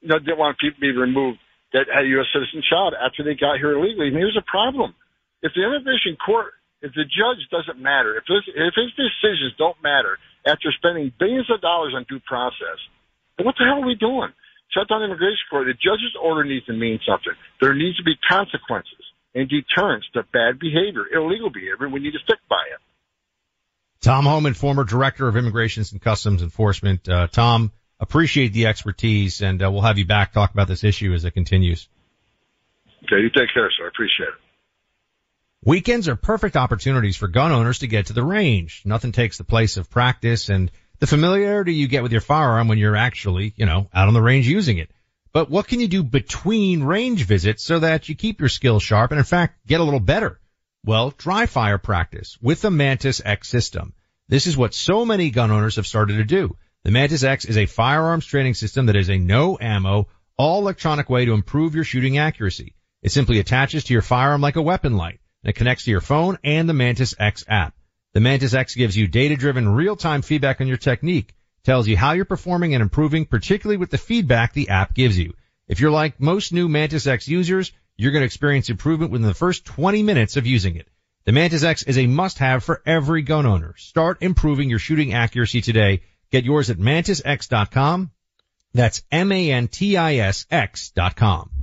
you 0.00 0.08
know, 0.08 0.16
didn't 0.16 0.40
want 0.40 0.56
people 0.56 0.80
to 0.80 0.88
be 0.88 0.96
removed 0.96 1.36
that 1.76 1.92
had 1.92 2.08
a 2.08 2.12
U.S. 2.16 2.32
citizen 2.32 2.64
child 2.64 2.96
after 2.96 3.20
they 3.20 3.36
got 3.36 3.60
here 3.60 3.76
illegally. 3.76 4.08
And 4.08 4.16
here's 4.16 4.40
a 4.40 4.46
problem: 4.48 4.96
if 5.44 5.52
the 5.52 5.60
immigration 5.60 6.16
court, 6.16 6.56
if 6.80 6.96
the 6.96 7.04
judge 7.04 7.44
doesn't 7.52 7.76
matter, 7.76 8.16
if 8.16 8.24
his, 8.24 8.40
if 8.56 8.72
his 8.72 8.88
decisions 8.96 9.52
don't 9.60 9.76
matter 9.84 10.16
after 10.48 10.72
spending 10.72 11.12
billions 11.20 11.50
of 11.52 11.60
dollars 11.60 11.92
on 11.92 12.08
due 12.08 12.24
process, 12.24 12.80
then 13.36 13.44
what 13.44 13.56
the 13.58 13.68
hell 13.68 13.84
are 13.84 13.86
we 13.86 14.00
doing? 14.00 14.32
Shut 14.72 14.88
down 14.88 15.04
the 15.04 15.12
immigration 15.12 15.44
court. 15.50 15.68
The 15.68 15.76
judge's 15.76 16.16
order 16.16 16.44
needs 16.44 16.64
to 16.66 16.72
mean 16.72 17.00
something. 17.04 17.36
There 17.60 17.74
needs 17.74 18.00
to 18.00 18.06
be 18.06 18.16
consequences 18.24 19.04
and 19.34 19.50
deterrence 19.50 20.06
to 20.14 20.24
bad 20.32 20.56
behavior, 20.56 21.04
illegal 21.12 21.50
behavior. 21.50 21.88
We 21.90 22.00
need 22.00 22.16
to 22.16 22.22
stick 22.24 22.40
by 22.48 22.64
it. 22.72 22.80
Tom 24.04 24.26
Homan, 24.26 24.52
former 24.52 24.84
director 24.84 25.26
of 25.28 25.36
Immigrations 25.38 25.92
and 25.92 26.00
Customs 26.00 26.42
Enforcement. 26.42 27.08
Uh, 27.08 27.26
Tom, 27.26 27.72
appreciate 27.98 28.52
the 28.52 28.66
expertise, 28.66 29.40
and 29.40 29.62
uh, 29.62 29.70
we'll 29.70 29.80
have 29.80 29.96
you 29.96 30.04
back 30.04 30.34
talk 30.34 30.52
about 30.52 30.68
this 30.68 30.84
issue 30.84 31.14
as 31.14 31.24
it 31.24 31.30
continues. 31.30 31.88
Okay, 33.04 33.22
you 33.22 33.30
take 33.30 33.48
care, 33.54 33.70
sir. 33.70 33.86
I 33.86 33.88
appreciate 33.88 34.28
it. 34.28 34.34
Weekends 35.64 36.06
are 36.08 36.16
perfect 36.16 36.54
opportunities 36.54 37.16
for 37.16 37.28
gun 37.28 37.50
owners 37.50 37.78
to 37.78 37.86
get 37.86 38.06
to 38.06 38.12
the 38.12 38.22
range. 38.22 38.82
Nothing 38.84 39.12
takes 39.12 39.38
the 39.38 39.44
place 39.44 39.78
of 39.78 39.88
practice 39.88 40.50
and 40.50 40.70
the 40.98 41.06
familiarity 41.06 41.72
you 41.72 41.88
get 41.88 42.02
with 42.02 42.12
your 42.12 42.20
firearm 42.20 42.68
when 42.68 42.76
you're 42.76 42.96
actually, 42.96 43.54
you 43.56 43.64
know, 43.64 43.88
out 43.94 44.08
on 44.08 44.12
the 44.12 44.20
range 44.20 44.46
using 44.46 44.76
it. 44.76 44.90
But 45.32 45.48
what 45.48 45.66
can 45.66 45.80
you 45.80 45.88
do 45.88 46.02
between 46.02 46.84
range 46.84 47.24
visits 47.24 47.64
so 47.64 47.78
that 47.78 48.10
you 48.10 48.14
keep 48.14 48.38
your 48.38 48.50
skills 48.50 48.82
sharp 48.82 49.12
and 49.12 49.18
in 49.18 49.24
fact 49.24 49.66
get 49.66 49.80
a 49.80 49.84
little 49.84 49.98
better? 49.98 50.38
Well, 50.86 51.14
dry 51.16 51.46
fire 51.46 51.78
practice 51.78 52.36
with 52.42 52.60
the 52.60 52.70
Mantis 52.70 53.22
X 53.24 53.48
system. 53.48 53.94
This 54.28 54.46
is 54.46 54.54
what 54.54 54.74
so 54.74 55.06
many 55.06 55.30
gun 55.30 55.50
owners 55.50 55.76
have 55.76 55.86
started 55.86 56.18
to 56.18 56.24
do. 56.24 56.58
The 56.82 56.90
Mantis 56.90 57.24
X 57.24 57.46
is 57.46 57.56
a 57.56 57.64
firearms 57.64 58.26
training 58.26 58.52
system 58.52 58.84
that 58.86 58.96
is 58.96 59.08
a 59.08 59.16
no 59.16 59.56
ammo, 59.58 60.08
all 60.36 60.60
electronic 60.60 61.08
way 61.08 61.24
to 61.24 61.32
improve 61.32 61.74
your 61.74 61.84
shooting 61.84 62.18
accuracy. 62.18 62.74
It 63.00 63.12
simply 63.12 63.38
attaches 63.38 63.84
to 63.84 63.94
your 63.94 64.02
firearm 64.02 64.42
like 64.42 64.56
a 64.56 64.62
weapon 64.62 64.98
light 64.98 65.20
and 65.42 65.48
it 65.48 65.56
connects 65.56 65.84
to 65.84 65.90
your 65.90 66.02
phone 66.02 66.36
and 66.44 66.68
the 66.68 66.74
Mantis 66.74 67.14
X 67.18 67.46
app. 67.48 67.74
The 68.12 68.20
Mantis 68.20 68.52
X 68.52 68.74
gives 68.74 68.94
you 68.94 69.06
data-driven 69.06 69.66
real-time 69.66 70.20
feedback 70.20 70.60
on 70.60 70.66
your 70.66 70.76
technique, 70.76 71.32
tells 71.64 71.88
you 71.88 71.96
how 71.96 72.12
you're 72.12 72.26
performing 72.26 72.74
and 72.74 72.82
improving, 72.82 73.24
particularly 73.24 73.78
with 73.78 73.90
the 73.90 73.96
feedback 73.96 74.52
the 74.52 74.68
app 74.68 74.92
gives 74.94 75.18
you. 75.18 75.32
If 75.66 75.80
you're 75.80 75.90
like 75.90 76.20
most 76.20 76.52
new 76.52 76.68
Mantis 76.68 77.06
X 77.06 77.26
users, 77.26 77.72
you're 77.96 78.12
going 78.12 78.22
to 78.22 78.26
experience 78.26 78.70
improvement 78.70 79.12
within 79.12 79.26
the 79.26 79.34
first 79.34 79.64
20 79.64 80.02
minutes 80.02 80.36
of 80.36 80.46
using 80.46 80.76
it. 80.76 80.88
The 81.24 81.32
Mantis 81.32 81.64
X 81.64 81.82
is 81.84 81.96
a 81.96 82.06
must-have 82.06 82.62
for 82.64 82.82
every 82.84 83.22
gun 83.22 83.46
owner. 83.46 83.74
Start 83.76 84.18
improving 84.20 84.68
your 84.68 84.78
shooting 84.78 85.14
accuracy 85.14 85.62
today. 85.62 86.02
Get 86.30 86.44
yours 86.44 86.70
at 86.70 86.78
mantisx.com. 86.78 88.10
That's 88.74 89.02
M-A-N-T-I-S-X 89.10 90.90
dot 90.90 91.16
com. 91.16 91.53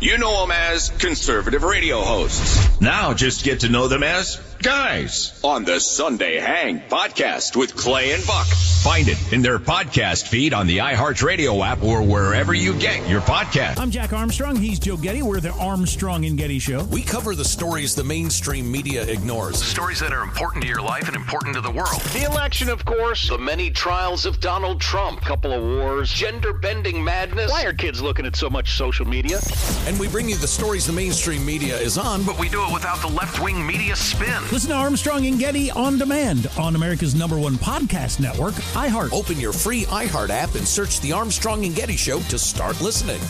You 0.00 0.18
know 0.18 0.40
them 0.42 0.50
as 0.50 0.90
conservative 0.90 1.62
radio 1.62 2.00
hosts. 2.02 2.80
Now 2.80 3.14
just 3.14 3.44
get 3.44 3.60
to 3.60 3.70
know 3.70 3.88
them 3.88 4.02
as 4.02 4.36
guys 4.62 5.38
on 5.42 5.64
the 5.64 5.78
Sunday 5.80 6.38
Hang 6.38 6.80
podcast 6.80 7.56
with 7.56 7.74
Clay 7.74 8.12
and 8.12 8.26
Buck. 8.26 8.46
Find 8.46 9.08
it 9.08 9.32
in 9.32 9.40
their 9.40 9.58
podcast 9.58 10.28
feed 10.28 10.52
on 10.52 10.66
the 10.66 10.78
iHeartRadio 10.78 11.64
app 11.66 11.82
or 11.82 12.02
wherever 12.02 12.52
you 12.52 12.78
get 12.78 13.08
your 13.08 13.22
podcast. 13.22 13.78
I'm 13.78 13.90
Jack 13.90 14.12
Armstrong. 14.12 14.56
He's 14.56 14.78
Joe 14.78 14.98
Getty. 14.98 15.22
We're 15.22 15.40
the 15.40 15.52
Armstrong 15.52 16.26
and 16.26 16.36
Getty 16.36 16.58
Show. 16.58 16.84
We 16.84 17.02
cover 17.02 17.34
the 17.34 17.44
stories 17.44 17.94
the 17.94 18.04
mainstream 18.04 18.70
media 18.70 19.04
ignores. 19.04 19.58
the 19.58 19.64
Stories 19.64 20.00
that 20.00 20.12
are 20.12 20.22
important 20.22 20.62
to 20.64 20.68
your 20.68 20.82
life 20.82 21.06
and 21.06 21.16
important 21.16 21.54
to 21.54 21.62
the 21.62 21.70
world. 21.70 22.00
The 22.12 22.24
election, 22.24 22.68
of 22.68 22.84
course. 22.84 23.28
The 23.30 23.38
many 23.38 23.70
trials 23.70 24.26
of 24.26 24.38
Donald 24.40 24.82
Trump. 24.82 25.22
Couple 25.22 25.52
of 25.52 25.62
wars. 25.62 26.12
Gender 26.12 26.52
bending 26.52 27.02
madness. 27.02 27.50
Why 27.50 27.64
are 27.64 27.72
kids 27.72 28.02
looking 28.02 28.26
at 28.26 28.36
so 28.36 28.50
much 28.50 28.76
social 28.76 29.06
media? 29.06 29.38
And 29.86 29.98
we 29.98 30.08
bring 30.08 30.28
you 30.28 30.36
the 30.36 30.48
stories 30.48 30.86
the 30.86 30.92
mainstream 30.92 31.44
media 31.44 31.78
is 31.78 31.98
on, 31.98 32.24
but 32.24 32.38
we 32.38 32.48
do 32.48 32.64
it 32.64 32.72
without 32.72 33.00
the 33.00 33.08
left 33.08 33.42
wing 33.42 33.66
media 33.66 33.94
spin. 33.94 34.42
Listen 34.50 34.70
to 34.70 34.76
Armstrong 34.76 35.26
and 35.26 35.38
Getty 35.38 35.70
on 35.70 35.98
demand 35.98 36.50
on 36.58 36.74
America's 36.74 37.14
number 37.14 37.38
one 37.38 37.54
podcast 37.54 38.20
network, 38.20 38.54
iHeart. 38.74 39.12
Open 39.12 39.38
your 39.38 39.52
free 39.52 39.84
iHeart 39.84 40.30
app 40.30 40.54
and 40.54 40.66
search 40.66 41.00
the 41.00 41.12
Armstrong 41.12 41.64
and 41.64 41.74
Getty 41.74 41.96
Show 41.96 42.20
to 42.20 42.38
start 42.38 42.80
listening. 42.80 43.20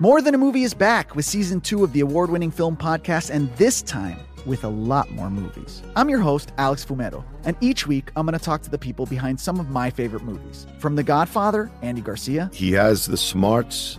More 0.00 0.22
Than 0.22 0.34
a 0.34 0.38
Movie 0.38 0.62
is 0.62 0.74
back 0.74 1.16
with 1.16 1.24
season 1.24 1.60
two 1.60 1.82
of 1.82 1.92
the 1.92 2.00
award 2.00 2.30
winning 2.30 2.52
film 2.52 2.76
podcast, 2.76 3.30
and 3.30 3.52
this 3.56 3.82
time 3.82 4.18
with 4.46 4.64
a 4.64 4.68
lot 4.68 5.10
more 5.10 5.30
movies. 5.30 5.82
I'm 5.96 6.08
your 6.08 6.20
host, 6.20 6.52
Alex 6.56 6.84
Fumero, 6.84 7.24
and 7.44 7.56
each 7.60 7.86
week 7.86 8.10
I'm 8.16 8.24
going 8.24 8.38
to 8.38 8.44
talk 8.44 8.62
to 8.62 8.70
the 8.70 8.78
people 8.78 9.06
behind 9.06 9.38
some 9.40 9.60
of 9.60 9.70
my 9.70 9.90
favorite 9.90 10.22
movies. 10.22 10.66
From 10.78 10.96
The 10.96 11.02
Godfather, 11.02 11.70
Andy 11.82 12.00
Garcia. 12.00 12.50
He 12.52 12.72
has 12.72 13.06
the 13.06 13.16
smarts 13.16 13.98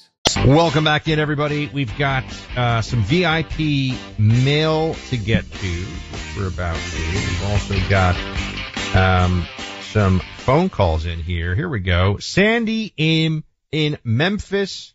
Welcome 0.37 0.85
back 0.85 1.07
in, 1.07 1.19
everybody. 1.19 1.67
We've 1.67 1.95
got 1.97 2.23
uh, 2.55 2.81
some 2.81 3.03
VIP 3.03 3.97
mail 4.17 4.93
to 5.09 5.17
get 5.17 5.43
to, 5.51 5.67
which 5.67 6.37
we're 6.37 6.47
about 6.47 6.75
to. 6.77 6.97
We've 7.11 7.43
also 7.43 7.75
got 7.89 8.15
um, 8.95 9.45
some 9.81 10.21
phone 10.37 10.69
calls 10.69 11.05
in 11.05 11.19
here. 11.19 11.53
Here 11.53 11.67
we 11.67 11.79
go. 11.81 12.17
Sandy 12.17 12.93
in 12.95 13.43
in 13.71 13.97
Memphis, 14.03 14.93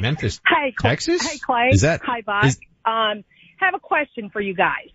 Memphis, 0.00 0.40
hey, 0.46 0.72
Clay. 0.76 0.90
Texas. 0.90 1.22
Hey, 1.30 1.38
Clay. 1.38 1.68
Is 1.72 1.82
that 1.82 2.00
Hi, 2.04 2.22
Bob. 2.22 2.46
is- 2.46 2.58
um, 2.84 3.24
have 3.58 3.74
a 3.74 3.80
question 3.80 4.28
for 4.30 4.40
you 4.40 4.54
guys. 4.54 4.88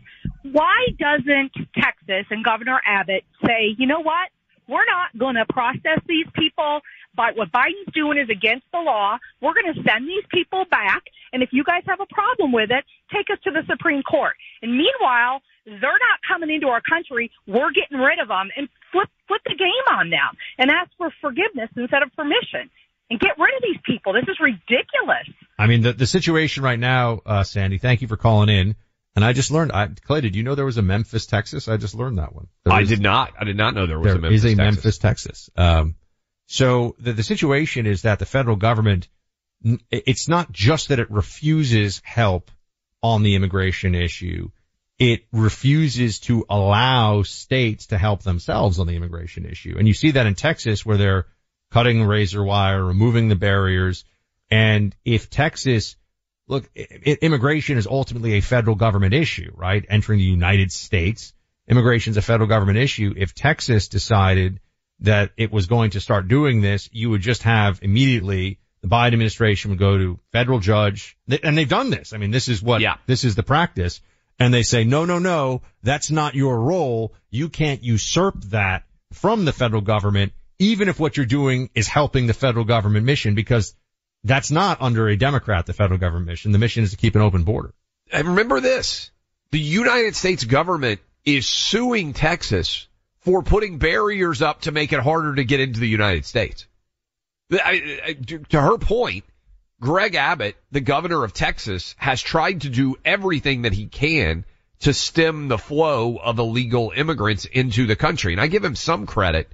Why 0.43 0.87
doesn't 0.99 1.51
Texas 1.73 2.25
and 2.29 2.43
Governor 2.43 2.81
Abbott 2.85 3.23
say, 3.45 3.75
you 3.77 3.87
know 3.87 4.01
what? 4.01 4.29
We're 4.67 4.85
not 4.85 5.17
going 5.17 5.35
to 5.35 5.45
process 5.47 5.99
these 6.07 6.27
people, 6.35 6.81
but 7.15 7.35
what 7.35 7.51
Biden's 7.51 7.93
doing 7.93 8.17
is 8.17 8.29
against 8.29 8.65
the 8.71 8.79
law. 8.79 9.17
We're 9.41 9.53
going 9.53 9.73
to 9.73 9.81
send 9.83 10.07
these 10.07 10.25
people 10.29 10.65
back, 10.69 11.03
and 11.31 11.41
if 11.41 11.49
you 11.51 11.63
guys 11.63 11.83
have 11.87 11.99
a 11.99 12.05
problem 12.13 12.51
with 12.51 12.69
it, 12.71 12.83
take 13.13 13.27
us 13.31 13.39
to 13.45 13.51
the 13.51 13.63
Supreme 13.69 14.03
Court. 14.03 14.33
And 14.61 14.71
meanwhile, 14.71 15.41
they're 15.65 16.01
not 16.09 16.19
coming 16.27 16.49
into 16.53 16.67
our 16.67 16.81
country. 16.81 17.31
We're 17.47 17.71
getting 17.71 17.97
rid 17.99 18.19
of 18.19 18.27
them 18.27 18.49
and 18.55 18.69
flip 18.91 19.09
flip 19.27 19.41
the 19.45 19.55
game 19.55 19.97
on 19.97 20.09
them 20.09 20.31
and 20.57 20.71
ask 20.71 20.89
for 20.97 21.11
forgiveness 21.21 21.69
instead 21.75 22.03
of 22.03 22.13
permission. 22.15 22.69
and 23.09 23.19
get 23.19 23.31
rid 23.39 23.55
of 23.55 23.63
these 23.63 23.81
people. 23.85 24.13
This 24.13 24.23
is 24.27 24.37
ridiculous. 24.39 25.27
I 25.57 25.67
mean, 25.67 25.81
the, 25.81 25.93
the 25.93 26.05
situation 26.05 26.63
right 26.63 26.79
now, 26.79 27.21
uh, 27.25 27.43
Sandy, 27.43 27.77
thank 27.77 28.01
you 28.01 28.07
for 28.07 28.17
calling 28.17 28.49
in. 28.49 28.75
And 29.17 29.25
I 29.25 29.33
just 29.33 29.49
learned, 29.49 29.71
I, 29.71 29.87
Clay, 29.87 30.21
did 30.21 30.35
you 30.35 30.43
know 30.43 30.53
there 30.53 30.63
was 30.63 30.77
a 30.77 30.83
Memphis, 30.83 31.25
Texas? 31.25 31.67
I 31.67 31.77
just 31.77 31.95
learned 31.95 32.19
that 32.19 32.35
one. 32.35 32.49
There 32.63 32.71
I 32.71 32.81
is- 32.81 32.89
did 32.89 33.01
not. 33.01 33.33
I 33.39 33.45
did 33.45 33.57
not 33.57 33.73
know 33.73 33.87
there 33.87 33.97
was 33.97 34.05
there 34.05 34.17
a 34.17 34.19
Memphis, 34.19 34.43
is 34.43 34.45
a 34.45 34.55
Texas. 34.55 34.75
Memphis, 34.75 34.97
Texas. 34.99 35.49
Um, 35.57 35.95
so 36.45 36.95
the, 36.99 37.13
the 37.13 37.23
situation 37.23 37.87
is 37.87 38.03
that 38.03 38.19
the 38.19 38.27
federal 38.27 38.57
government, 38.57 39.07
it's 39.89 40.27
not 40.27 40.51
just 40.51 40.89
that 40.89 40.99
it 40.99 41.09
refuses 41.09 41.99
help 42.05 42.51
on 43.01 43.23
the 43.23 43.33
immigration 43.33 43.95
issue. 43.95 44.51
It 44.99 45.25
refuses 45.31 46.19
to 46.19 46.45
allow 46.47 47.23
states 47.23 47.87
to 47.87 47.97
help 47.97 48.21
themselves 48.21 48.77
on 48.77 48.85
the 48.85 48.95
immigration 48.95 49.47
issue. 49.47 49.77
And 49.79 49.87
you 49.87 49.95
see 49.95 50.11
that 50.11 50.27
in 50.27 50.35
Texas 50.35 50.85
where 50.85 50.97
they're 50.97 51.25
cutting 51.71 52.03
razor 52.03 52.43
wire, 52.43 52.85
removing 52.85 53.29
the 53.29 53.35
barriers. 53.35 54.05
And 54.51 54.95
if 55.03 55.31
Texas, 55.31 55.95
look, 56.47 56.69
immigration 56.75 57.77
is 57.77 57.87
ultimately 57.87 58.33
a 58.33 58.41
federal 58.41 58.75
government 58.75 59.13
issue, 59.13 59.51
right? 59.55 59.85
Entering 59.89 60.19
the 60.19 60.25
United 60.25 60.71
States, 60.71 61.33
immigration 61.67 62.11
is 62.11 62.17
a 62.17 62.21
federal 62.21 62.47
government 62.47 62.77
issue. 62.77 63.13
If 63.15 63.33
Texas 63.33 63.87
decided 63.87 64.59
that 65.01 65.31
it 65.37 65.51
was 65.51 65.67
going 65.67 65.91
to 65.91 65.99
start 65.99 66.27
doing 66.27 66.61
this, 66.61 66.89
you 66.91 67.09
would 67.09 67.21
just 67.21 67.43
have 67.43 67.79
immediately 67.81 68.59
the 68.81 68.87
Biden 68.87 69.13
administration 69.13 69.71
would 69.71 69.79
go 69.79 69.97
to 69.97 70.19
federal 70.31 70.59
judge, 70.59 71.17
and 71.43 71.57
they've 71.57 71.67
done 71.67 71.89
this. 71.89 72.13
I 72.13 72.17
mean, 72.17 72.31
this 72.31 72.47
is 72.47 72.61
what, 72.61 72.81
yeah. 72.81 72.97
this 73.07 73.23
is 73.23 73.35
the 73.35 73.43
practice. 73.43 74.01
And 74.39 74.53
they 74.53 74.63
say, 74.63 74.83
no, 74.83 75.05
no, 75.05 75.17
no, 75.17 75.63
that's 75.81 76.11
not 76.11 76.35
your 76.35 76.59
role. 76.59 77.13
You 77.31 77.49
can't 77.49 77.83
usurp 77.83 78.39
that 78.45 78.83
from 79.11 79.45
the 79.45 79.53
federal 79.53 79.81
government, 79.81 80.33
even 80.59 80.89
if 80.89 80.99
what 80.99 81.17
you're 81.17 81.25
doing 81.25 81.71
is 81.73 81.87
helping 81.87 82.27
the 82.27 82.35
federal 82.35 82.65
government 82.65 83.05
mission, 83.05 83.33
because 83.33 83.75
that's 84.27 84.51
not 84.51 84.81
under 84.81 85.07
a 85.07 85.15
Democrat, 85.15 85.65
the 85.65 85.73
federal 85.73 85.99
government 85.99 86.27
mission. 86.27 86.51
The 86.51 86.57
mission 86.57 86.83
is 86.83 86.91
to 86.91 86.97
keep 86.97 87.15
an 87.15 87.21
open 87.21 87.43
border. 87.43 87.73
And 88.11 88.27
remember 88.29 88.59
this, 88.59 89.11
the 89.51 89.59
United 89.59 90.15
States 90.15 90.43
government 90.43 90.99
is 91.25 91.47
suing 91.47 92.13
Texas 92.13 92.87
for 93.21 93.43
putting 93.43 93.77
barriers 93.77 94.41
up 94.41 94.61
to 94.61 94.71
make 94.71 94.93
it 94.93 94.99
harder 94.99 95.35
to 95.35 95.43
get 95.43 95.59
into 95.59 95.79
the 95.79 95.87
United 95.87 96.25
States. 96.25 96.67
I- 97.51 97.99
I- 98.05 98.13
to 98.49 98.61
her 98.61 98.77
point, 98.77 99.25
Greg 99.79 100.15
Abbott, 100.15 100.55
the 100.71 100.81
governor 100.81 101.23
of 101.23 101.33
Texas, 101.33 101.95
has 101.97 102.21
tried 102.21 102.61
to 102.61 102.69
do 102.69 102.95
everything 103.05 103.63
that 103.63 103.73
he 103.73 103.87
can 103.87 104.45
to 104.79 104.93
stem 104.93 105.47
the 105.47 105.57
flow 105.57 106.17
of 106.17 106.39
illegal 106.39 106.93
immigrants 106.95 107.45
into 107.45 107.85
the 107.85 107.95
country. 107.95 108.33
And 108.33 108.41
I 108.41 108.47
give 108.47 108.63
him 108.63 108.75
some 108.75 109.05
credit 109.05 109.49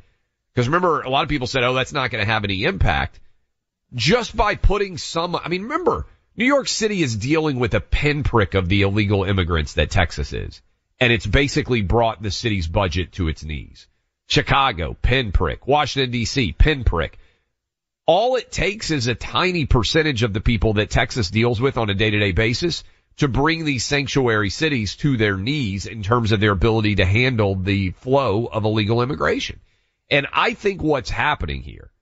because 0.53 0.67
remember, 0.67 1.01
a 1.01 1.09
lot 1.09 1.23
of 1.23 1.29
people 1.29 1.47
said, 1.47 1.63
oh, 1.63 1.73
that's 1.73 1.93
not 1.93 2.11
going 2.11 2.23
to 2.23 2.31
have 2.31 2.43
any 2.43 2.63
impact. 2.63 3.19
Just 3.95 4.35
by 4.35 4.55
putting 4.55 4.97
some, 4.97 5.35
I 5.35 5.49
mean, 5.49 5.63
remember, 5.63 6.07
New 6.35 6.45
York 6.45 6.67
City 6.67 7.03
is 7.03 7.15
dealing 7.15 7.59
with 7.59 7.75
a 7.75 7.79
pinprick 7.79 8.55
of 8.55 8.67
the 8.67 8.81
illegal 8.81 9.23
immigrants 9.23 9.73
that 9.73 9.91
Texas 9.91 10.33
is. 10.33 10.61
And 10.99 11.13
it's 11.13 11.25
basically 11.25 11.81
brought 11.81 12.21
the 12.21 12.31
city's 12.31 12.67
budget 12.67 13.11
to 13.13 13.27
its 13.27 13.43
knees. 13.43 13.87
Chicago, 14.27 14.97
pinprick. 14.99 15.67
Washington 15.67 16.11
DC, 16.11 16.57
pinprick. 16.57 17.19
All 18.07 18.35
it 18.35 18.51
takes 18.51 18.89
is 18.89 19.07
a 19.07 19.15
tiny 19.15 19.65
percentage 19.65 20.23
of 20.23 20.33
the 20.33 20.41
people 20.41 20.73
that 20.73 20.89
Texas 20.89 21.29
deals 21.29 21.61
with 21.61 21.77
on 21.77 21.89
a 21.89 21.93
day-to-day 21.93 22.31
basis 22.31 22.83
to 23.17 23.27
bring 23.27 23.63
these 23.63 23.85
sanctuary 23.85 24.49
cities 24.49 24.95
to 24.97 25.17
their 25.17 25.37
knees 25.37 25.85
in 25.85 26.01
terms 26.01 26.31
of 26.31 26.39
their 26.39 26.51
ability 26.51 26.95
to 26.95 27.05
handle 27.05 27.55
the 27.55 27.91
flow 27.91 28.47
of 28.47 28.65
illegal 28.65 29.03
immigration. 29.03 29.59
And 30.09 30.27
I 30.33 30.55
think 30.55 30.81
what's 30.81 31.11
happening 31.11 31.61
here 31.61 31.92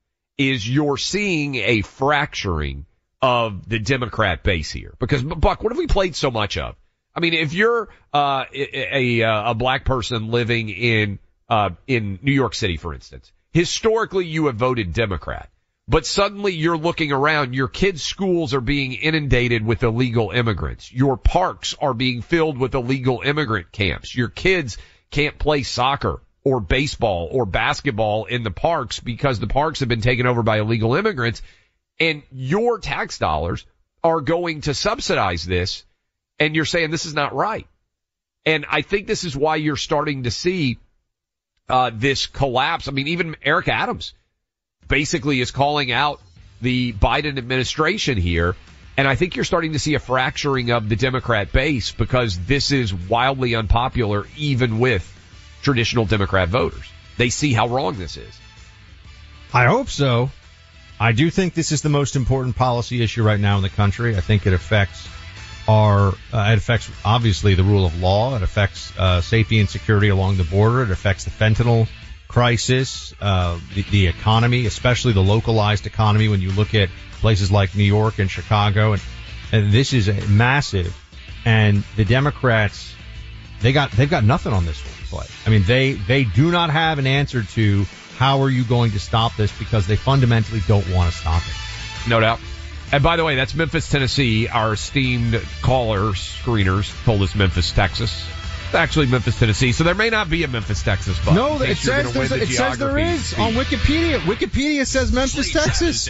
is 0.50 0.68
you're 0.68 0.98
seeing 0.98 1.56
a 1.56 1.82
fracturing 1.82 2.86
of 3.22 3.68
the 3.70 3.80
Democrat 3.80 4.44
base 4.44 4.72
here. 4.72 4.96
Because 5.00 5.24
Buck, 5.24 5.64
what 5.64 5.72
have 5.72 5.78
we 5.78 5.88
played 5.88 6.16
so 6.16 6.32
much 6.32 6.58
of? 6.58 6.76
I 7.16 7.20
mean, 7.20 7.34
if 7.34 7.54
you're 7.54 7.90
uh, 8.14 8.46
a, 8.54 9.20
a 9.22 9.50
a 9.52 9.54
black 9.54 9.86
person 9.86 10.30
living 10.30 10.70
in 10.70 11.20
uh, 11.50 11.72
in 11.88 12.20
New 12.22 12.32
York 12.32 12.56
City, 12.56 12.78
for 12.78 12.94
instance, 12.94 13.32
historically 13.52 14.26
you 14.26 14.46
have 14.46 14.56
voted 14.56 14.94
Democrat, 14.94 15.50
but 15.88 16.06
suddenly 16.06 16.54
you're 16.54 16.78
looking 16.78 17.12
around, 17.12 17.54
your 17.54 17.68
kids' 17.68 18.02
schools 18.02 18.54
are 18.54 18.62
being 18.62 18.94
inundated 18.94 19.66
with 19.66 19.84
illegal 19.84 20.32
immigrants. 20.32 20.92
Your 20.92 21.18
parks 21.18 21.76
are 21.82 21.94
being 21.94 22.22
filled 22.22 22.58
with 22.58 22.76
illegal 22.76 23.22
immigrant 23.24 23.72
camps. 23.74 24.16
Your 24.16 24.30
kids 24.30 24.78
can't 25.10 25.38
play 25.38 25.64
soccer 25.64 26.22
or 26.44 26.60
baseball 26.60 27.30
or 27.32 27.46
basketball 27.46 28.26
in 28.26 28.44
the 28.44 28.52
parks 28.52 29.00
because 29.00 29.40
the 29.40 29.48
parks 29.48 29.80
have 29.82 29.90
been 29.90 30.02
taken 30.02 30.26
over 30.26 30.44
by 30.44 30.60
illegal 30.60 30.96
immigrants 30.96 31.42
and 32.00 32.24
your 32.32 32.80
tax 32.80 33.18
dollars 33.18 33.66
are 34.04 34.22
going 34.22 34.62
to 34.62 34.74
subsidize 34.74 35.46
this 35.46 35.86
and 36.40 36.56
you're 36.56 36.66
saying 36.66 36.90
this 36.90 37.06
is 37.06 37.14
not 37.14 37.36
right. 37.36 37.68
And 38.46 38.66
I 38.70 38.82
think 38.82 39.06
this 39.06 39.24
is 39.24 39.36
why 39.36 39.58
you're 39.58 39.78
starting 39.78 40.24
to 40.24 40.32
see 40.32 40.80
uh, 41.70 41.92
this 41.94 42.26
collapse. 42.26 42.88
I 42.88 42.92
mean, 42.92 43.10
even 43.10 43.36
Eric 43.44 43.68
Adams 43.68 44.16
basically 44.88 45.40
is 45.40 45.52
calling 45.52 45.92
out 45.92 46.20
the 46.60 46.94
Biden 46.94 47.38
administration 47.38 48.18
here. 48.18 48.56
And 48.98 49.08
I 49.08 49.16
think 49.16 49.36
you're 49.36 49.46
starting 49.46 49.74
to 49.74 49.80
see 49.80 49.94
a 49.94 50.00
fracturing 50.00 50.72
of 50.72 50.90
the 50.90 50.96
Democrat 50.96 51.52
base 51.52 51.92
because 51.92 52.38
this 52.46 52.72
is 52.72 52.94
wildly 52.94 53.56
unpopular 53.56 54.26
even 54.38 54.80
with 54.80 55.08
traditional 55.62 56.06
Democrat 56.06 56.50
voters. 56.50 56.86
They 57.18 57.30
see 57.30 57.54
how 57.54 57.68
wrong 57.68 57.98
this 57.98 58.18
is. 58.18 58.40
I 59.54 59.66
hope 59.66 59.90
so. 59.90 60.32
I 61.00 61.14
do 61.14 61.30
think 61.30 61.54
this 61.54 61.72
is 61.72 61.82
the 61.82 61.90
most 61.90 62.16
important 62.16 62.56
policy 62.56 63.02
issue 63.02 63.24
right 63.24 63.40
now 63.40 63.58
in 63.58 63.64
the 63.64 63.70
country. 63.70 64.16
I 64.16 64.22
think 64.22 64.46
it 64.46 64.54
affects 64.54 65.08
our, 65.68 66.10
uh, 66.32 66.50
it 66.52 66.58
affects 66.58 66.90
obviously 67.04 67.56
the 67.56 67.64
rule 67.64 67.86
of 67.86 68.00
law. 68.00 68.36
It 68.36 68.44
affects 68.44 68.96
uh, 68.98 69.22
safety 69.22 69.60
and 69.60 69.70
security 69.70 70.10
along 70.10 70.38
the 70.38 70.44
border. 70.44 70.84
It 70.84 70.92
affects 70.92 71.26
the 71.26 71.32
fentanyl 71.32 71.88
crisis, 72.28 73.14
uh, 73.20 73.60
the, 73.74 73.82
the 73.84 74.08
economy, 74.08 74.66
especially 74.66 75.14
the 75.14 75.24
localized 75.24 75.86
economy. 75.86 76.28
When 76.30 76.42
you 76.42 76.52
look 76.52 76.74
at 76.76 76.90
places 77.20 77.52
like 77.52 77.76
New 77.76 77.84
York 77.84 78.20
and 78.20 78.30
Chicago, 78.30 78.94
and, 78.94 79.02
and 79.52 79.72
this 79.72 79.94
is 79.94 80.08
a 80.08 80.14
massive. 80.28 80.96
And 81.46 81.84
the 81.96 82.06
Democrats, 82.06 82.94
they 83.62 83.74
got 83.74 83.92
they've 83.92 84.10
got 84.10 84.24
nothing 84.24 84.54
on 84.54 84.66
this 84.66 84.80
one. 84.86 85.01
Clay. 85.12 85.28
I 85.46 85.50
mean, 85.50 85.64
they 85.64 85.94
they 85.94 86.24
do 86.24 86.50
not 86.52 86.70
have 86.72 86.98
an 86.98 87.06
answer 87.06 87.44
to 87.44 87.86
how 88.18 88.42
are 88.42 88.50
you 88.50 88.64
going 88.64 88.92
to 88.92 89.00
stop 89.00 89.36
this 89.36 89.52
because 89.60 89.86
they 89.88 89.96
fundamentally 89.96 90.62
don't 90.68 90.90
want 90.92 91.12
to 91.12 91.18
stop 91.18 91.42
it. 91.46 92.10
No 92.10 92.20
doubt. 92.20 92.40
And 92.94 93.04
by 93.04 93.16
the 93.18 93.24
way, 93.24 93.36
that's 93.36 93.54
Memphis, 93.56 93.90
Tennessee. 93.90 94.48
Our 94.48 94.74
esteemed 94.74 95.42
caller 95.62 96.12
screeners 96.14 96.92
told 97.06 97.22
us 97.22 97.36
Memphis, 97.36 97.72
Texas. 97.72 98.26
It's 98.66 98.76
actually 98.76 99.08
Memphis, 99.08 99.38
Tennessee. 99.40 99.72
So 99.74 99.84
there 99.84 99.96
may 99.96 100.10
not 100.10 100.30
be 100.30 100.44
a 100.44 100.48
Memphis, 100.48 100.82
Texas. 100.84 101.18
But 101.24 101.34
No, 101.34 101.62
it 101.62 101.78
says, 101.78 102.14
there's 102.14 102.32
a- 102.32 102.36
the 102.36 102.42
it 102.44 102.48
says 102.50 102.78
there 102.78 102.90
geography 102.90 103.10
is 103.12 103.34
feed. 103.34 103.42
on 103.42 103.54
Wikipedia. 103.54 104.20
Wikipedia 104.20 104.86
says 104.88 105.12
Memphis, 105.12 105.52
Texas. 105.52 106.10